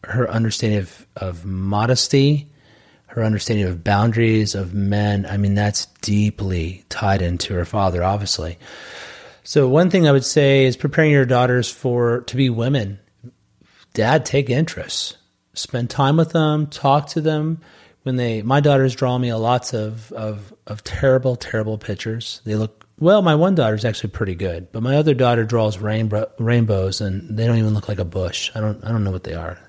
her 0.03 0.30
understanding 0.30 0.80
of, 0.80 1.07
of 1.16 1.45
modesty, 1.45 2.51
her 3.14 3.24
understanding 3.24 3.68
of 3.68 3.84
boundaries 3.84 4.55
of 4.55 4.74
men, 4.74 5.28
I 5.28 5.38
mean, 5.38 5.53
that's 5.53 5.86
deeply 6.01 6.84
tied 6.89 7.22
into 7.22 7.53
her 7.53 7.64
father, 7.64 8.03
obviously. 8.03 8.57
So 9.43 9.68
one 9.68 9.91
thing 9.91 10.07
I 10.07 10.11
would 10.11 10.26
say 10.26 10.66
is 10.66 10.76
preparing 10.76 11.11
your 11.11 11.28
daughters 11.28 11.70
for 11.70 12.22
to 12.22 12.36
be 12.36 12.49
women. 12.49 12.99
Dad, 13.93 14.26
take 14.26 14.49
interest. 14.49 15.18
Spend 15.53 15.91
time 15.91 16.18
with 16.18 16.32
them, 16.32 16.66
talk 16.66 17.09
to 17.09 17.22
them. 17.22 17.61
When 18.01 18.16
they 18.16 18.41
my 18.41 18.61
daughters 18.61 18.95
draw 18.95 19.18
me 19.20 19.32
lots 19.34 19.74
of, 19.74 20.11
of 20.11 20.51
of 20.66 20.84
terrible, 20.84 21.36
terrible 21.36 21.78
pictures. 21.78 22.41
They 22.45 22.55
look 22.55 22.88
well, 22.99 23.22
my 23.22 23.36
one 23.36 23.53
daughter 23.53 23.76
is 23.76 23.86
actually 23.86 24.09
pretty 24.09 24.34
good, 24.34 24.72
but 24.72 24.82
my 24.82 24.97
other 24.97 25.14
daughter 25.14 25.43
draws 25.43 25.78
rainbow, 25.78 26.32
rainbows, 26.39 26.99
and 26.99 27.38
they 27.38 27.45
don't 27.45 27.59
even 27.59 27.76
look 27.76 27.88
like 27.88 27.99
a 27.99 28.05
bush. 28.05 28.49
I 28.55 28.59
don't, 28.59 28.84
I 28.84 28.89
don't 28.89 29.03
know 29.03 29.11
what 29.11 29.24
they 29.24 29.36
are. 29.36 29.59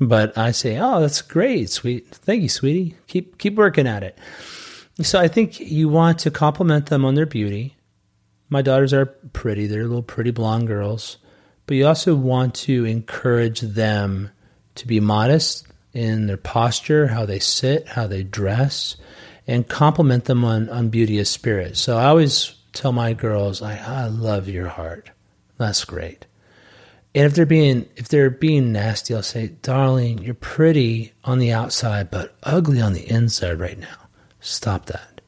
But 0.00 0.36
I 0.36 0.50
say, 0.50 0.78
oh, 0.78 1.00
that's 1.00 1.22
great, 1.22 1.70
sweet. 1.70 2.08
Thank 2.08 2.42
you, 2.42 2.48
sweetie. 2.48 2.96
Keep, 3.06 3.38
keep 3.38 3.54
working 3.54 3.86
at 3.86 4.02
it. 4.02 4.18
So 5.02 5.18
I 5.20 5.28
think 5.28 5.60
you 5.60 5.88
want 5.88 6.20
to 6.20 6.30
compliment 6.30 6.86
them 6.86 7.04
on 7.04 7.14
their 7.14 7.26
beauty. 7.26 7.76
My 8.48 8.62
daughters 8.62 8.92
are 8.92 9.06
pretty; 9.06 9.66
they're 9.66 9.82
little 9.82 10.02
pretty 10.02 10.30
blonde 10.30 10.68
girls. 10.68 11.16
But 11.66 11.76
you 11.76 11.86
also 11.86 12.14
want 12.14 12.54
to 12.56 12.84
encourage 12.84 13.60
them 13.60 14.30
to 14.76 14.86
be 14.86 15.00
modest 15.00 15.66
in 15.92 16.26
their 16.26 16.36
posture, 16.36 17.08
how 17.08 17.26
they 17.26 17.38
sit, 17.38 17.88
how 17.88 18.06
they 18.06 18.22
dress 18.22 18.96
and 19.46 19.68
compliment 19.68 20.24
them 20.24 20.44
on, 20.44 20.68
on 20.68 20.88
beauty 20.88 21.18
of 21.18 21.28
spirit. 21.28 21.76
So 21.76 21.96
I 21.96 22.06
always 22.06 22.54
tell 22.72 22.92
my 22.92 23.12
girls, 23.12 23.62
I, 23.62 23.76
I 23.76 24.06
love 24.06 24.48
your 24.48 24.68
heart. 24.68 25.10
That's 25.58 25.84
great. 25.84 26.26
And 27.14 27.26
if 27.26 27.34
they're 27.34 27.46
being 27.46 27.88
if 27.96 28.08
they're 28.08 28.30
being 28.30 28.72
nasty, 28.72 29.14
I'll 29.14 29.22
say, 29.22 29.48
darling, 29.62 30.18
you're 30.18 30.34
pretty 30.34 31.12
on 31.22 31.38
the 31.38 31.52
outside, 31.52 32.10
but 32.10 32.34
ugly 32.42 32.80
on 32.80 32.92
the 32.92 33.08
inside 33.08 33.60
right 33.60 33.78
now. 33.78 34.08
Stop 34.40 34.86
that. 34.86 35.20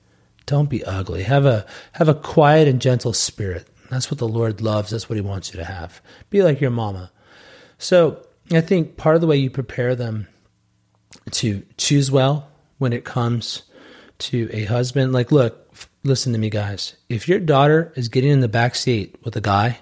Don't 0.47 0.69
be 0.69 0.85
ugly. 0.85 1.23
Have 1.23 1.47
a 1.47 1.65
have 1.93 2.09
a 2.09 2.15
quiet 2.15 2.67
and 2.69 2.81
gentle 2.81 3.13
spirit. 3.13 3.69
That's 3.89 4.11
what 4.11 4.19
the 4.19 4.29
Lord 4.29 4.61
loves. 4.61 4.91
That's 4.91 5.09
what 5.09 5.17
He 5.17 5.23
wants 5.23 5.53
you 5.53 5.61
to 5.61 5.65
have. 5.65 6.01
Be 6.29 6.43
like 6.43 6.61
your 6.61 6.71
mama. 6.71 7.13
So 7.79 8.27
I 8.53 8.61
think 8.61 8.97
part 8.97 9.15
of 9.15 9.21
the 9.21 9.27
way 9.27 9.37
you 9.37 9.51
prepare 9.51 9.95
them 9.95 10.29
to 11.33 11.65
choose 11.77 12.11
well 12.11 12.49
when 12.79 12.93
it 12.93 13.05
comes 13.05 13.63
to 14.19 14.49
a 14.53 14.65
husband, 14.65 15.13
like, 15.13 15.31
look, 15.31 15.73
listen 16.05 16.33
to 16.33 16.39
me, 16.39 16.51
guys. 16.51 16.97
If 17.09 17.29
your 17.29 17.39
daughter 17.39 17.93
is 17.97 18.09
getting 18.09 18.31
in 18.31 18.41
the 18.41 18.49
back 18.49 18.75
seat 18.75 19.17
with 19.25 19.37
a 19.37 19.41
guy 19.41 19.81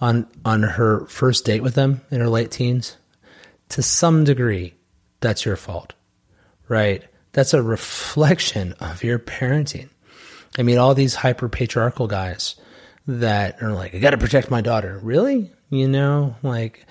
on 0.00 0.26
on 0.44 0.62
her 0.62 1.06
first 1.06 1.44
date 1.44 1.62
with 1.62 1.74
them 1.74 2.00
in 2.10 2.20
her 2.20 2.28
late 2.28 2.50
teens, 2.50 2.96
to 3.70 3.82
some 3.82 4.24
degree, 4.24 4.74
that's 5.20 5.44
your 5.44 5.56
fault, 5.56 5.94
right? 6.68 7.02
That's 7.32 7.54
a 7.54 7.62
reflection 7.62 8.74
of 8.74 9.02
your 9.02 9.18
parenting. 9.18 9.88
I 10.58 10.62
mean, 10.62 10.78
all 10.78 10.94
these 10.94 11.14
hyper 11.16 11.48
patriarchal 11.48 12.06
guys 12.06 12.54
that 13.06 13.62
are 13.62 13.72
like, 13.72 13.94
I 13.94 13.98
got 13.98 14.10
to 14.10 14.18
protect 14.18 14.50
my 14.50 14.60
daughter. 14.60 15.00
Really? 15.02 15.50
You 15.70 15.88
know, 15.88 16.36
like 16.42 16.86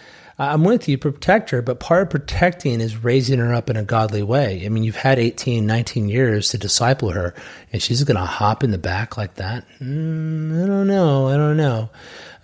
I'm 0.52 0.64
with 0.64 0.88
you, 0.88 0.98
protect 0.98 1.50
her, 1.52 1.62
but 1.62 1.80
part 1.80 2.04
of 2.04 2.10
protecting 2.10 2.82
is 2.82 3.04
raising 3.04 3.40
her 3.40 3.54
up 3.54 3.70
in 3.70 3.78
a 3.78 3.84
godly 3.84 4.24
way. 4.24 4.66
I 4.66 4.70
mean, 4.70 4.84
you've 4.84 4.96
had 4.96 5.20
18, 5.20 5.66
19 5.66 6.10
years 6.10 6.50
to 6.50 6.58
disciple 6.58 7.12
her, 7.12 7.34
and 7.72 7.82
she's 7.82 8.04
going 8.04 8.18
to 8.18 8.26
hop 8.26 8.64
in 8.64 8.72
the 8.72 8.78
back 8.78 9.18
like 9.18 9.36
that? 9.36 9.66
Mm, 9.80 10.64
I 10.64 10.68
don't 10.68 10.88
know. 10.88 11.28
I 11.28 11.38
don't 11.38 11.58
know. 11.58 11.90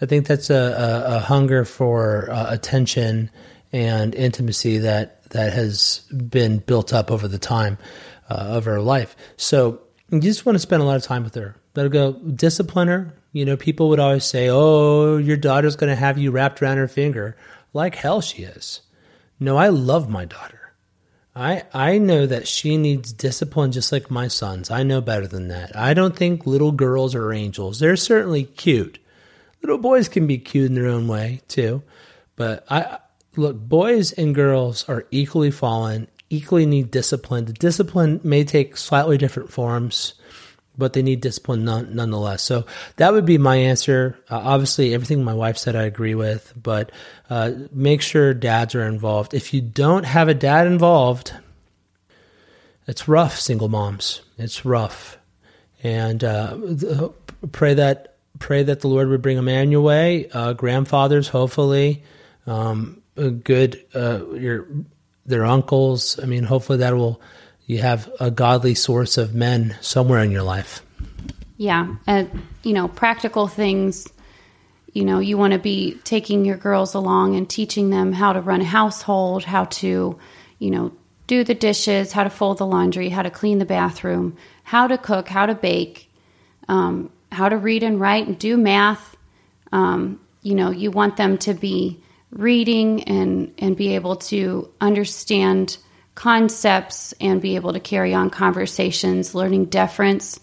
I 0.01 0.05
think 0.05 0.27
that's 0.27 0.49
a, 0.49 0.55
a, 0.55 1.15
a 1.15 1.19
hunger 1.19 1.65
for 1.65 2.29
uh, 2.31 2.53
attention 2.53 3.29
and 3.71 4.15
intimacy 4.15 4.79
that, 4.79 5.23
that 5.31 5.53
has 5.53 6.01
been 6.11 6.59
built 6.59 6.93
up 6.93 7.11
over 7.11 7.27
the 7.27 7.39
time 7.39 7.77
uh, 8.29 8.35
of 8.35 8.65
her 8.65 8.81
life. 8.81 9.15
So 9.37 9.81
you 10.09 10.21
just 10.21 10.45
want 10.45 10.55
to 10.55 10.59
spend 10.59 10.81
a 10.81 10.85
lot 10.85 10.95
of 10.95 11.03
time 11.03 11.23
with 11.23 11.35
her. 11.35 11.55
Let 11.75 11.83
her 11.83 11.89
go 11.89 12.13
discipline 12.13 12.87
her. 12.87 13.13
You 13.31 13.45
know, 13.45 13.57
people 13.57 13.89
would 13.89 13.99
always 13.99 14.25
say, 14.25 14.49
oh, 14.49 15.17
your 15.17 15.37
daughter's 15.37 15.75
going 15.75 15.91
to 15.91 15.95
have 15.95 16.17
you 16.17 16.31
wrapped 16.31 16.61
around 16.61 16.77
her 16.77 16.87
finger 16.87 17.37
like 17.74 17.95
hell 17.95 18.22
she 18.22 18.43
is. 18.43 18.82
No, 19.39 19.57
I 19.57 19.70
love 19.70 20.09
my 20.09 20.26
daughter. 20.26 20.74
I 21.36 21.63
I 21.74 21.97
know 21.97 22.26
that 22.26 22.47
she 22.47 22.78
needs 22.78 23.13
discipline 23.13 23.72
just 23.72 23.91
like 23.91 24.11
my 24.11 24.28
sons. 24.28 24.70
I 24.72 24.84
know 24.84 25.01
better 25.01 25.28
than 25.28 25.47
that. 25.49 25.76
I 25.76 25.93
don't 25.93 26.15
think 26.15 26.45
little 26.45 26.72
girls 26.72 27.15
are 27.15 27.32
angels. 27.32 27.80
They're 27.80 27.95
certainly 27.95 28.43
cute. 28.43 28.99
Little 29.61 29.78
boys 29.78 30.09
can 30.09 30.28
be 30.28 30.38
cute 30.38 30.67
in 30.67 30.76
their 30.76 30.88
own 30.88 31.07
way 31.07 31.41
too. 31.47 31.84
But 32.36 32.65
I 32.70 32.99
look, 33.36 33.57
boys 33.57 34.11
and 34.13 34.34
girls 34.36 34.88
are 34.89 35.05
equally 35.11 35.51
fallen, 35.51 36.07
equally 36.30 36.65
need 36.65 36.91
discipline. 36.91 37.45
The 37.45 37.53
discipline 37.53 38.20
may 38.24 38.43
take 38.43 38.76
slightly 38.76 39.17
different 39.17 39.51
forms 39.51 40.15
but 40.78 40.93
they 40.93 41.01
need 41.01 41.22
discipline 41.22 41.65
none, 41.65 41.95
nonetheless. 41.95 42.41
So 42.41 42.65
that 42.95 43.13
would 43.13 43.26
be 43.26 43.38
my 43.38 43.57
answer. 43.57 44.17
Uh, 44.30 44.39
obviously, 44.43 44.93
everything 44.93 45.24
my 45.24 45.34
wife 45.34 45.57
said 45.57 45.76
I 45.76 45.84
agree 45.84 46.15
with, 46.15 46.53
but 46.55 46.91
uh, 47.30 47.51
make 47.72 48.01
sure 48.01 48.34
dads 48.34 48.76
are 48.76 48.88
involved. 48.88 49.34
If 49.34 49.53
you 49.53 49.61
don't 49.61 50.05
have 50.05 50.30
a 50.30 50.34
dad 50.34 50.67
involved, 50.67 51.34
it's 52.88 53.07
rough, 53.07 53.39
single 53.39 53.70
moms. 53.70 54.22
It's 54.38 54.65
rough, 54.65 55.17
and 55.84 56.24
uh, 56.24 56.57
pray 57.51 57.76
that 57.76 58.15
pray 58.39 58.63
that 58.63 58.80
the 58.80 58.88
Lord 58.88 59.09
would 59.09 59.22
bring 59.22 59.38
a 59.38 59.43
man 59.43 59.70
your 59.70 59.82
way. 59.82 60.30
Uh, 60.32 60.53
grandfathers, 60.53 61.28
hopefully, 61.28 62.03
um, 62.47 63.01
good 63.43 63.84
uh, 63.93 64.26
your 64.32 64.67
their 65.26 65.45
uncles. 65.45 66.20
I 66.20 66.26
mean, 66.26 66.43
hopefully 66.43 66.80
that 66.80 66.95
will 66.95 67.22
you 67.70 67.78
have 67.78 68.11
a 68.20 68.32
godly 68.32 68.74
source 68.74 69.15
of 69.20 69.36
men 69.36 69.78
somewhere 69.80 70.24
in 70.24 70.32
your 70.32 70.41
life. 70.41 70.82
Yeah, 71.55 71.97
and 72.07 72.41
you 72.63 72.74
know, 72.74 72.88
practical 72.88 73.47
things. 73.47 74.07
You 74.91 75.05
know, 75.05 75.20
you 75.20 75.38
want 75.38 75.53
to 75.53 75.59
be 75.59 75.99
taking 76.03 76.45
your 76.45 76.57
girls 76.57 76.95
along 76.95 77.36
and 77.36 77.47
teaching 77.47 77.91
them 77.91 78.11
how 78.11 78.34
to 78.34 78.41
run 78.41 78.61
a 78.61 78.65
household, 78.65 79.43
how 79.43 79.65
to, 79.65 80.17
you 80.57 80.72
know, 80.72 80.91
do 81.28 81.43
the 81.43 81.53
dishes, 81.53 82.11
how 82.11 82.24
to 82.24 82.32
fold 82.32 82.57
the 82.57 82.65
laundry, 82.65 83.07
how 83.07 83.22
to 83.22 83.30
clean 83.30 83.59
the 83.59 83.65
bathroom, 83.65 84.36
how 84.63 84.88
to 84.88 84.97
cook, 84.97 85.28
how 85.28 85.45
to 85.45 85.53
bake, 85.53 86.11
um, 86.67 87.11
how 87.32 87.49
to 87.49 87.57
read 87.57 87.84
and 87.84 87.99
write 87.99 88.26
and 88.26 88.39
do 88.39 88.57
math. 88.57 89.15
Um, 89.72 90.20
you 90.41 90.55
know, 90.55 90.72
you 90.72 90.89
want 90.89 91.17
them 91.17 91.38
to 91.39 91.53
be 91.53 92.01
reading 92.32 93.03
and 93.03 93.53
and 93.59 93.78
be 93.78 93.93
able 93.93 94.15
to 94.15 94.74
understand 94.82 95.78
concepts 96.20 97.13
and 97.22 97.41
be 97.41 97.55
able 97.55 97.72
to 97.72 97.80
carry 97.80 98.13
on 98.13 98.30
conversations, 98.30 99.34
learning 99.34 99.63
deference, 99.63 100.38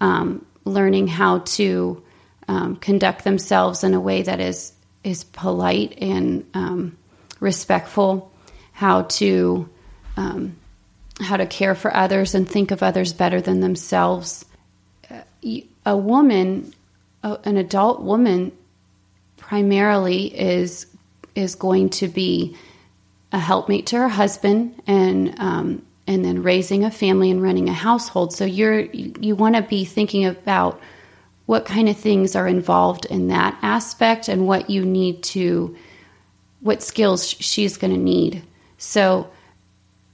um, 0.00 0.44
learning 0.64 1.06
how 1.06 1.38
to 1.38 2.02
um, 2.48 2.74
conduct 2.74 3.22
themselves 3.22 3.84
in 3.84 3.94
a 3.94 4.00
way 4.00 4.22
that 4.22 4.40
is 4.40 4.72
is 5.04 5.22
polite 5.22 5.96
and 5.98 6.44
um, 6.54 6.96
respectful, 7.38 8.32
how 8.72 9.02
to 9.02 9.68
um, 10.16 10.56
how 11.20 11.36
to 11.36 11.46
care 11.46 11.76
for 11.76 11.96
others 11.96 12.34
and 12.34 12.48
think 12.48 12.72
of 12.72 12.82
others 12.82 13.12
better 13.12 13.40
than 13.40 13.60
themselves. 13.60 14.44
A 15.86 15.96
woman, 15.96 16.74
an 17.22 17.56
adult 17.56 18.00
woman, 18.02 18.50
primarily 19.36 20.26
is 20.36 20.88
is 21.36 21.54
going 21.54 21.90
to 21.90 22.08
be 22.08 22.56
a 23.34 23.38
helpmate 23.38 23.86
to 23.86 23.96
her 23.96 24.08
husband 24.08 24.80
and 24.86 25.38
um, 25.40 25.84
and 26.06 26.24
then 26.24 26.44
raising 26.44 26.84
a 26.84 26.90
family 26.90 27.32
and 27.32 27.42
running 27.42 27.68
a 27.68 27.72
household. 27.72 28.32
So 28.32 28.44
you're 28.44 28.80
you 28.80 29.34
want 29.34 29.56
to 29.56 29.62
be 29.62 29.84
thinking 29.84 30.24
about 30.24 30.80
what 31.46 31.66
kind 31.66 31.88
of 31.88 31.96
things 31.96 32.36
are 32.36 32.46
involved 32.46 33.06
in 33.06 33.28
that 33.28 33.58
aspect 33.60 34.28
and 34.28 34.46
what 34.46 34.70
you 34.70 34.84
need 34.84 35.24
to 35.24 35.76
what 36.60 36.80
skills 36.80 37.28
she's 37.28 37.76
going 37.76 37.92
to 37.92 37.98
need. 37.98 38.42
So 38.78 39.30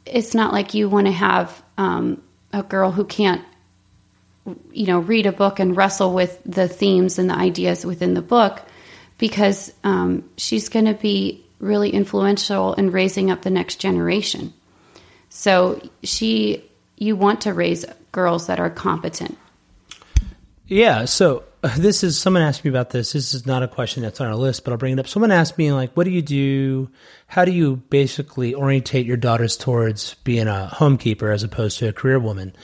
it's 0.06 0.34
not 0.34 0.54
like 0.54 0.72
you 0.72 0.88
want 0.88 1.06
to 1.06 1.12
have 1.12 1.62
um, 1.76 2.22
a 2.54 2.62
girl 2.62 2.90
who 2.90 3.04
can't 3.04 3.44
you 4.72 4.86
know 4.86 4.98
read 4.98 5.26
a 5.26 5.32
book 5.32 5.60
and 5.60 5.76
wrestle 5.76 6.14
with 6.14 6.40
the 6.46 6.68
themes 6.68 7.18
and 7.18 7.28
the 7.28 7.34
ideas 7.34 7.84
within 7.84 8.14
the 8.14 8.22
book 8.22 8.62
because 9.18 9.70
um, 9.84 10.24
she's 10.38 10.70
going 10.70 10.86
to 10.86 10.94
be 10.94 11.44
really 11.60 11.90
influential 11.90 12.74
in 12.74 12.90
raising 12.90 13.30
up 13.30 13.42
the 13.42 13.50
next 13.50 13.76
generation. 13.76 14.52
So 15.28 15.80
she, 16.02 16.64
you 16.96 17.14
want 17.14 17.42
to 17.42 17.54
raise 17.54 17.84
girls 18.12 18.48
that 18.48 18.58
are 18.58 18.70
competent. 18.70 19.38
Yeah. 20.66 21.04
So 21.04 21.44
this 21.76 22.02
is 22.02 22.18
someone 22.18 22.42
asked 22.42 22.64
me 22.64 22.70
about 22.70 22.90
this. 22.90 23.12
This 23.12 23.34
is 23.34 23.46
not 23.46 23.62
a 23.62 23.68
question 23.68 24.02
that's 24.02 24.20
on 24.20 24.26
our 24.26 24.36
list, 24.36 24.64
but 24.64 24.72
I'll 24.72 24.78
bring 24.78 24.94
it 24.94 24.98
up. 24.98 25.08
Someone 25.08 25.30
asked 25.30 25.58
me 25.58 25.72
like, 25.72 25.94
what 25.96 26.04
do 26.04 26.10
you 26.10 26.22
do? 26.22 26.90
How 27.26 27.44
do 27.44 27.52
you 27.52 27.76
basically 27.76 28.54
orientate 28.54 29.06
your 29.06 29.16
daughters 29.16 29.56
towards 29.56 30.14
being 30.24 30.48
a 30.48 30.70
homekeeper 30.72 31.32
as 31.32 31.42
opposed 31.42 31.78
to 31.78 31.88
a 31.88 31.92
career 31.92 32.18
woman? 32.18 32.54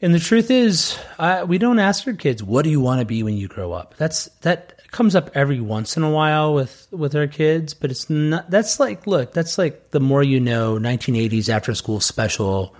And 0.00 0.14
the 0.14 0.20
truth 0.20 0.50
is, 0.50 0.96
I, 1.18 1.42
we 1.42 1.58
don't 1.58 1.80
ask 1.80 2.06
our 2.06 2.12
kids, 2.12 2.40
"What 2.40 2.62
do 2.62 2.70
you 2.70 2.80
want 2.80 3.00
to 3.00 3.04
be 3.04 3.24
when 3.24 3.36
you 3.36 3.48
grow 3.48 3.72
up?" 3.72 3.96
That's 3.96 4.26
that 4.42 4.77
comes 4.90 5.14
up 5.14 5.30
every 5.34 5.60
once 5.60 5.96
in 5.96 6.02
a 6.02 6.10
while 6.10 6.54
with 6.54 6.88
with 6.90 7.14
our 7.14 7.26
kids, 7.26 7.74
but 7.74 7.90
it's 7.90 8.08
not. 8.08 8.50
That's 8.50 8.80
like, 8.80 9.06
look, 9.06 9.32
that's 9.32 9.58
like 9.58 9.90
the 9.90 10.00
more 10.00 10.22
you 10.22 10.40
know, 10.40 10.78
1980s 10.78 11.48
after 11.48 11.74
school 11.74 12.00
special 12.00 12.74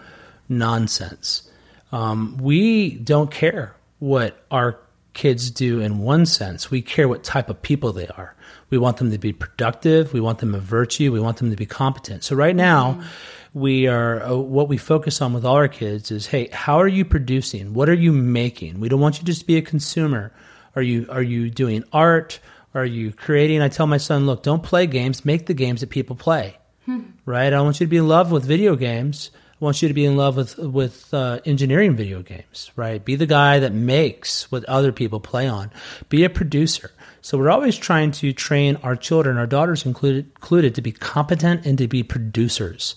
nonsense. 0.49 1.51
Um, 1.93 2.37
we 2.39 2.99
don't 2.99 3.31
care 3.31 3.75
what 3.99 4.43
our 4.51 4.79
kids 5.15 5.51
do 5.51 5.81
in 5.81 5.99
one 5.99 6.27
sense. 6.27 6.71
We 6.71 6.83
care 6.83 7.09
what 7.09 7.25
type 7.25 7.51
of 7.51 7.61
people 7.63 7.93
they 7.93 8.07
are. 8.09 8.35
We 8.71 8.79
want 8.79 8.99
them 8.99 9.11
to 9.11 9.19
be 9.19 9.33
productive. 9.33 10.13
We 10.13 10.21
want 10.21 10.39
them 10.39 10.53
to 10.53 10.59
virtue. 10.59 11.13
We 11.13 11.21
want 11.21 11.39
them 11.39 11.51
to 11.51 11.57
be 11.57 11.67
competent. 11.67 12.25
So 12.25 12.37
right 12.37 12.57
now. 12.57 12.95
Mm-hmm 12.95 13.09
we 13.55 13.87
are 13.87 14.23
uh, 14.23 14.35
what 14.35 14.69
we 14.69 14.77
focus 14.77 15.23
on 15.23 15.33
with 15.33 15.45
all 15.45 15.55
our 15.55 15.69
kids 15.69 16.11
is 16.11 16.27
hey 16.27 16.49
how 16.53 16.79
are 16.79 16.89
you 16.89 17.05
producing 17.05 17.73
what 17.73 17.89
are 17.89 17.95
you 17.95 18.13
making 18.13 18.79
we 18.79 18.89
don't 18.89 19.01
want 19.01 19.19
you 19.19 19.25
just 19.25 19.41
to 19.41 19.47
be 19.47 19.57
a 19.57 19.63
consumer 19.63 20.33
are 20.79 20.83
you 20.83 21.07
are 21.11 21.23
you 21.23 21.51
doing 21.51 21.83
art 21.93 22.39
are 22.73 22.85
you 22.85 23.13
creating 23.13 23.61
i 23.61 23.69
tell 23.69 23.87
my 23.87 23.97
son 23.97 24.27
look 24.27 24.43
don't 24.45 24.63
play 24.63 24.87
games 24.87 25.25
make 25.25 25.47
the 25.47 25.55
games 25.55 25.81
that 25.81 25.91
people 25.91 26.15
play 26.15 26.57
hmm. 26.85 27.01
right 27.27 27.53
i 27.53 27.61
want 27.61 27.81
you 27.81 27.87
to 27.87 27.91
be 27.91 27.97
in 27.97 28.07
love 28.07 28.31
with 28.31 28.45
video 28.45 28.77
games 28.77 29.31
I 29.61 29.65
want 29.65 29.83
you 29.83 29.89
to 29.89 29.95
be 29.95 30.05
in 30.05 30.17
love 30.17 30.37
with 30.37 30.57
with 30.57 31.13
uh, 31.13 31.41
engineering 31.45 31.97
video 31.97 32.23
games, 32.23 32.71
right? 32.77 33.05
Be 33.05 33.17
the 33.17 33.27
guy 33.27 33.59
that 33.59 33.73
makes 33.73 34.53
what 34.53 34.65
other 34.67 34.93
people 34.93 35.19
play 35.19 35.49
on. 35.49 35.73
Be 36.09 36.23
a 36.23 36.31
producer. 36.31 36.93
So 37.23 37.37
we're 37.37 37.51
always 37.51 37.77
trying 37.77 38.13
to 38.13 38.33
train 38.33 38.77
our 38.85 38.95
children, 38.95 39.37
our 39.37 39.49
daughters 39.49 39.85
included, 39.85 40.27
included 40.37 40.77
to 40.77 40.81
be 40.81 40.93
competent 40.93 41.67
and 41.67 41.77
to 41.79 41.89
be 41.89 42.05
producers. 42.05 42.95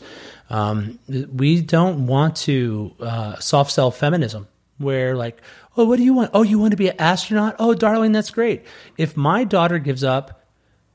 Um, 0.51 0.99
we 1.09 1.61
don't 1.61 2.05
want 2.05 2.36
to 2.47 2.93
uh, 2.99 3.39
soft 3.39 3.71
sell 3.71 3.89
feminism 3.89 4.47
where 4.77 5.15
like, 5.15 5.41
oh, 5.78 5.86
what 5.86 5.97
do 5.97 6.03
you 6.03 6.13
want? 6.13 6.32
Oh, 6.34 6.43
you 6.43 6.59
want 6.59 6.72
to 6.72 6.78
be 6.78 6.89
an 6.89 6.99
astronaut? 6.99 7.55
Oh, 7.59 7.74
darling, 7.74 8.11
that's 8.11 8.30
great. 8.30 8.65
If 8.97 9.17
my 9.17 9.43
daughter 9.43 9.80
gives 9.80 10.03
up 10.03 10.45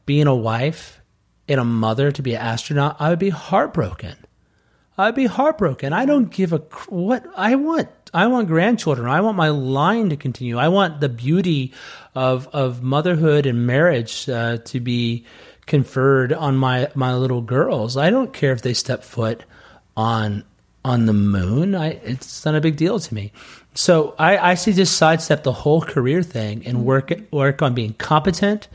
being 0.05 0.27
a 0.27 0.35
wife 0.35 1.01
and 1.49 1.61
a 1.61 1.65
mother 1.65 2.13
to 2.13 2.23
be 2.23 2.35
an 2.35 2.41
astronaut, 2.41 2.97
I 2.99 3.11
would 3.11 3.19
be 3.19 3.31
heartbroken. 3.31 4.17
I'd 4.99 5.15
be 5.15 5.27
heartbroken. 5.27 5.93
I 5.93 6.07
don't 6.07 6.31
give 6.31 6.53
a 6.53 6.59
what 6.89 7.27
I 7.37 7.55
want. 7.57 7.89
I 8.15 8.29
want 8.29 8.49
grandchildren. 8.49 9.09
I 9.09 9.21
want 9.21 9.37
my 9.37 9.51
line 9.51 10.09
to 10.09 10.17
continue. 10.17 10.57
I 10.57 10.69
want 10.69 11.01
the 11.01 11.11
beauty 11.11 11.75
of 12.15 12.49
of 12.49 12.83
motherhood 12.83 13.45
and 13.45 13.67
marriage 13.67 14.29
uh, 14.29 14.57
to 14.57 14.81
be 14.81 15.27
conferred 15.67 16.33
on 16.33 16.57
my 16.57 16.89
my 16.95 17.15
little 17.15 17.43
girls. 17.43 17.99
I 17.99 18.09
don't 18.09 18.33
care 18.33 18.53
if 18.53 18.63
they 18.63 18.73
step 18.73 19.05
foot 19.05 19.45
on 19.97 20.45
on 20.83 21.07
the 21.07 21.13
moon. 21.13 21.75
I, 21.75 21.89
it's 21.89 22.45
not 22.45 22.55
a 22.55 22.61
big 22.61 22.77
deal 22.77 22.99
to 22.99 23.15
me. 23.15 23.33
So 23.77 24.15
I, 24.19 24.39
I 24.39 24.55
see 24.55 24.73
just 24.73 24.97
sidestep 24.97 25.43
the 25.43 25.53
whole 25.53 25.83
career 25.83 26.23
thing 26.23 26.67
and 26.67 26.79
mm-hmm. 26.79 26.85
work 26.85 27.13
work 27.31 27.63
on 27.63 27.75
being 27.75 27.93
competent, 27.93 28.69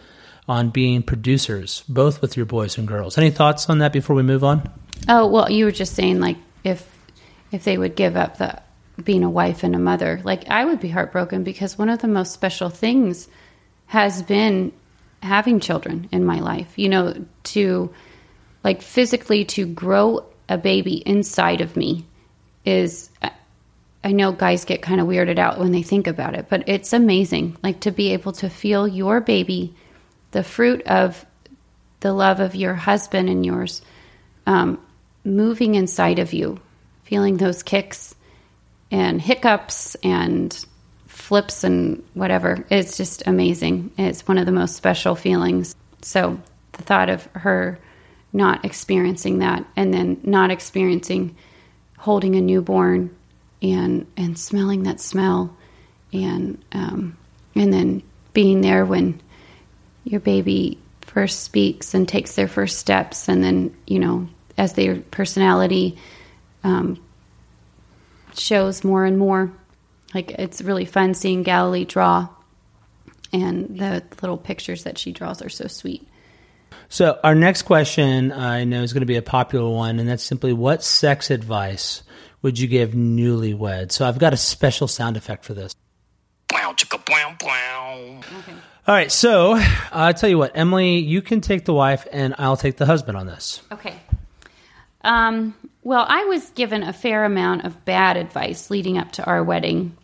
on 0.48 0.70
being 0.70 1.02
producers, 1.02 1.84
both 1.90 2.22
with 2.22 2.38
your 2.38 2.46
boys 2.46 2.78
and 2.78 2.88
girls. 2.88 3.18
Any 3.18 3.32
thoughts 3.32 3.70
on 3.70 3.80
that 3.80 3.94
before 3.94 4.16
we 4.16 4.24
move 4.24 4.44
on? 4.44 4.72
Oh 5.10 5.28
well, 5.28 5.50
you 5.52 5.66
were 5.66 5.72
just 5.72 5.96
saying 5.96 6.20
like 6.20 6.38
if 6.64 6.88
if 7.52 7.64
they 7.64 7.78
would 7.78 7.96
give 7.96 8.16
up 8.16 8.38
the 8.38 8.62
being 9.04 9.24
a 9.24 9.30
wife 9.30 9.64
and 9.64 9.76
a 9.76 9.80
mother, 9.80 10.22
like 10.24 10.48
I 10.50 10.66
would 10.66 10.80
be 10.80 10.90
heartbroken 10.90 11.44
because 11.44 11.78
one 11.78 11.90
of 11.90 12.00
the 12.00 12.08
most 12.08 12.32
special 12.32 12.70
things 12.70 13.28
has 13.88 14.22
been 14.22 14.72
having 15.24 15.60
children 15.60 16.10
in 16.12 16.26
my 16.26 16.40
life, 16.40 16.78
you 16.78 16.90
know, 16.90 17.26
to 17.44 17.92
like 18.64 18.84
physically 18.84 19.46
to 19.46 19.66
grow 19.66 20.26
a 20.48 20.60
baby 20.60 20.96
inside 20.96 21.62
of 21.62 21.76
me 21.76 22.06
is 22.66 23.10
I 24.04 24.14
know 24.14 24.32
guys 24.32 24.66
get 24.66 24.82
kind 24.82 25.00
of 25.00 25.08
weirded 25.08 25.38
out 25.38 25.60
when 25.60 25.72
they 25.72 25.84
think 25.84 26.08
about 26.08 26.36
it, 26.36 26.48
but 26.50 26.68
it's 26.68 26.94
amazing 26.94 27.58
like 27.62 27.82
to 27.82 27.92
be 27.92 28.14
able 28.14 28.32
to 28.34 28.50
feel 28.50 28.88
your 28.88 29.22
baby 29.22 29.76
the 30.32 30.44
fruit 30.44 30.82
of 30.88 31.26
the 32.00 32.14
love 32.14 32.40
of 32.40 32.56
your 32.56 32.74
husband 32.74 33.30
and 33.30 33.46
yours 33.46 33.82
um, 34.48 34.80
moving 35.24 35.76
inside 35.76 36.20
of 36.20 36.34
you, 36.34 36.60
feeling 37.04 37.38
those 37.38 37.64
kicks 37.64 38.16
and 38.90 39.22
hiccups 39.22 39.96
and 40.04 40.66
flips 41.08 41.64
and 41.64 42.04
whatever. 42.14 42.66
It's 42.70 42.98
just 42.98 43.24
amazing. 43.28 43.92
It's 43.98 44.28
one 44.28 44.38
of 44.38 44.46
the 44.46 44.52
most 44.52 44.76
special 44.76 45.16
feelings. 45.16 45.76
So 46.02 46.42
the 46.74 46.84
thought 46.84 47.10
of 47.10 47.26
her 47.34 47.78
not 48.34 48.66
experiencing 48.66 49.40
that 49.40 49.66
and 49.76 49.94
then 49.94 50.20
not 50.24 50.52
experiencing 50.52 51.36
holding 51.98 52.36
a 52.36 52.42
newborn 52.42 53.16
and 53.62 54.08
and 54.18 54.38
smelling 54.38 54.84
that 54.84 55.00
smell 55.00 55.56
and 56.14 56.64
um, 56.72 57.18
and 57.56 57.72
then 57.72 58.04
being 58.34 58.62
there 58.62 58.86
when 58.86 59.22
your 60.04 60.20
baby 60.20 60.78
first 61.02 61.42
speaks 61.42 61.94
and 61.94 62.08
takes 62.08 62.36
their 62.36 62.48
first 62.48 62.80
steps 62.80 63.28
and 63.28 63.44
then 63.44 63.76
you 63.86 64.00
know 64.00 64.28
as 64.58 64.74
their 64.74 64.98
personality 65.12 65.98
um, 66.64 67.02
shows 68.34 68.84
more 68.84 69.06
and 69.06 69.18
more 69.18 69.52
like 70.14 70.32
it's 70.32 70.62
really 70.62 70.86
fun 70.86 71.14
seeing 71.14 71.44
Galilee 71.44 71.86
draw, 71.86 72.28
and 73.32 73.80
the 73.80 74.04
little 74.22 74.38
pictures 74.38 74.84
that 74.84 74.98
she 74.98 75.12
draws 75.12 75.42
are 75.42 75.50
so 75.50 75.68
sweet. 75.68 76.08
So 76.90 77.18
our 77.24 77.36
next 77.36 77.62
question 77.64 78.32
I 78.32 78.66
know 78.66 78.84
is 78.84 78.92
going 78.92 79.02
to 79.02 79.08
be 79.08 79.16
a 79.16 79.22
popular 79.22 79.70
one, 79.70 80.00
and 80.00 80.10
that's 80.10 80.24
simply 80.24 80.54
what 80.54 80.84
sex 80.84 81.32
advice 81.32 82.04
would 82.42 82.60
you 82.60 82.68
give 82.68 82.92
newlyweds? 82.92 83.94
So 83.94 84.06
I've 84.06 84.20
got 84.20 84.34
a 84.34 84.38
special 84.38 84.88
sound 84.88 85.18
effect 85.18 85.46
for 85.46 85.54
this. 85.54 85.76
Okay. 88.40 88.54
All 88.88 88.96
right, 88.96 89.12
so 89.12 89.62
I'll 89.92 90.14
tell 90.14 90.30
you 90.30 90.38
what, 90.38 90.52
Emily, 90.56 90.98
you 90.98 91.22
can 91.22 91.40
take 91.42 91.66
the 91.66 91.74
wife, 91.74 92.08
and 92.12 92.34
I'll 92.38 92.58
take 92.58 92.78
the 92.78 92.86
husband 92.86 93.16
on 93.16 93.28
this. 93.28 93.62
Okay. 93.72 93.96
Um, 95.04 95.56
well, 95.84 96.06
I 96.08 96.26
was 96.26 96.50
given 96.52 96.84
a 96.84 96.92
fair 96.92 97.24
amount 97.24 97.66
of 97.66 97.86
bad 97.86 98.18
advice 98.18 98.70
leading 98.70 98.98
up 98.98 99.12
to 99.14 99.26
our 99.26 99.44
wedding 99.44 99.96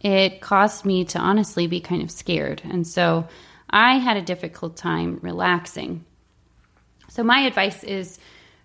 it 0.00 0.40
caused 0.40 0.84
me 0.84 1.04
to 1.06 1.18
honestly 1.18 1.66
be 1.66 1.80
kind 1.80 2.02
of 2.02 2.10
scared. 2.10 2.62
And 2.64 2.86
so 2.86 3.26
I 3.68 3.98
had 3.98 4.16
a 4.16 4.22
difficult 4.22 4.76
time 4.76 5.18
relaxing. 5.22 6.04
So, 7.10 7.24
my 7.24 7.40
advice 7.40 7.82
is 7.84 8.18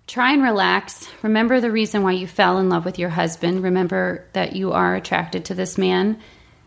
try 0.08 0.34
and 0.34 0.44
relax. 0.44 1.08
Remember 1.22 1.60
the 1.60 1.72
reason 1.72 2.04
why 2.04 2.14
you 2.14 2.28
fell 2.28 2.58
in 2.60 2.70
love 2.70 2.86
with 2.86 3.00
your 3.00 3.10
husband. 3.10 3.64
Remember 3.64 4.26
that 4.34 4.56
you 4.56 4.72
are 4.72 4.96
attracted 4.96 5.46
to 5.46 5.56
this 5.56 5.78
man. 5.78 6.20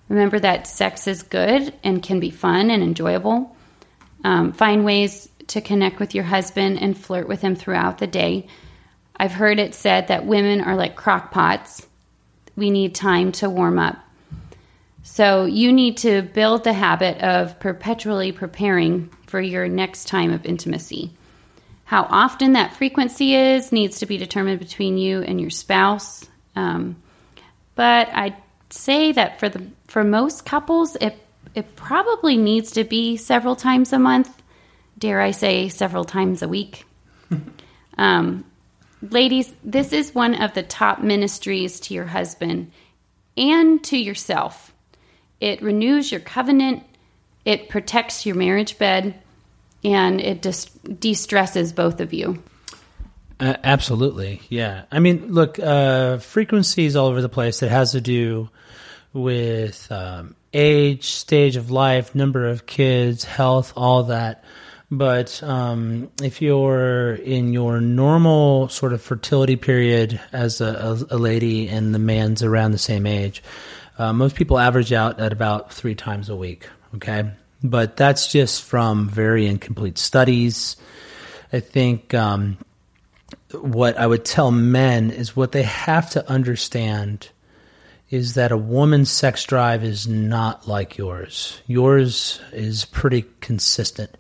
Remember 0.09 0.39
that 0.39 0.67
sex 0.67 1.07
is 1.07 1.23
good 1.23 1.75
and 1.83 2.03
can 2.03 2.21
be 2.21 2.31
fun 2.31 2.71
and 2.71 2.83
enjoyable. 2.83 3.57
Um, 4.25 4.53
find 4.53 4.85
ways 4.85 5.29
to 5.49 5.61
connect 5.61 6.01
with 6.01 6.15
your 6.15 6.25
husband 6.25 6.81
and 6.81 6.97
flirt 6.97 7.29
with 7.29 7.41
him 7.41 7.55
throughout 7.55 7.99
the 7.99 8.07
day. 8.07 8.47
I've 9.17 9.33
heard 9.33 9.59
it 9.59 9.75
said 9.75 10.09
that 10.09 10.27
women 10.27 10.61
are 10.61 10.77
like 10.77 10.97
crock 10.97 11.31
pots. 11.31 11.87
We 12.57 12.71
need 12.71 12.95
time 12.95 13.33
to 13.33 13.51
warm 13.51 13.79
up. 13.79 13.97
So 15.03 15.45
you 15.45 15.73
need 15.73 15.99
to 15.99 16.23
build 16.23 16.65
the 16.65 16.73
habit 16.73 17.19
of 17.23 17.61
perpetually 17.61 18.33
preparing 18.33 19.09
for 19.27 19.41
your 19.41 19.69
next 19.69 20.09
time 20.09 20.33
of 20.33 20.45
intimacy. 20.45 21.13
How 21.87 22.07
often 22.11 22.53
that 22.53 22.75
frequency 22.75 23.35
is 23.35 23.73
needs 23.73 24.01
to 24.01 24.07
be 24.07 24.19
determined 24.19 24.59
between 24.59 24.99
you 24.99 25.23
and 25.23 25.41
your 25.41 25.51
spouse. 25.51 26.29
Um, 26.55 27.03
but 27.75 28.09
I'd 28.13 28.37
say 28.71 29.13
that 29.13 29.41
for 29.41 29.49
the 29.49 29.67
for 29.87 30.05
most 30.05 30.45
couples, 30.45 30.97
it 30.97 31.17
it 31.55 31.75
probably 31.75 32.37
needs 32.37 32.73
to 32.73 32.85
be 32.85 33.17
several 33.17 33.57
times 33.57 33.93
a 33.93 33.99
month. 33.99 34.31
Dare 34.99 35.21
I 35.21 35.31
say, 35.31 35.69
several 35.69 36.05
times 36.05 36.43
a 36.43 36.49
week. 36.49 36.85
um, 37.99 38.45
ladies, 39.01 39.53
this 39.65 39.93
is 39.93 40.15
one 40.15 40.43
of 40.43 40.53
the 40.53 40.63
top 40.63 41.01
ministries 41.01 41.81
to 41.81 41.95
your 41.95 42.05
husband 42.05 42.73
and 43.37 43.83
to 43.85 43.97
yourself 43.97 44.73
it 45.41 45.63
renews 45.63 46.11
your 46.11 46.21
covenant, 46.21 46.83
it 47.45 47.69
protects 47.69 48.25
your 48.25 48.37
marriage 48.37 48.79
bed, 48.79 49.15
and 49.87 50.21
it 50.21 50.43
just 50.43 51.01
de 51.01 51.15
stresses 51.15 51.73
both 51.73 52.01
of 52.01 52.13
you. 52.13 52.43
Uh, 53.39 53.55
absolutely. 53.63 54.41
Yeah. 54.49 54.85
I 54.91 54.99
mean, 54.99 55.33
look, 55.33 55.59
uh, 55.59 56.19
frequencies 56.19 56.97
all 56.97 57.07
over 57.07 57.23
the 57.23 57.29
place 57.29 57.61
that 57.61 57.71
has 57.71 57.93
to 57.93 58.01
do 58.01 58.49
with 59.13 59.91
um, 59.93 60.35
age, 60.53 61.05
stage 61.05 61.57
of 61.57 61.71
life, 61.71 62.15
number 62.15 62.49
of 62.49 62.67
kids, 62.67 63.25
health, 63.25 63.73
all 63.77 64.05
that. 64.05 64.45
But 64.91 65.43
um, 65.43 66.11
if 66.23 66.41
you're 66.41 67.15
in 67.15 67.53
your 67.53 67.81
normal 67.81 68.69
sort 68.69 68.93
of 68.93 69.03
fertility 69.03 69.57
period 69.57 70.21
as 70.33 70.61
a, 70.61 71.07
a, 71.11 71.17
a 71.17 71.19
lady 71.19 71.69
and 71.69 71.95
the 71.95 71.99
man's 71.99 72.43
around 72.43 72.73
the 72.73 72.79
same 72.79 73.07
age, 73.07 73.43
uh, 73.99 74.13
most 74.13 74.37
people 74.37 74.59
average 74.59 74.93
out 74.93 75.21
at 75.21 75.33
about 75.33 75.73
three 75.73 75.95
times 75.95 76.29
a 76.29 76.37
week. 76.37 76.69
Okay. 76.95 77.31
But 77.63 77.97
that's 77.97 78.29
just 78.29 78.63
from 78.63 79.09
very 79.09 79.47
incomplete 79.47 79.99
studies. 79.99 80.77
I 81.53 81.61
think 81.61 82.13
um, 82.15 82.59
what 83.53 83.97
I 83.97 84.07
would 84.07 84.25
tell 84.25 84.51
men 84.51 85.11
is 85.11 85.37
what 85.37 85.53
they 85.53 85.63
have 85.63 86.11
to 86.11 86.29
understand 86.29 87.31
is 88.11 88.35
that 88.35 88.53
a 88.53 88.57
woman's 88.57 89.11
sex 89.11 89.45
drive 89.45 89.83
is 89.83 90.07
not 90.07 90.69
like 90.69 90.97
yours. 90.97 91.61
Yours 91.67 92.41
is 92.53 92.85
pretty 92.85 93.25
consistent. 93.41 94.17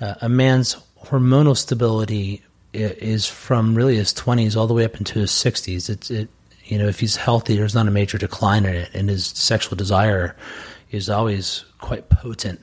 Uh, 0.00 0.14
a 0.20 0.28
man's 0.28 0.76
hormonal 1.04 1.56
stability 1.56 2.42
is 2.72 3.26
from 3.26 3.74
really 3.74 3.96
his 3.96 4.12
20s 4.12 4.56
all 4.56 4.66
the 4.66 4.74
way 4.74 4.84
up 4.84 4.96
into 4.96 5.18
his 5.18 5.30
60s. 5.30 5.88
It's 5.88 6.10
it 6.10 6.28
you 6.64 6.78
know 6.78 6.86
if 6.86 7.00
he's 7.00 7.16
healthy, 7.16 7.56
there's 7.56 7.74
not 7.74 7.88
a 7.88 7.90
major 7.90 8.18
decline 8.18 8.64
in 8.64 8.74
it, 8.74 8.90
and 8.94 9.08
his 9.08 9.26
sexual 9.26 9.76
desire 9.76 10.36
is 10.90 11.08
always 11.10 11.64
quite 11.78 12.08
potent. 12.08 12.60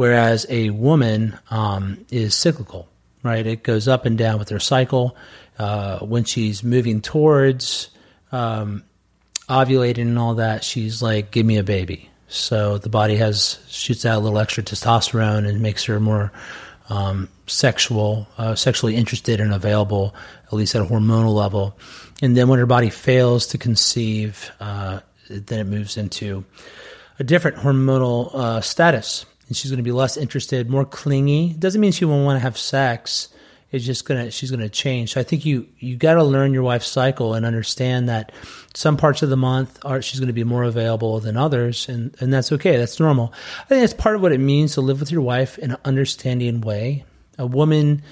Whereas 0.00 0.46
a 0.48 0.70
woman 0.70 1.38
um, 1.50 2.06
is 2.10 2.34
cyclical, 2.34 2.88
right? 3.22 3.46
It 3.46 3.62
goes 3.62 3.86
up 3.86 4.06
and 4.06 4.16
down 4.16 4.38
with 4.38 4.48
her 4.48 4.58
cycle. 4.58 5.14
Uh, 5.58 5.98
when 5.98 6.24
she's 6.24 6.64
moving 6.64 7.02
towards 7.02 7.90
um, 8.32 8.82
ovulating 9.46 10.08
and 10.08 10.18
all 10.18 10.36
that, 10.36 10.64
she's 10.64 11.02
like, 11.02 11.30
"Give 11.30 11.44
me 11.44 11.58
a 11.58 11.62
baby." 11.62 12.08
So 12.28 12.78
the 12.78 12.88
body 12.88 13.16
has 13.16 13.58
shoots 13.68 14.06
out 14.06 14.16
a 14.16 14.20
little 14.20 14.38
extra 14.38 14.62
testosterone 14.62 15.46
and 15.46 15.60
makes 15.60 15.84
her 15.84 16.00
more 16.00 16.32
um, 16.88 17.28
sexual, 17.46 18.26
uh, 18.38 18.54
sexually 18.54 18.96
interested 18.96 19.38
and 19.38 19.52
available, 19.52 20.14
at 20.46 20.54
least 20.54 20.74
at 20.74 20.80
a 20.80 20.86
hormonal 20.86 21.34
level. 21.34 21.78
And 22.22 22.34
then 22.34 22.48
when 22.48 22.58
her 22.58 22.64
body 22.64 22.88
fails 22.88 23.48
to 23.48 23.58
conceive, 23.58 24.50
uh, 24.60 25.00
then 25.28 25.58
it 25.58 25.66
moves 25.66 25.98
into 25.98 26.46
a 27.18 27.22
different 27.22 27.58
hormonal 27.58 28.34
uh, 28.34 28.60
status, 28.62 29.26
and 29.50 29.56
she's 29.56 29.70
going 29.70 29.78
to 29.78 29.82
be 29.82 29.90
less 29.90 30.16
interested, 30.16 30.70
more 30.70 30.84
clingy. 30.84 31.52
Doesn't 31.58 31.80
mean 31.80 31.90
she 31.90 32.04
won't 32.04 32.24
want 32.24 32.36
to 32.36 32.40
have 32.40 32.56
sex 32.56 33.28
It's 33.72 33.84
just 33.84 34.04
gonna 34.04 34.30
she's 34.30 34.50
gonna 34.50 34.68
change. 34.68 35.12
So 35.12 35.20
I 35.20 35.24
think 35.24 35.44
you 35.44 35.68
you 35.78 35.96
got 35.96 36.14
to 36.14 36.24
learn 36.24 36.52
your 36.52 36.62
wife's 36.62 36.88
cycle 36.88 37.34
and 37.34 37.46
understand 37.46 38.08
that 38.08 38.32
some 38.74 38.96
parts 38.96 39.22
of 39.22 39.28
the 39.30 39.36
month 39.36 39.78
are 39.84 40.02
she's 40.02 40.20
going 40.20 40.28
to 40.28 40.32
be 40.32 40.44
more 40.44 40.64
available 40.64 41.20
than 41.20 41.36
others, 41.36 41.88
and 41.88 42.14
and 42.20 42.32
that's 42.32 42.52
okay. 42.52 42.76
That's 42.76 42.98
normal. 42.98 43.32
I 43.60 43.64
think 43.64 43.80
that's 43.80 43.94
part 43.94 44.16
of 44.16 44.22
what 44.22 44.32
it 44.32 44.38
means 44.38 44.74
to 44.74 44.80
live 44.80 45.00
with 45.00 45.12
your 45.12 45.22
wife 45.22 45.58
in 45.58 45.72
an 45.72 45.78
understanding 45.84 46.60
way. 46.60 47.04
A 47.38 47.46
woman. 47.46 48.02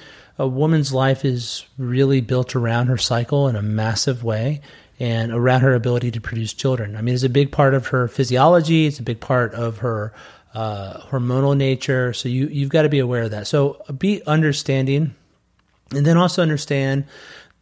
A 0.40 0.46
woman's 0.46 0.92
life 0.92 1.24
is 1.24 1.64
really 1.78 2.20
built 2.20 2.54
around 2.54 2.86
her 2.86 2.96
cycle 2.96 3.48
in 3.48 3.56
a 3.56 3.62
massive 3.62 4.22
way 4.22 4.60
and 5.00 5.32
around 5.32 5.62
her 5.62 5.74
ability 5.74 6.12
to 6.12 6.20
produce 6.20 6.52
children. 6.52 6.94
I 6.94 7.02
mean, 7.02 7.12
it's 7.12 7.24
a 7.24 7.28
big 7.28 7.50
part 7.50 7.74
of 7.74 7.88
her 7.88 8.06
physiology. 8.06 8.86
It's 8.86 9.00
a 9.00 9.02
big 9.02 9.18
part 9.18 9.52
of 9.54 9.78
her 9.78 10.12
uh, 10.58 11.00
hormonal 11.08 11.56
nature. 11.56 12.12
So 12.12 12.28
you 12.28 12.48
you've 12.48 12.70
got 12.70 12.82
to 12.82 12.88
be 12.88 12.98
aware 12.98 13.22
of 13.22 13.30
that. 13.30 13.46
So 13.46 13.80
be 13.96 14.24
understanding 14.26 15.14
and 15.94 16.04
then 16.04 16.16
also 16.16 16.42
understand 16.42 17.04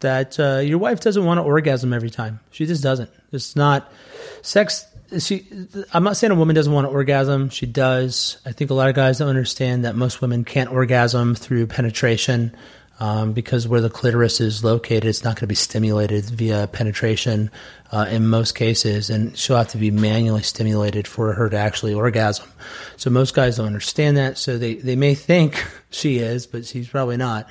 that 0.00 0.40
uh, 0.40 0.58
your 0.58 0.78
wife 0.78 1.00
doesn't 1.00 1.22
want 1.22 1.36
to 1.36 1.42
orgasm 1.42 1.92
every 1.92 2.08
time. 2.08 2.40
She 2.50 2.64
just 2.64 2.82
doesn't. 2.82 3.10
It's 3.32 3.54
not 3.54 3.92
sex. 4.40 4.86
She. 5.18 5.46
I'm 5.92 6.04
not 6.04 6.16
saying 6.16 6.30
a 6.30 6.36
woman 6.36 6.56
doesn't 6.56 6.72
want 6.72 6.86
to 6.86 6.90
orgasm. 6.90 7.50
She 7.50 7.66
does. 7.66 8.38
I 8.46 8.52
think 8.52 8.70
a 8.70 8.74
lot 8.74 8.88
of 8.88 8.94
guys 8.94 9.18
don't 9.18 9.28
understand 9.28 9.84
that 9.84 9.94
most 9.94 10.22
women 10.22 10.44
can't 10.44 10.72
orgasm 10.72 11.34
through 11.34 11.66
penetration 11.66 12.56
um, 12.98 13.32
because 13.32 13.68
where 13.68 13.80
the 13.80 13.90
clitoris 13.90 14.40
is 14.40 14.64
located, 14.64 15.04
it's 15.04 15.22
not 15.22 15.36
going 15.36 15.40
to 15.40 15.46
be 15.46 15.54
stimulated 15.54 16.24
via 16.26 16.66
penetration 16.66 17.50
uh, 17.92 18.06
in 18.10 18.26
most 18.26 18.54
cases, 18.54 19.10
and 19.10 19.36
she'll 19.36 19.56
have 19.56 19.68
to 19.68 19.78
be 19.78 19.90
manually 19.90 20.42
stimulated 20.42 21.06
for 21.06 21.34
her 21.34 21.48
to 21.50 21.56
actually 21.56 21.92
orgasm. 21.92 22.50
So 22.96 23.10
most 23.10 23.34
guys 23.34 23.56
don't 23.56 23.66
understand 23.66 24.16
that, 24.16 24.38
so 24.38 24.56
they, 24.58 24.74
they 24.74 24.96
may 24.96 25.14
think 25.14 25.62
she 25.90 26.18
is, 26.18 26.46
but 26.46 26.64
she's 26.64 26.88
probably 26.88 27.16
not. 27.16 27.48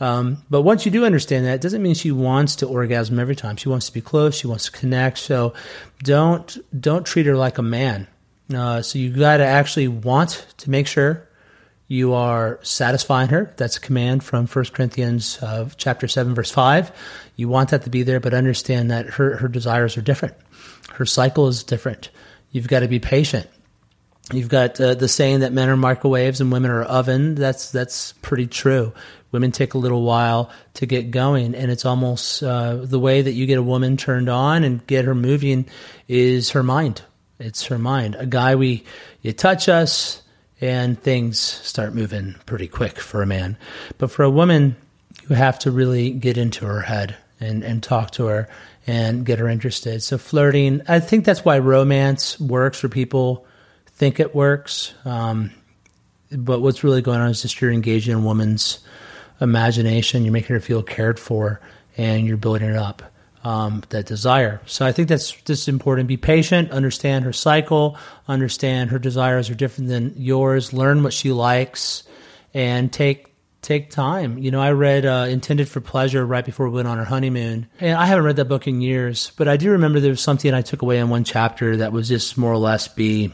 Um, 0.00 0.44
but 0.50 0.62
once 0.62 0.84
you 0.84 0.92
do 0.92 1.04
understand 1.04 1.46
that, 1.46 1.54
it 1.54 1.60
doesn't 1.60 1.82
mean 1.82 1.94
she 1.94 2.12
wants 2.12 2.56
to 2.56 2.66
orgasm 2.66 3.18
every 3.18 3.36
time. 3.36 3.56
She 3.56 3.68
wants 3.68 3.86
to 3.86 3.92
be 3.92 4.00
close. 4.00 4.36
She 4.36 4.46
wants 4.46 4.66
to 4.66 4.72
connect. 4.72 5.18
So 5.18 5.54
don't 6.02 6.56
don't 6.80 7.04
treat 7.04 7.26
her 7.26 7.36
like 7.36 7.58
a 7.58 7.62
man. 7.62 8.06
Uh, 8.54 8.80
so 8.82 8.98
you 8.98 9.10
got 9.10 9.38
to 9.38 9.44
actually 9.44 9.88
want 9.88 10.46
to 10.58 10.70
make 10.70 10.86
sure 10.86 11.27
you 11.88 12.12
are 12.12 12.60
satisfying 12.62 13.30
her. 13.30 13.52
That's 13.56 13.78
a 13.78 13.80
command 13.80 14.22
from 14.22 14.46
1 14.46 14.64
Corinthians 14.66 15.42
uh, 15.42 15.68
chapter 15.76 16.06
7, 16.06 16.34
verse 16.34 16.50
5. 16.50 16.92
You 17.36 17.48
want 17.48 17.70
that 17.70 17.82
to 17.84 17.90
be 17.90 18.02
there, 18.02 18.20
but 18.20 18.34
understand 18.34 18.90
that 18.90 19.06
her, 19.06 19.38
her 19.38 19.48
desires 19.48 19.96
are 19.96 20.02
different. 20.02 20.34
Her 20.92 21.06
cycle 21.06 21.48
is 21.48 21.64
different. 21.64 22.10
You've 22.50 22.68
got 22.68 22.80
to 22.80 22.88
be 22.88 22.98
patient. 22.98 23.48
You've 24.32 24.50
got 24.50 24.78
uh, 24.78 24.94
the 24.94 25.08
saying 25.08 25.40
that 25.40 25.54
men 25.54 25.70
are 25.70 25.76
microwaves 25.76 26.42
and 26.42 26.52
women 26.52 26.70
are 26.70 26.82
oven. 26.82 27.34
That's 27.34 27.70
that's 27.70 28.12
pretty 28.20 28.46
true. 28.46 28.92
Women 29.32 29.52
take 29.52 29.72
a 29.72 29.78
little 29.78 30.02
while 30.02 30.50
to 30.74 30.84
get 30.84 31.10
going, 31.10 31.54
and 31.54 31.70
it's 31.70 31.86
almost 31.86 32.42
uh, 32.42 32.76
the 32.76 32.98
way 32.98 33.22
that 33.22 33.32
you 33.32 33.46
get 33.46 33.58
a 33.58 33.62
woman 33.62 33.96
turned 33.96 34.28
on 34.28 34.64
and 34.64 34.86
get 34.86 35.06
her 35.06 35.14
moving 35.14 35.66
is 36.08 36.50
her 36.50 36.62
mind. 36.62 37.02
It's 37.38 37.66
her 37.66 37.78
mind. 37.78 38.16
A 38.18 38.26
guy, 38.26 38.54
we 38.54 38.84
you 39.22 39.32
touch 39.32 39.68
us, 39.68 40.20
and 40.60 41.00
things 41.00 41.38
start 41.38 41.94
moving 41.94 42.34
pretty 42.46 42.68
quick 42.68 42.98
for 42.98 43.22
a 43.22 43.26
man. 43.26 43.56
But 43.98 44.10
for 44.10 44.22
a 44.22 44.30
woman, 44.30 44.76
you 45.28 45.36
have 45.36 45.58
to 45.60 45.70
really 45.70 46.10
get 46.10 46.36
into 46.36 46.66
her 46.66 46.80
head 46.80 47.16
and, 47.40 47.62
and 47.62 47.82
talk 47.82 48.10
to 48.12 48.26
her 48.26 48.48
and 48.86 49.24
get 49.24 49.38
her 49.38 49.48
interested. 49.48 50.02
So 50.02 50.18
flirting, 50.18 50.82
I 50.88 51.00
think 51.00 51.24
that's 51.24 51.44
why 51.44 51.58
romance 51.58 52.40
works 52.40 52.80
for 52.80 52.88
people 52.88 53.46
think 53.86 54.20
it 54.20 54.34
works. 54.34 54.94
Um, 55.04 55.50
but 56.32 56.60
what's 56.60 56.84
really 56.84 57.02
going 57.02 57.20
on 57.20 57.30
is 57.30 57.42
just 57.42 57.60
you're 57.60 57.70
engaging 57.70 58.14
a 58.14 58.20
woman's 58.20 58.80
imagination, 59.40 60.24
you're 60.24 60.32
making 60.32 60.54
her 60.54 60.60
feel 60.60 60.82
cared 60.82 61.18
for, 61.18 61.60
and 61.96 62.26
you're 62.26 62.36
building 62.36 62.68
it 62.68 62.76
up 62.76 63.02
um, 63.48 63.82
that 63.88 64.04
desire. 64.04 64.60
So 64.66 64.84
I 64.84 64.92
think 64.92 65.08
that's 65.08 65.32
just 65.32 65.68
important. 65.68 66.06
Be 66.06 66.18
patient, 66.18 66.70
understand 66.70 67.24
her 67.24 67.32
cycle, 67.32 67.96
understand 68.28 68.90
her 68.90 68.98
desires 68.98 69.48
are 69.48 69.54
different 69.54 69.88
than 69.88 70.12
yours. 70.18 70.74
Learn 70.74 71.02
what 71.02 71.14
she 71.14 71.32
likes, 71.32 72.02
and 72.52 72.92
take 72.92 73.32
take 73.62 73.88
time. 73.88 74.36
You 74.36 74.50
know, 74.50 74.60
I 74.60 74.72
read 74.72 75.06
uh, 75.06 75.28
Intended 75.30 75.66
for 75.66 75.80
Pleasure 75.80 76.26
right 76.26 76.44
before 76.44 76.68
we 76.68 76.74
went 76.74 76.88
on 76.88 76.98
our 76.98 77.06
honeymoon, 77.06 77.68
and 77.80 77.96
I 77.96 78.04
haven't 78.04 78.24
read 78.26 78.36
that 78.36 78.50
book 78.50 78.66
in 78.66 78.82
years, 78.82 79.32
but 79.38 79.48
I 79.48 79.56
do 79.56 79.70
remember 79.70 79.98
there 79.98 80.10
was 80.10 80.20
something 80.20 80.52
I 80.52 80.60
took 80.60 80.82
away 80.82 80.98
in 80.98 81.08
one 81.08 81.24
chapter 81.24 81.78
that 81.78 81.90
was 81.90 82.08
just 82.08 82.36
more 82.36 82.52
or 82.52 82.58
less 82.58 82.86
be 82.86 83.32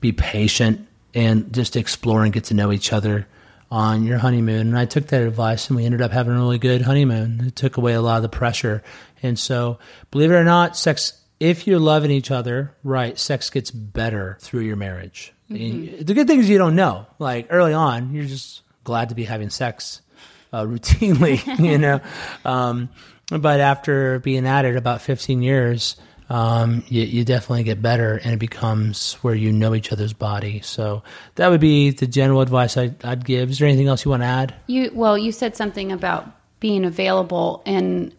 be 0.00 0.10
patient 0.10 0.88
and 1.14 1.54
just 1.54 1.76
explore 1.76 2.24
and 2.24 2.32
get 2.32 2.44
to 2.44 2.54
know 2.54 2.72
each 2.72 2.92
other 2.92 3.28
on 3.74 4.04
your 4.04 4.18
honeymoon. 4.18 4.68
And 4.68 4.78
I 4.78 4.84
took 4.84 5.08
that 5.08 5.22
advice 5.22 5.66
and 5.66 5.76
we 5.76 5.84
ended 5.84 6.00
up 6.00 6.12
having 6.12 6.32
a 6.32 6.36
really 6.36 6.58
good 6.58 6.82
honeymoon. 6.82 7.42
It 7.48 7.56
took 7.56 7.76
away 7.76 7.94
a 7.94 8.00
lot 8.00 8.18
of 8.18 8.22
the 8.22 8.28
pressure. 8.28 8.84
And 9.20 9.36
so, 9.36 9.80
believe 10.12 10.30
it 10.30 10.34
or 10.34 10.44
not, 10.44 10.76
sex, 10.76 11.20
if 11.40 11.66
you're 11.66 11.80
loving 11.80 12.12
each 12.12 12.30
other, 12.30 12.72
right, 12.84 13.18
sex 13.18 13.50
gets 13.50 13.72
better 13.72 14.38
through 14.40 14.60
your 14.60 14.76
marriage. 14.76 15.32
Mm-hmm. 15.50 16.04
The 16.04 16.14
good 16.14 16.28
thing 16.28 16.38
is 16.38 16.48
you 16.48 16.56
don't 16.56 16.76
know. 16.76 17.06
Like 17.18 17.48
early 17.50 17.72
on, 17.72 18.14
you're 18.14 18.26
just 18.26 18.62
glad 18.84 19.08
to 19.08 19.16
be 19.16 19.24
having 19.24 19.50
sex 19.50 20.02
uh, 20.52 20.62
routinely, 20.62 21.44
you 21.58 21.78
know. 21.78 22.00
Um, 22.44 22.90
but 23.30 23.58
after 23.58 24.18
being 24.20 24.46
at 24.46 24.66
it 24.66 24.76
about 24.76 25.00
15 25.00 25.42
years, 25.42 25.96
um, 26.28 26.84
you, 26.88 27.02
you, 27.02 27.24
definitely 27.24 27.64
get 27.64 27.82
better 27.82 28.16
and 28.16 28.32
it 28.32 28.38
becomes 28.38 29.14
where 29.14 29.34
you 29.34 29.52
know 29.52 29.74
each 29.74 29.92
other's 29.92 30.14
body. 30.14 30.60
So 30.62 31.02
that 31.34 31.50
would 31.50 31.60
be 31.60 31.90
the 31.90 32.06
general 32.06 32.40
advice 32.40 32.76
I'd, 32.78 33.04
I'd, 33.04 33.24
give. 33.24 33.50
Is 33.50 33.58
there 33.58 33.68
anything 33.68 33.88
else 33.88 34.04
you 34.04 34.10
want 34.10 34.22
to 34.22 34.26
add? 34.26 34.54
You 34.66 34.90
well, 34.94 35.18
you 35.18 35.32
said 35.32 35.54
something 35.54 35.92
about 35.92 36.26
being 36.60 36.86
available, 36.86 37.62
and 37.66 38.14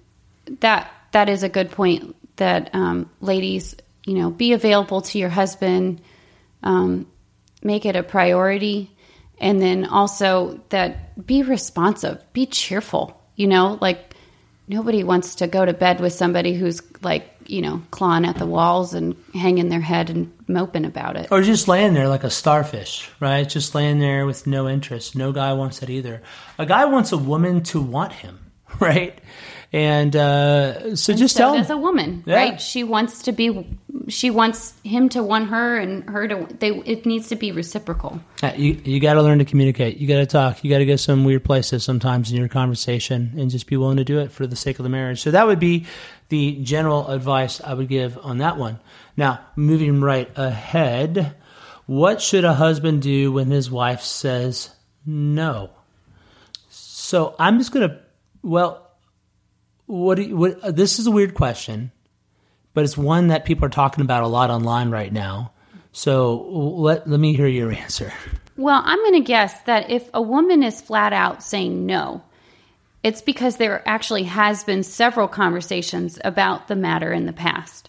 that 0.60 0.92
that 1.14 1.30
is 1.30 1.42
a 1.42 1.50
good 1.50 1.72
point. 1.72 2.16
That 2.36 2.70
um, 2.74 3.10
ladies, 3.22 3.76
you 4.06 4.14
know, 4.14 4.30
be 4.30 4.54
available 4.54 5.02
to 5.02 5.18
your 5.18 5.30
husband, 5.30 6.02
um, 6.62 7.08
make 7.64 7.88
it 7.88 7.96
a 7.96 8.04
priority, 8.04 8.92
and 9.40 9.60
then 9.60 9.86
also 9.86 10.62
that 10.70 11.26
be 11.26 11.42
responsive, 11.42 12.22
be 12.34 12.46
cheerful. 12.46 13.20
You 13.36 13.48
know, 13.48 13.80
like 13.82 14.14
nobody 14.68 15.04
wants 15.04 15.36
to 15.36 15.48
go 15.48 15.66
to 15.66 15.74
bed 15.74 16.00
with 16.00 16.14
somebody 16.14 16.54
who's 16.54 16.82
like 17.02 17.35
you 17.48 17.62
know 17.62 17.82
clawing 17.92 18.26
at 18.26 18.38
the 18.38 18.46
walls 18.46 18.94
and 18.94 19.16
hanging 19.34 19.70
their 19.70 19.82
head 19.82 20.10
and 20.10 20.32
moping 20.48 20.86
about 20.86 21.16
it 21.18 21.28
or 21.32 21.42
just 21.42 21.68
laying 21.68 21.94
there 21.94 22.08
like 22.08 22.24
a 22.24 22.30
starfish 22.30 23.10
right 23.20 23.48
just 23.48 23.76
laying 23.76 24.00
there 24.00 24.26
with 24.26 24.46
no 24.48 24.68
interest 24.68 25.16
no 25.16 25.32
guy 25.32 25.54
wants 25.54 25.80
that 25.80 25.90
either 25.90 26.22
a 26.58 26.66
guy 26.66 26.86
wants 26.86 27.12
a 27.12 27.18
woman 27.18 27.62
to 27.64 27.82
want 27.82 28.14
him 28.14 28.40
right 28.80 29.20
and 29.74 30.16
uh, 30.16 30.96
so 30.96 31.12
and 31.12 31.20
just 31.20 31.36
so 31.36 31.40
tell 31.40 31.58
does 31.58 31.70
a 31.70 31.78
woman 31.78 32.24
yeah. 32.26 32.36
right 32.36 32.62
she 32.62 32.84
wants 32.84 33.24
to 33.24 33.32
be 33.32 33.66
she 34.08 34.30
wants 34.30 34.74
him 34.84 35.10
to 35.10 35.24
want 35.24 35.50
her 35.50 35.78
and 35.78 36.10
her 36.10 36.28
to 36.28 36.48
they 36.60 36.70
it 36.70 37.06
needs 37.06 37.30
to 37.30 37.36
be 37.36 37.52
reciprocal 37.52 38.20
You 38.58 38.80
you 38.84 39.00
got 39.00 39.14
to 39.14 39.24
learn 39.24 39.40
to 39.40 39.46
communicate. 39.46 39.98
You 39.98 40.08
got 40.08 40.18
to 40.18 40.26
talk. 40.26 40.64
You 40.64 40.70
got 40.70 40.80
to 40.80 40.86
go 40.86 40.96
some 40.98 41.24
weird 41.24 41.44
places 41.44 41.84
sometimes 41.84 42.32
in 42.32 42.38
your 42.38 42.48
conversation, 42.48 43.34
and 43.38 43.50
just 43.50 43.66
be 43.68 43.78
willing 43.78 43.98
to 43.98 44.04
do 44.04 44.20
it 44.20 44.32
for 44.32 44.46
the 44.46 44.56
sake 44.56 44.78
of 44.78 44.84
the 44.84 44.90
marriage. 44.90 45.22
So 45.22 45.32
that 45.32 45.48
would 45.48 45.60
be 45.60 45.86
the 46.30 46.60
general 46.64 47.08
advice 47.08 47.62
I 47.62 47.74
would 47.74 47.88
give 47.88 48.18
on 48.18 48.40
that 48.40 48.58
one. 48.58 48.80
Now, 49.16 49.46
moving 49.56 50.02
right 50.02 50.30
ahead, 50.36 51.36
what 51.86 52.22
should 52.22 52.46
a 52.46 52.54
husband 52.54 53.02
do 53.02 53.32
when 53.32 53.52
his 53.52 53.70
wife 53.70 54.02
says 54.02 54.70
no? 55.06 55.70
So 56.70 57.36
I'm 57.40 57.58
just 57.60 57.72
gonna. 57.72 58.02
Well, 58.42 58.92
what 59.86 60.16
do 60.16 60.24
you, 60.24 60.38
what? 60.38 60.76
This 60.76 61.00
is 61.00 61.08
a 61.08 61.12
weird 61.12 61.36
question, 61.36 61.92
but 62.74 62.84
it's 62.84 62.98
one 62.98 63.28
that 63.28 63.46
people 63.46 63.66
are 63.66 63.70
talking 63.70 64.04
about 64.04 64.24
a 64.24 64.28
lot 64.28 64.50
online 64.50 64.90
right 64.90 65.14
now. 65.14 65.54
So 65.92 66.36
let 66.36 67.08
let 67.08 67.20
me 67.20 67.36
hear 67.36 67.48
your 67.48 67.72
answer. 67.84 68.12
Well, 68.58 68.82
I'm 68.84 69.00
going 69.00 69.22
to 69.22 69.28
guess 69.28 69.62
that 69.64 69.90
if 69.90 70.10
a 70.14 70.22
woman 70.22 70.64
is 70.64 70.80
flat 70.80 71.12
out 71.12 71.44
saying 71.44 71.86
no, 71.86 72.24
it's 73.06 73.22
because 73.22 73.58
there 73.58 73.88
actually 73.88 74.24
has 74.24 74.64
been 74.64 74.82
several 74.82 75.28
conversations 75.28 76.18
about 76.24 76.68
the 76.68 76.76
matter 76.76 77.14
in 77.14 77.28
the 77.28 77.34
past. 77.34 77.88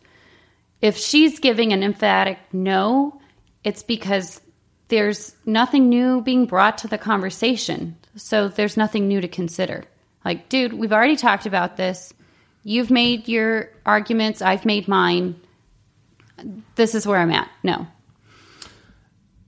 If 0.83 0.99
she's 0.99 1.41
giving 1.41 1.73
an 1.73 1.83
emphatic 1.83 2.39
no, 2.53 3.19
it's 3.65 3.83
because 3.83 4.43
there's 4.89 5.35
nothing 5.47 5.89
new 5.89 6.21
being 6.21 6.45
brought 6.45 6.77
to 6.79 6.89
the 6.89 6.99
conversation. 6.99 7.97
So 8.17 8.49
there's 8.49 8.77
nothing 8.77 9.09
new 9.09 9.23
to 9.23 9.27
consider. 9.27 9.85
Like, 10.23 10.51
dude, 10.51 10.75
we've 10.75 10.93
already 10.93 11.17
talked 11.17 11.47
about 11.47 11.79
this. 11.79 12.13
You've 12.63 12.91
made 12.91 13.27
your 13.27 13.71
arguments, 13.87 14.43
I've 14.43 14.67
made 14.67 14.87
mine. 14.87 15.41
This 16.75 16.95
is 16.95 17.07
where 17.07 17.21
I'm 17.21 17.31
at. 17.31 17.49
No. 17.63 17.87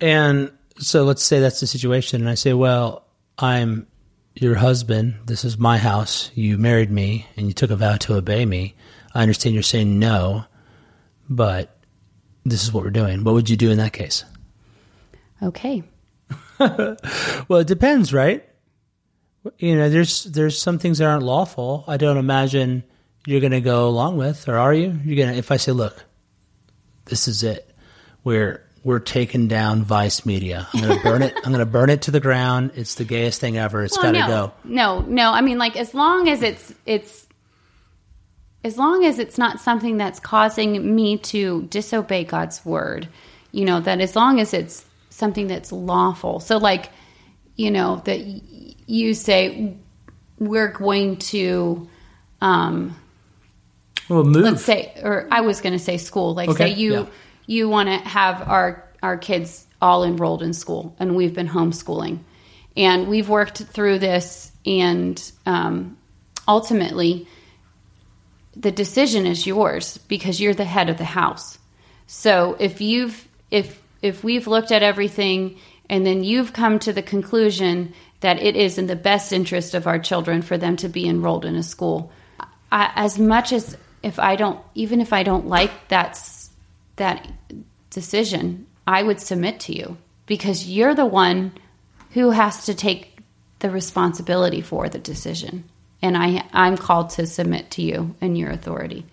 And 0.00 0.50
so 0.78 1.04
let's 1.04 1.22
say 1.22 1.40
that's 1.40 1.60
the 1.60 1.66
situation, 1.66 2.22
and 2.22 2.30
I 2.30 2.36
say, 2.36 2.54
well, 2.54 3.04
I'm 3.36 3.86
your 4.40 4.56
husband. 4.56 5.14
This 5.24 5.44
is 5.44 5.58
my 5.58 5.78
house. 5.78 6.30
You 6.34 6.58
married 6.58 6.90
me, 6.90 7.26
and 7.36 7.46
you 7.46 7.52
took 7.52 7.70
a 7.70 7.76
vow 7.76 7.96
to 7.96 8.14
obey 8.14 8.44
me. 8.44 8.74
I 9.14 9.22
understand 9.22 9.54
you're 9.54 9.62
saying 9.62 9.98
no, 9.98 10.44
but 11.28 11.76
this 12.44 12.62
is 12.62 12.72
what 12.72 12.84
we're 12.84 12.90
doing. 12.90 13.24
What 13.24 13.34
would 13.34 13.50
you 13.50 13.56
do 13.56 13.70
in 13.70 13.78
that 13.78 13.92
case? 13.92 14.24
Okay. 15.42 15.82
Well, 17.48 17.60
it 17.60 17.68
depends, 17.68 18.12
right? 18.12 18.44
You 19.58 19.76
know, 19.76 19.88
there's 19.88 20.24
there's 20.24 20.60
some 20.60 20.80
things 20.80 20.98
that 20.98 21.06
aren't 21.06 21.22
lawful. 21.22 21.84
I 21.86 21.96
don't 21.96 22.16
imagine 22.16 22.82
you're 23.26 23.40
going 23.40 23.52
to 23.52 23.60
go 23.60 23.86
along 23.86 24.16
with, 24.16 24.48
or 24.48 24.58
are 24.58 24.74
you? 24.74 24.98
You're 25.04 25.16
going 25.16 25.32
to 25.32 25.38
if 25.38 25.52
I 25.52 25.56
say, 25.56 25.70
look, 25.70 26.04
this 27.04 27.28
is 27.28 27.44
it. 27.44 27.70
We're 28.24 28.67
we're 28.84 28.98
taking 29.00 29.48
down 29.48 29.82
Vice 29.82 30.24
Media. 30.24 30.66
I'm 30.72 30.80
going 30.80 30.96
to 30.96 31.02
burn 31.02 31.22
it. 31.22 31.34
I'm 31.36 31.52
going 31.52 31.58
to 31.58 31.66
burn 31.66 31.90
it 31.90 32.02
to 32.02 32.10
the 32.10 32.20
ground. 32.20 32.72
It's 32.74 32.94
the 32.94 33.04
gayest 33.04 33.40
thing 33.40 33.56
ever. 33.58 33.82
It's 33.84 33.96
Well, 33.96 34.12
got 34.12 34.12
to 34.12 34.18
no, 34.20 34.26
go. 34.28 34.52
No, 34.64 35.00
no. 35.00 35.30
I 35.32 35.40
mean, 35.40 35.58
like 35.58 35.76
as 35.76 35.94
long 35.94 36.28
as 36.28 36.42
it's 36.42 36.72
it's 36.86 37.26
as 38.64 38.76
long 38.76 39.04
as 39.04 39.18
it's 39.18 39.38
not 39.38 39.60
something 39.60 39.96
that's 39.98 40.20
causing 40.20 40.94
me 40.94 41.18
to 41.18 41.62
disobey 41.70 42.24
God's 42.24 42.64
word, 42.64 43.08
you 43.52 43.64
know, 43.64 43.80
that 43.80 44.00
as 44.00 44.16
long 44.16 44.40
as 44.40 44.52
it's 44.52 44.84
something 45.10 45.46
that's 45.46 45.70
lawful. 45.72 46.40
So, 46.40 46.58
like, 46.58 46.90
you 47.56 47.70
know, 47.70 48.02
that 48.04 48.18
y- 48.20 48.40
you 48.86 49.14
say 49.14 49.76
we're 50.38 50.68
going 50.72 51.16
to. 51.16 51.88
um 52.40 52.96
Well, 54.08 54.24
move. 54.24 54.44
let's 54.44 54.64
say 54.64 54.92
or 55.02 55.26
i 55.30 55.40
was 55.42 55.60
going 55.60 55.72
to 55.72 55.78
say 55.78 55.96
school 55.98 56.34
like 56.34 56.48
Okay, 56.50 56.70
say 56.72 56.74
you 56.80 56.92
yeah. 56.94 57.06
You 57.48 57.68
want 57.68 57.88
to 57.88 57.96
have 57.96 58.46
our 58.46 58.84
our 59.02 59.16
kids 59.16 59.66
all 59.80 60.04
enrolled 60.04 60.42
in 60.42 60.52
school 60.52 60.94
and 60.98 61.16
we've 61.16 61.34
been 61.34 61.48
homeschooling. 61.48 62.18
And 62.76 63.08
we've 63.08 63.28
worked 63.28 63.58
through 63.58 63.98
this 63.98 64.52
and 64.66 65.32
um, 65.46 65.96
ultimately 66.46 67.26
the 68.56 68.70
decision 68.70 69.26
is 69.26 69.46
yours 69.46 69.98
because 70.08 70.40
you're 70.40 70.54
the 70.54 70.64
head 70.64 70.90
of 70.90 70.98
the 70.98 71.04
house. 71.04 71.58
So 72.06 72.56
if 72.60 72.80
you've 72.80 73.26
if 73.50 73.80
if 74.02 74.22
we've 74.22 74.46
looked 74.46 74.70
at 74.70 74.82
everything 74.82 75.58
and 75.88 76.04
then 76.04 76.22
you've 76.22 76.52
come 76.52 76.78
to 76.80 76.92
the 76.92 77.02
conclusion 77.02 77.94
that 78.20 78.42
it 78.42 78.56
is 78.56 78.78
in 78.78 78.88
the 78.88 78.96
best 78.96 79.32
interest 79.32 79.74
of 79.74 79.86
our 79.86 79.98
children 79.98 80.42
for 80.42 80.58
them 80.58 80.76
to 80.76 80.88
be 80.88 81.08
enrolled 81.08 81.44
in 81.44 81.54
a 81.54 81.62
school 81.62 82.12
I, 82.70 82.92
as 82.94 83.18
much 83.18 83.52
as 83.52 83.76
if 84.02 84.18
I 84.18 84.36
don't, 84.36 84.60
even 84.74 85.00
if 85.00 85.12
I 85.12 85.22
don't 85.22 85.46
like 85.46 85.88
that 85.88 86.16
that 86.98 87.28
decision, 87.90 88.66
I 88.86 89.02
would 89.02 89.20
submit 89.20 89.60
to 89.60 89.76
you 89.76 89.96
because 90.26 90.68
you're 90.68 90.94
the 90.94 91.06
one 91.06 91.52
who 92.10 92.30
has 92.30 92.66
to 92.66 92.74
take 92.74 93.18
the 93.58 93.70
responsibility 93.70 94.60
for 94.60 94.88
the 94.88 94.98
decision, 94.98 95.64
and 96.00 96.16
I 96.16 96.44
I'm 96.52 96.76
called 96.76 97.10
to 97.10 97.26
submit 97.26 97.72
to 97.72 97.82
you 97.82 98.14
and 98.20 98.38
your 98.38 98.50
authority. 98.50 99.04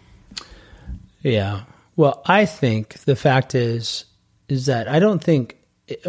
Yeah. 1.21 1.63
Well, 1.95 2.21
I 2.25 2.45
think 2.45 2.99
the 3.05 3.15
fact 3.15 3.55
is 3.55 4.05
is 4.47 4.67
that 4.67 4.87
I 4.87 4.99
don't 4.99 5.23
think 5.23 5.57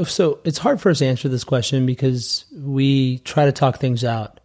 so. 0.04 0.40
It's 0.44 0.58
hard 0.58 0.80
for 0.80 0.90
us 0.90 0.98
to 0.98 1.06
answer 1.06 1.28
this 1.28 1.44
question 1.44 1.86
because 1.86 2.44
we 2.52 3.18
try 3.18 3.46
to 3.46 3.52
talk 3.52 3.78
things 3.78 4.04
out. 4.04 4.40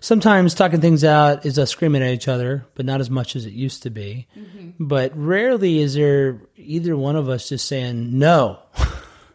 Sometimes 0.00 0.54
talking 0.54 0.80
things 0.80 1.04
out 1.04 1.44
is 1.44 1.58
us 1.58 1.70
screaming 1.70 2.02
at 2.02 2.12
each 2.12 2.26
other, 2.26 2.64
but 2.74 2.86
not 2.86 3.00
as 3.00 3.10
much 3.10 3.36
as 3.36 3.44
it 3.44 3.52
used 3.52 3.82
to 3.82 3.90
be. 3.90 4.26
Mm-hmm. 4.36 4.86
But 4.86 5.12
rarely 5.14 5.80
is 5.80 5.94
there 5.94 6.40
either 6.60 6.96
one 6.96 7.16
of 7.16 7.28
us 7.28 7.48
just 7.48 7.66
saying 7.66 8.18
no. 8.18 8.60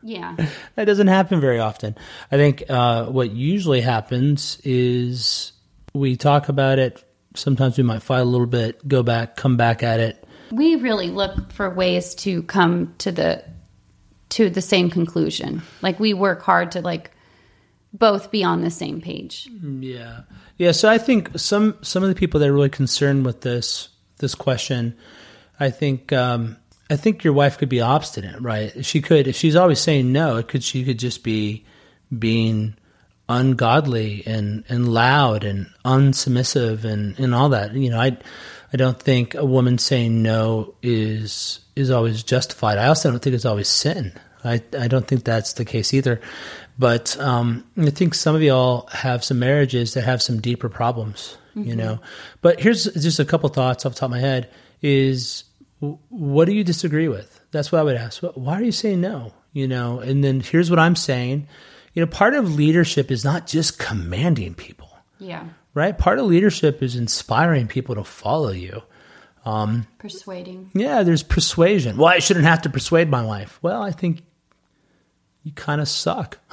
Yeah, 0.08 0.36
that 0.76 0.86
doesn't 0.86 1.08
happen 1.08 1.42
very 1.42 1.58
often. 1.58 1.96
I 2.32 2.38
think 2.38 2.66
uh, 2.70 3.06
what 3.06 3.32
usually 3.32 3.82
happens 3.82 4.62
is 4.64 5.52
we 5.96 6.16
talk 6.16 6.48
about 6.48 6.78
it. 6.78 7.04
Sometimes 7.34 7.76
we 7.76 7.84
might 7.84 8.04
fight 8.04 8.20
a 8.20 8.24
little 8.24 8.46
bit, 8.46 8.88
go 8.88 9.02
back, 9.02 9.36
come 9.36 9.58
back 9.58 9.82
at 9.82 10.00
it, 10.00 10.26
we 10.52 10.76
really 10.76 11.10
look 11.10 11.52
for 11.52 11.70
ways 11.70 12.16
to 12.16 12.44
come 12.44 12.94
to 13.00 13.12
the 13.12 13.44
to 14.30 14.50
the 14.50 14.62
same 14.62 14.90
conclusion. 14.90 15.62
Like 15.82 16.00
we 16.00 16.14
work 16.14 16.42
hard 16.42 16.72
to 16.72 16.82
like 16.82 17.12
both 17.94 18.32
be 18.32 18.44
on 18.44 18.62
the 18.62 18.72
same 18.72 19.02
page. 19.02 19.50
Yeah, 19.62 20.22
yeah. 20.58 20.72
So 20.72 20.90
I 20.90 20.98
think 20.98 21.38
some 21.38 21.78
some 21.82 22.04
of 22.04 22.10
the 22.10 22.16
people 22.16 22.40
that 22.40 22.50
are 22.50 22.54
really 22.54 22.70
concerned 22.70 23.26
with 23.26 23.42
this 23.42 23.90
this 24.18 24.36
question, 24.36 24.96
I 25.60 25.70
think 25.70 26.14
um, 26.14 26.58
I 26.90 26.96
think 26.96 27.24
your 27.24 27.34
wife 27.34 27.58
could 27.58 27.70
be 27.70 27.82
obstinate, 27.82 28.40
right? 28.42 28.86
She 28.86 29.02
could 29.02 29.28
if 29.28 29.36
she's 29.36 29.56
always 29.56 29.80
saying 29.80 30.12
no. 30.12 30.38
It 30.38 30.48
could 30.48 30.64
she 30.64 30.84
could 30.84 31.00
just 31.00 31.24
be 31.24 31.66
being 32.18 32.76
ungodly 33.28 34.24
and 34.26 34.64
and 34.70 34.94
loud 34.94 35.44
and 35.44 35.68
unsubmissive 35.84 36.84
and 36.84 37.18
and 37.20 37.34
all 37.34 37.50
that. 37.50 37.74
You 37.74 37.90
know, 37.90 38.00
I 38.00 38.18
I 38.72 38.78
don't 38.78 39.00
think 39.00 39.34
a 39.34 39.46
woman 39.46 39.78
saying 39.78 40.22
no 40.22 40.76
is 40.84 41.60
is 41.76 41.90
always 41.90 42.24
justified. 42.24 42.78
I 42.78 42.88
also 42.88 43.10
don't 43.10 43.20
think 43.20 43.36
it's 43.36 43.46
always 43.46 43.68
sin. 43.68 44.14
I 44.44 44.62
I 44.78 44.88
don't 44.88 45.08
think 45.08 45.24
that's 45.24 45.54
the 45.54 45.66
case 45.66 45.94
either. 45.94 46.22
But 46.78 47.18
um, 47.20 47.64
I 47.78 47.90
think 47.90 48.14
some 48.14 48.36
of 48.36 48.44
y'all 48.44 48.88
have 48.88 49.24
some 49.24 49.40
marriages 49.40 49.94
that 49.94 50.04
have 50.04 50.22
some 50.22 50.42
deeper 50.42 50.68
problems, 50.68 51.38
you 51.56 51.76
know. 51.76 52.00
But 52.42 52.60
here's 52.60 52.84
just 52.84 53.20
a 53.20 53.26
couple 53.26 53.48
thoughts 53.50 53.86
off 53.86 53.94
the 53.94 54.00
top 54.00 54.08
of 54.08 54.12
my 54.12 54.20
head: 54.20 54.50
is 54.82 55.46
what 56.10 56.46
do 56.46 56.54
you 56.54 56.64
disagree 56.64 57.08
with? 57.08 57.40
That's 57.52 57.72
what 57.72 57.80
I 57.80 57.84
would 57.84 57.96
ask. 57.96 58.22
Why 58.22 58.60
are 58.60 58.64
you 58.64 58.72
saying 58.72 59.02
no? 59.02 59.34
You 59.54 59.68
know, 59.68 60.00
and 60.00 60.24
then 60.24 60.42
here's 60.42 60.70
what 60.70 60.80
I'm 60.80 60.96
saying. 60.96 61.48
You 61.94 62.02
know, 62.04 62.08
part 62.12 62.34
of 62.34 62.56
leadership 62.56 63.10
is 63.12 63.24
not 63.24 63.48
just 63.48 63.80
commanding 63.80 64.54
people, 64.54 64.90
Yeah, 65.18 65.46
right? 65.74 65.98
Part 65.98 66.20
of 66.20 66.26
leadership 66.26 66.84
is 66.84 66.96
inspiring 66.98 67.68
people 67.68 67.96
to 67.96 68.04
follow 68.04 68.52
you. 68.52 68.82
Um, 69.46 69.88
persuading. 70.00 70.72
Yeah, 70.74 71.04
there's 71.04 71.24
persuasion. 71.24 71.98
Well, 71.98 72.08
I 72.08 72.20
shouldn't 72.20 72.46
have 72.46 72.64
to 72.64 72.70
persuade 72.70 73.10
my 73.10 73.24
wife. 73.24 73.60
Well, 73.62 73.82
I 73.82 73.92
think 73.92 74.24
you 75.44 75.54
kind 75.54 75.80
of 75.80 75.88
suck. 75.88 76.40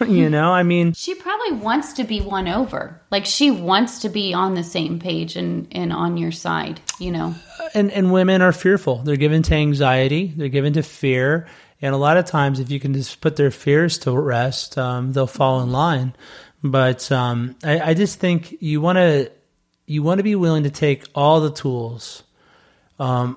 you 0.08 0.30
know, 0.30 0.52
I 0.52 0.62
mean, 0.62 0.92
She 0.92 1.14
probably 1.14 1.52
wants 1.52 1.94
to 1.94 2.04
be 2.04 2.20
won 2.20 2.48
over. 2.48 3.00
Like 3.10 3.26
she 3.26 3.50
wants 3.50 4.00
to 4.00 4.08
be 4.08 4.34
on 4.34 4.54
the 4.54 4.64
same 4.64 4.98
page 4.98 5.36
and 5.36 5.68
and 5.72 5.92
on 5.92 6.16
your 6.16 6.32
side. 6.32 6.80
You 6.98 7.12
know. 7.12 7.34
and 7.74 7.90
and 7.90 8.12
women 8.12 8.42
are 8.42 8.52
fearful. 8.52 8.98
They're 8.98 9.16
given 9.16 9.42
to 9.44 9.54
anxiety. 9.54 10.32
They're 10.36 10.48
given 10.48 10.74
to 10.74 10.82
fear. 10.82 11.46
And 11.80 11.94
a 11.94 11.98
lot 11.98 12.16
of 12.16 12.24
times, 12.24 12.58
if 12.58 12.70
you 12.70 12.80
can 12.80 12.92
just 12.92 13.20
put 13.20 13.36
their 13.36 13.52
fears 13.52 13.98
to 13.98 14.12
rest, 14.12 14.76
um, 14.76 15.12
they'll 15.12 15.28
fall 15.28 15.62
in 15.62 15.70
line. 15.70 16.14
But 16.62 17.10
um, 17.12 17.54
I, 17.62 17.80
I 17.80 17.94
just 17.94 18.18
think 18.18 18.60
you 18.60 18.80
want 18.80 18.96
to 18.96 19.30
you 19.86 20.02
want 20.02 20.18
to 20.18 20.24
be 20.24 20.34
willing 20.34 20.64
to 20.64 20.70
take 20.70 21.04
all 21.14 21.40
the 21.40 21.52
tools, 21.52 22.24
um, 22.98 23.36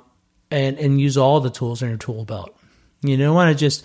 and 0.49 0.77
and 0.79 0.99
use 0.99 1.17
all 1.17 1.39
the 1.39 1.51
tools 1.51 1.81
in 1.81 1.89
your 1.89 1.97
tool 1.97 2.25
belt. 2.25 2.57
You 3.03 3.17
don't 3.17 3.33
want 3.33 3.51
to 3.51 3.59
just, 3.59 3.83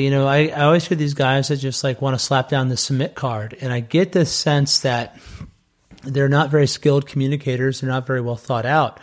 you 0.00 0.10
know, 0.10 0.26
I, 0.26 0.46
I 0.48 0.64
always 0.64 0.86
hear 0.86 0.96
these 0.96 1.14
guys 1.14 1.48
that 1.48 1.56
just 1.56 1.82
like 1.84 2.00
want 2.02 2.18
to 2.18 2.24
slap 2.24 2.48
down 2.48 2.68
the 2.68 2.76
submit 2.76 3.14
card, 3.14 3.56
and 3.60 3.72
I 3.72 3.80
get 3.80 4.12
this 4.12 4.32
sense 4.32 4.80
that 4.80 5.18
they're 6.02 6.28
not 6.28 6.50
very 6.50 6.66
skilled 6.66 7.06
communicators. 7.06 7.80
They're 7.80 7.90
not 7.90 8.06
very 8.06 8.20
well 8.20 8.36
thought 8.36 8.66
out. 8.66 9.00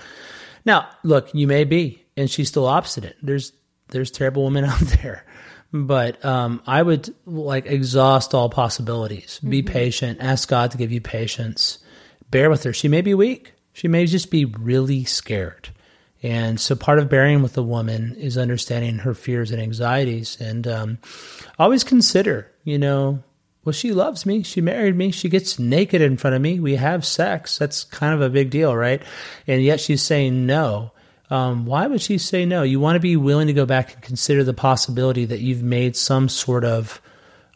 Now, 0.65 0.87
look, 1.03 1.33
you 1.33 1.47
may 1.47 1.63
be, 1.65 2.03
and 2.15 2.29
she's 2.29 2.47
still 2.49 2.65
obstinate. 2.65 3.17
There's 3.21 3.53
there's 3.89 4.11
terrible 4.11 4.45
women 4.45 4.65
out 4.65 4.79
there, 4.79 5.25
but 5.73 6.23
um, 6.23 6.61
I 6.65 6.81
would 6.81 7.13
like 7.25 7.65
exhaust 7.65 8.33
all 8.33 8.49
possibilities. 8.49 9.39
Be 9.39 9.61
Mm-hmm. 9.61 9.73
patient. 9.73 10.17
Ask 10.21 10.47
God 10.49 10.71
to 10.71 10.77
give 10.77 10.91
you 10.91 11.01
patience. 11.01 11.79
Bear 12.31 12.49
with 12.49 12.63
her. 12.63 12.73
She 12.73 12.87
may 12.87 13.01
be 13.01 13.13
weak. 13.13 13.53
She 13.73 13.87
may 13.87 14.05
just 14.05 14.31
be 14.31 14.45
really 14.45 15.03
scared. 15.03 15.69
And 16.23 16.59
so 16.59 16.75
part 16.75 16.99
of 16.99 17.09
bearing 17.09 17.41
with 17.41 17.57
a 17.57 17.63
woman 17.63 18.15
is 18.15 18.37
understanding 18.37 18.99
her 18.99 19.13
fears 19.13 19.51
and 19.51 19.61
anxieties. 19.61 20.37
And 20.39 20.65
um, 20.65 20.97
always 21.59 21.83
consider, 21.83 22.49
you 22.63 22.79
know, 22.79 23.21
well, 23.65 23.73
she 23.73 23.91
loves 23.91 24.25
me. 24.25 24.43
She 24.43 24.61
married 24.61 24.95
me. 24.95 25.11
She 25.11 25.29
gets 25.29 25.59
naked 25.59 26.01
in 26.01 26.17
front 26.17 26.35
of 26.35 26.41
me. 26.41 26.59
We 26.59 26.75
have 26.75 27.05
sex. 27.05 27.57
That's 27.57 27.83
kind 27.83 28.13
of 28.13 28.21
a 28.21 28.29
big 28.29 28.49
deal, 28.49 28.75
right? 28.75 29.01
And 29.47 29.61
yet 29.61 29.79
she's 29.79 30.01
saying 30.01 30.45
no. 30.45 30.91
Um, 31.29 31.65
why 31.65 31.87
would 31.87 32.01
she 32.01 32.17
say 32.17 32.45
no? 32.45 32.63
You 32.63 32.79
want 32.79 32.95
to 32.95 32.99
be 32.99 33.15
willing 33.15 33.47
to 33.47 33.53
go 33.53 33.65
back 33.65 33.93
and 33.93 34.01
consider 34.01 34.43
the 34.43 34.53
possibility 34.53 35.25
that 35.25 35.39
you've 35.39 35.63
made 35.63 35.95
some 35.95 36.29
sort 36.29 36.65
of 36.65 37.01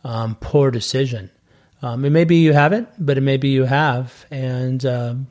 um, 0.03 0.35
poor 0.39 0.71
decision. 0.71 1.29
Um, 1.81 2.05
and 2.05 2.13
maybe 2.13 2.37
you 2.37 2.53
haven't, 2.53 2.89
but 2.97 3.17
it 3.17 3.21
maybe 3.21 3.49
you 3.49 3.65
have. 3.65 4.25
And 4.31 4.85
um, 4.85 5.27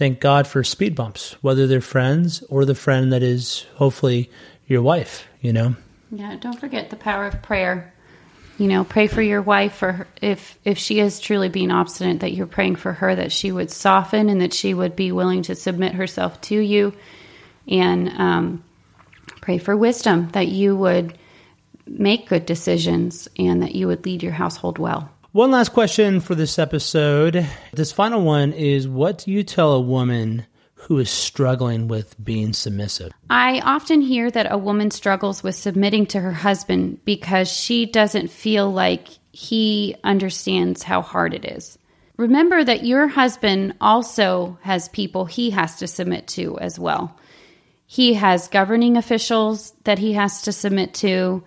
thank 0.00 0.18
God 0.18 0.46
for 0.46 0.64
speed 0.64 0.94
bumps, 0.94 1.36
whether 1.42 1.66
they're 1.66 1.82
friends 1.82 2.42
or 2.48 2.64
the 2.64 2.74
friend 2.74 3.12
that 3.12 3.22
is 3.22 3.66
hopefully 3.74 4.30
your 4.66 4.80
wife, 4.80 5.26
you 5.42 5.52
know? 5.52 5.76
Yeah, 6.10 6.36
don't 6.40 6.58
forget 6.58 6.88
the 6.88 6.96
power 6.96 7.26
of 7.26 7.42
prayer. 7.42 7.92
You 8.56 8.66
know, 8.66 8.82
pray 8.82 9.08
for 9.08 9.20
your 9.20 9.42
wife 9.42 9.80
her, 9.80 10.08
if 10.22 10.58
if 10.64 10.78
she 10.78 11.00
is 11.00 11.20
truly 11.20 11.50
being 11.50 11.70
obstinate 11.70 12.20
that 12.20 12.32
you're 12.32 12.46
praying 12.46 12.76
for 12.76 12.94
her 12.94 13.14
that 13.14 13.30
she 13.30 13.52
would 13.52 13.70
soften 13.70 14.30
and 14.30 14.40
that 14.40 14.54
she 14.54 14.72
would 14.72 14.96
be 14.96 15.12
willing 15.12 15.42
to 15.42 15.54
submit 15.54 15.92
herself 15.94 16.40
to 16.42 16.58
you 16.58 16.94
and 17.68 18.08
um, 18.08 18.64
pray 19.42 19.58
for 19.58 19.76
wisdom 19.76 20.30
that 20.30 20.48
you 20.48 20.76
would 20.76 21.16
make 21.86 22.26
good 22.26 22.46
decisions 22.46 23.28
and 23.38 23.62
that 23.62 23.74
you 23.74 23.86
would 23.86 24.06
lead 24.06 24.22
your 24.22 24.32
household 24.32 24.78
well. 24.78 25.10
One 25.32 25.52
last 25.52 25.68
question 25.68 26.18
for 26.18 26.34
this 26.34 26.58
episode. 26.58 27.46
This 27.72 27.92
final 27.92 28.22
one 28.22 28.52
is 28.52 28.88
what 28.88 29.18
do 29.18 29.30
you 29.30 29.44
tell 29.44 29.74
a 29.74 29.80
woman 29.80 30.44
who 30.74 30.98
is 30.98 31.08
struggling 31.08 31.86
with 31.86 32.16
being 32.22 32.52
submissive? 32.52 33.12
I 33.30 33.60
often 33.60 34.00
hear 34.00 34.28
that 34.28 34.50
a 34.50 34.58
woman 34.58 34.90
struggles 34.90 35.44
with 35.44 35.54
submitting 35.54 36.06
to 36.06 36.20
her 36.20 36.32
husband 36.32 37.04
because 37.04 37.48
she 37.48 37.86
doesn't 37.86 38.32
feel 38.32 38.72
like 38.72 39.06
he 39.30 39.94
understands 40.02 40.82
how 40.82 41.00
hard 41.00 41.32
it 41.32 41.44
is. 41.44 41.78
Remember 42.16 42.64
that 42.64 42.84
your 42.84 43.06
husband 43.06 43.74
also 43.80 44.58
has 44.62 44.88
people 44.88 45.26
he 45.26 45.50
has 45.50 45.76
to 45.76 45.86
submit 45.86 46.26
to 46.26 46.58
as 46.58 46.76
well. 46.76 47.16
He 47.86 48.14
has 48.14 48.48
governing 48.48 48.96
officials 48.96 49.74
that 49.84 50.00
he 50.00 50.14
has 50.14 50.42
to 50.42 50.50
submit 50.50 50.92
to. 50.94 51.44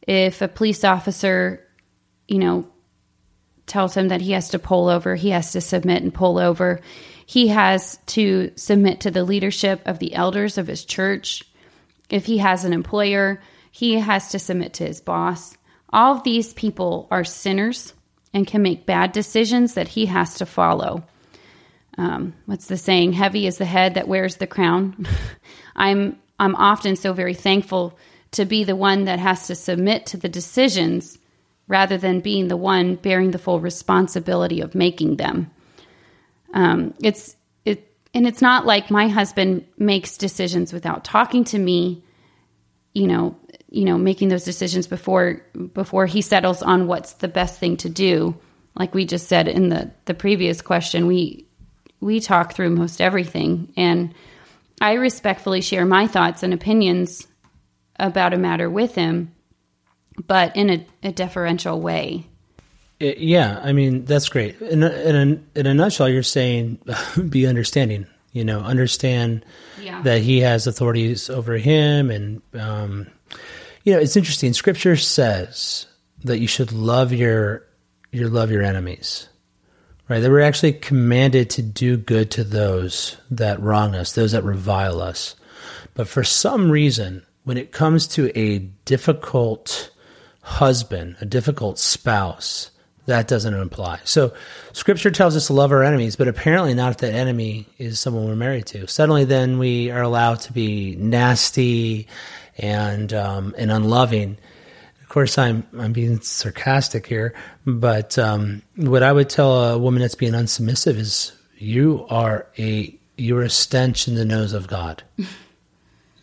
If 0.00 0.40
a 0.40 0.48
police 0.48 0.82
officer, 0.82 1.62
you 2.26 2.38
know, 2.38 2.66
tells 3.68 3.96
him 3.96 4.08
that 4.08 4.20
he 4.20 4.32
has 4.32 4.50
to 4.50 4.58
pull 4.58 4.88
over, 4.88 5.14
he 5.14 5.30
has 5.30 5.52
to 5.52 5.60
submit 5.60 6.02
and 6.02 6.12
pull 6.12 6.38
over. 6.38 6.80
He 7.26 7.48
has 7.48 7.98
to 8.06 8.52
submit 8.56 9.00
to 9.00 9.10
the 9.10 9.22
leadership 9.22 9.82
of 9.84 9.98
the 9.98 10.14
elders 10.14 10.56
of 10.56 10.66
his 10.66 10.84
church. 10.84 11.44
If 12.08 12.24
he 12.24 12.38
has 12.38 12.64
an 12.64 12.72
employer, 12.72 13.42
he 13.70 13.94
has 13.94 14.30
to 14.30 14.38
submit 14.38 14.74
to 14.74 14.86
his 14.86 15.00
boss. 15.02 15.56
All 15.90 16.16
of 16.16 16.24
these 16.24 16.54
people 16.54 17.06
are 17.10 17.24
sinners 17.24 17.92
and 18.32 18.46
can 18.46 18.62
make 18.62 18.86
bad 18.86 19.12
decisions 19.12 19.74
that 19.74 19.88
he 19.88 20.06
has 20.06 20.36
to 20.36 20.46
follow. 20.46 21.04
Um, 21.98 22.34
what's 22.46 22.66
the 22.66 22.76
saying? 22.76 23.12
Heavy 23.12 23.46
is 23.46 23.58
the 23.58 23.64
head 23.64 23.94
that 23.94 24.08
wears 24.08 24.36
the 24.36 24.46
crown. 24.46 25.06
I'm 25.76 26.18
I'm 26.38 26.54
often 26.54 26.94
so 26.96 27.12
very 27.12 27.34
thankful 27.34 27.98
to 28.32 28.44
be 28.44 28.64
the 28.64 28.76
one 28.76 29.04
that 29.04 29.18
has 29.18 29.48
to 29.48 29.54
submit 29.54 30.06
to 30.06 30.16
the 30.16 30.28
decisions 30.28 31.18
rather 31.68 31.98
than 31.98 32.20
being 32.20 32.48
the 32.48 32.56
one 32.56 32.96
bearing 32.96 33.30
the 33.30 33.38
full 33.38 33.60
responsibility 33.60 34.60
of 34.60 34.74
making 34.74 35.16
them. 35.16 35.50
Um, 36.54 36.94
it's 37.02 37.36
it, 37.64 37.94
and 38.14 38.26
it's 38.26 38.42
not 38.42 38.66
like 38.66 38.90
my 38.90 39.08
husband 39.08 39.66
makes 39.76 40.16
decisions 40.16 40.72
without 40.72 41.04
talking 41.04 41.44
to 41.44 41.58
me. 41.58 42.02
You 42.94 43.06
know, 43.06 43.36
you 43.70 43.84
know, 43.84 43.98
making 43.98 44.28
those 44.28 44.44
decisions 44.44 44.86
before 44.86 45.44
before 45.74 46.06
he 46.06 46.22
settles 46.22 46.62
on 46.62 46.86
what's 46.86 47.12
the 47.14 47.28
best 47.28 47.60
thing 47.60 47.76
to 47.78 47.88
do. 47.88 48.34
Like 48.74 48.94
we 48.94 49.04
just 49.04 49.28
said 49.28 49.46
in 49.46 49.68
the 49.68 49.92
the 50.06 50.14
previous 50.14 50.62
question, 50.62 51.06
we 51.06 51.46
we 52.00 52.20
talk 52.20 52.54
through 52.54 52.70
most 52.70 53.00
everything, 53.00 53.72
and 53.76 54.14
I 54.80 54.94
respectfully 54.94 55.60
share 55.60 55.84
my 55.84 56.06
thoughts 56.06 56.42
and 56.42 56.54
opinions 56.54 57.26
about 57.98 58.32
a 58.32 58.38
matter 58.38 58.70
with 58.70 58.94
him, 58.94 59.34
but 60.26 60.56
in 60.56 60.70
a, 60.70 60.86
a 61.02 61.12
deferential 61.12 61.80
way. 61.80 62.26
It- 63.00 63.18
yeah, 63.18 63.60
I 63.62 63.72
mean 63.72 64.04
that's 64.04 64.28
great. 64.28 64.60
In 64.60 64.82
a, 64.82 64.88
in 64.90 65.16
a 65.54 65.58
in 65.60 65.66
a 65.66 65.74
nutshell, 65.74 66.08
you're 66.08 66.22
saying 66.22 66.78
be 67.28 67.46
understanding. 67.46 68.06
You 68.32 68.44
know, 68.44 68.60
understand 68.60 69.44
Yeah. 69.80 70.02
that 70.02 70.20
he 70.20 70.40
has 70.40 70.66
authorities 70.66 71.30
over 71.30 71.56
him, 71.56 72.10
and 72.10 72.42
um, 72.54 73.06
you 73.84 73.92
know 73.94 73.98
it's 74.00 74.16
interesting. 74.16 74.52
Scripture 74.52 74.96
says 74.96 75.86
that 76.24 76.38
you 76.38 76.46
should 76.46 76.72
love 76.72 77.12
your 77.12 77.64
your 78.12 78.28
love 78.28 78.50
your 78.50 78.62
enemies. 78.62 79.28
Right? 80.08 80.20
That 80.20 80.30
we're 80.30 80.40
actually 80.40 80.72
commanded 80.72 81.50
to 81.50 81.62
do 81.62 81.98
good 81.98 82.30
to 82.32 82.44
those 82.44 83.16
that 83.30 83.60
wrong 83.60 83.94
us, 83.94 84.12
those 84.12 84.32
that 84.32 84.42
revile 84.42 85.00
us. 85.02 85.36
But 85.94 86.08
for 86.08 86.24
some 86.24 86.70
reason, 86.70 87.26
when 87.44 87.58
it 87.58 87.72
comes 87.72 88.06
to 88.08 88.30
a 88.38 88.58
difficult 88.86 89.90
husband, 90.48 91.16
a 91.20 91.26
difficult 91.26 91.78
spouse, 91.78 92.70
that 93.06 93.26
doesn't 93.28 93.54
apply. 93.54 94.00
So 94.04 94.34
scripture 94.72 95.10
tells 95.10 95.34
us 95.34 95.46
to 95.46 95.54
love 95.54 95.72
our 95.72 95.82
enemies, 95.82 96.16
but 96.16 96.28
apparently 96.28 96.74
not 96.74 96.90
if 96.92 96.98
that 96.98 97.14
enemy 97.14 97.66
is 97.78 97.98
someone 97.98 98.26
we're 98.26 98.36
married 98.36 98.66
to. 98.66 98.86
Suddenly 98.86 99.24
then 99.24 99.58
we 99.58 99.90
are 99.90 100.02
allowed 100.02 100.40
to 100.40 100.52
be 100.52 100.94
nasty 100.96 102.06
and 102.58 103.12
um, 103.14 103.54
and 103.56 103.70
unloving. 103.70 104.36
Of 105.02 105.08
course, 105.08 105.38
I'm 105.38 105.66
I'm 105.78 105.92
being 105.92 106.20
sarcastic 106.20 107.06
here, 107.06 107.34
but 107.64 108.18
um, 108.18 108.62
what 108.76 109.02
I 109.02 109.12
would 109.12 109.30
tell 109.30 109.52
a 109.64 109.78
woman 109.78 110.02
that's 110.02 110.14
being 110.14 110.32
unsubmissive 110.34 110.96
is 110.96 111.32
you 111.56 112.06
are 112.10 112.46
a 112.58 112.94
you're 113.16 113.42
a 113.42 113.50
stench 113.50 114.06
in 114.06 114.16
the 114.16 114.24
nose 114.26 114.52
of 114.52 114.66
God. 114.66 115.02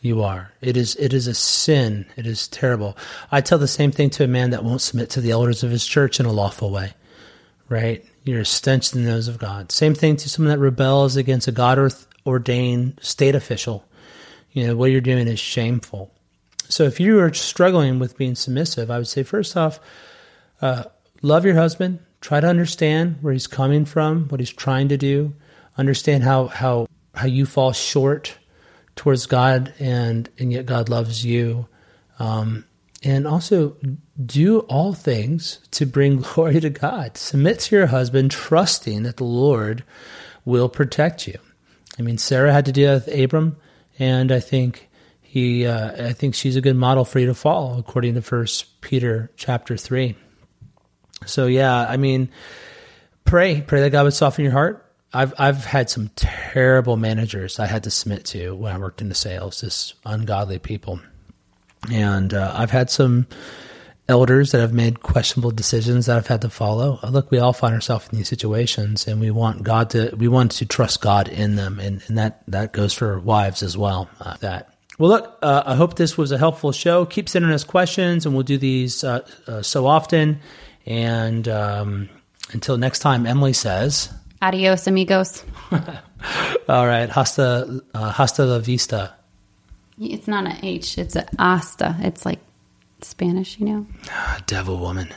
You 0.05 0.21
are. 0.21 0.51
It 0.61 0.77
is. 0.77 0.95
It 0.97 1.13
is 1.13 1.25
a 1.25 1.33
sin. 1.33 2.05
It 2.15 2.27
is 2.27 2.47
terrible. 2.47 2.95
I 3.31 3.41
tell 3.41 3.57
the 3.57 3.67
same 3.67 3.91
thing 3.91 4.11
to 4.11 4.23
a 4.23 4.27
man 4.27 4.51
that 4.51 4.63
won't 4.63 4.81
submit 4.81 5.09
to 5.09 5.19
the 5.19 5.31
elders 5.31 5.63
of 5.63 5.71
his 5.71 5.83
church 5.83 6.19
in 6.19 6.27
a 6.27 6.31
lawful 6.31 6.69
way. 6.69 6.93
Right? 7.69 8.05
You're 8.23 8.41
a 8.41 8.45
stench 8.45 8.93
in 8.93 9.03
the 9.03 9.09
nose 9.09 9.27
of 9.27 9.39
God. 9.39 9.71
Same 9.71 9.95
thing 9.95 10.15
to 10.17 10.29
someone 10.29 10.53
that 10.53 10.59
rebels 10.59 11.15
against 11.15 11.47
a 11.47 11.51
God 11.51 11.91
ordained 12.23 12.99
state 13.01 13.33
official. 13.33 13.83
You 14.51 14.67
know 14.67 14.75
what 14.75 14.91
you're 14.91 15.01
doing 15.01 15.27
is 15.27 15.39
shameful. 15.39 16.13
So 16.69 16.83
if 16.83 16.99
you 16.99 17.19
are 17.19 17.33
struggling 17.33 17.97
with 17.97 18.15
being 18.15 18.35
submissive, 18.35 18.91
I 18.91 18.99
would 18.99 19.07
say 19.07 19.23
first 19.23 19.57
off, 19.57 19.79
uh, 20.61 20.83
love 21.23 21.45
your 21.45 21.55
husband. 21.55 21.97
Try 22.21 22.41
to 22.41 22.47
understand 22.47 23.17
where 23.21 23.33
he's 23.33 23.47
coming 23.47 23.85
from, 23.85 24.27
what 24.27 24.39
he's 24.39 24.53
trying 24.53 24.87
to 24.89 24.97
do. 24.97 25.33
Understand 25.79 26.23
how 26.23 26.45
how 26.45 26.85
how 27.15 27.25
you 27.25 27.47
fall 27.47 27.71
short 27.73 28.37
towards 28.95 29.25
God, 29.25 29.73
and 29.79 30.29
and 30.37 30.51
yet 30.51 30.65
God 30.65 30.89
loves 30.89 31.25
you. 31.25 31.67
Um, 32.19 32.65
and 33.03 33.27
also 33.27 33.77
do 34.25 34.61
all 34.61 34.93
things 34.93 35.59
to 35.71 35.85
bring 35.85 36.17
glory 36.21 36.59
to 36.59 36.69
God. 36.69 37.17
Submit 37.17 37.59
to 37.61 37.75
your 37.75 37.87
husband, 37.87 38.31
trusting 38.31 39.03
that 39.03 39.17
the 39.17 39.23
Lord 39.23 39.83
will 40.43 40.69
protect 40.69 41.27
you. 41.27 41.37
I 41.97 42.01
mean, 42.01 42.17
Sarah 42.17 42.51
had 42.51 42.65
to 42.65 42.71
deal 42.71 42.93
with 42.93 43.07
Abram, 43.07 43.57
and 43.99 44.31
I 44.31 44.39
think 44.39 44.89
he, 45.21 45.65
uh, 45.65 46.07
I 46.07 46.13
think 46.13 46.35
she's 46.35 46.55
a 46.55 46.61
good 46.61 46.75
model 46.75 47.05
for 47.05 47.19
you 47.19 47.27
to 47.27 47.33
follow, 47.33 47.77
according 47.77 48.15
to 48.15 48.21
First 48.21 48.81
Peter 48.81 49.31
chapter 49.37 49.77
three. 49.77 50.15
So 51.25 51.47
yeah, 51.47 51.85
I 51.87 51.97
mean, 51.97 52.29
pray, 53.23 53.61
pray 53.61 53.81
that 53.81 53.91
God 53.91 54.03
would 54.03 54.13
soften 54.13 54.43
your 54.43 54.53
heart. 54.53 54.84
I've 55.15 55.33
I've 55.37 55.63
had 55.63 55.89
some 55.89 56.09
terrible 56.15 56.97
managers 56.97 57.57
I 57.57 57.67
had 57.67 57.83
to 57.85 57.91
submit 57.91 58.25
to 58.25 58.53
when 58.53 58.75
I 58.75 58.77
worked 58.77 59.01
in 59.01 59.07
the 59.07 59.15
sales, 59.15 59.61
just 59.61 59.95
ungodly 60.05 60.59
people, 60.59 60.99
and 61.89 62.33
uh, 62.33 62.53
I've 62.53 62.71
had 62.71 62.89
some 62.89 63.27
elders 64.09 64.51
that 64.51 64.59
have 64.59 64.73
made 64.73 65.01
questionable 65.01 65.51
decisions 65.51 66.05
that 66.05 66.17
I've 66.17 66.27
had 66.27 66.41
to 66.41 66.49
follow. 66.49 66.99
Uh, 67.01 67.09
Look, 67.09 67.31
we 67.31 67.39
all 67.39 67.53
find 67.53 67.73
ourselves 67.73 68.09
in 68.11 68.17
these 68.17 68.27
situations, 68.27 69.07
and 69.07 69.21
we 69.21 69.31
want 69.31 69.63
God 69.63 69.89
to 69.91 70.13
we 70.17 70.27
want 70.27 70.51
to 70.53 70.65
trust 70.65 70.99
God 70.99 71.29
in 71.29 71.55
them, 71.55 71.79
and, 71.79 72.01
and 72.07 72.17
that 72.17 72.43
that 72.49 72.73
goes 72.73 72.93
for 72.93 73.17
wives 73.17 73.63
as 73.63 73.77
well. 73.77 74.09
Uh, 74.19 74.35
that. 74.41 74.69
Well, 74.99 75.09
look, 75.09 75.39
uh, 75.41 75.63
I 75.65 75.75
hope 75.75 75.95
this 75.95 76.17
was 76.17 76.33
a 76.33 76.37
helpful 76.37 76.73
show. 76.73 77.05
Keep 77.05 77.29
sending 77.29 77.51
us 77.51 77.63
questions, 77.63 78.25
and 78.25 78.35
we'll 78.35 78.43
do 78.43 78.57
these 78.57 79.03
uh, 79.03 79.25
uh, 79.47 79.61
so 79.61 79.87
often. 79.87 80.41
And 80.85 81.47
um, 81.47 82.09
until 82.51 82.77
next 82.77 82.99
time, 82.99 83.25
Emily 83.25 83.53
says. 83.53 84.09
Adios, 84.41 84.87
amigos. 84.87 85.43
All 86.67 86.87
right. 86.87 87.09
Hasta, 87.09 87.81
uh, 87.93 88.11
hasta 88.11 88.45
la 88.45 88.59
vista. 88.59 89.13
It's 89.99 90.27
not 90.27 90.45
an 90.45 90.57
H, 90.63 90.97
it's 90.97 91.15
a 91.15 91.25
hasta. 91.39 91.95
It's 92.01 92.25
like 92.25 92.39
Spanish, 93.01 93.59
you 93.59 93.65
know? 93.65 93.87
Ah, 94.09 94.41
devil 94.45 94.77
woman. 94.77 95.07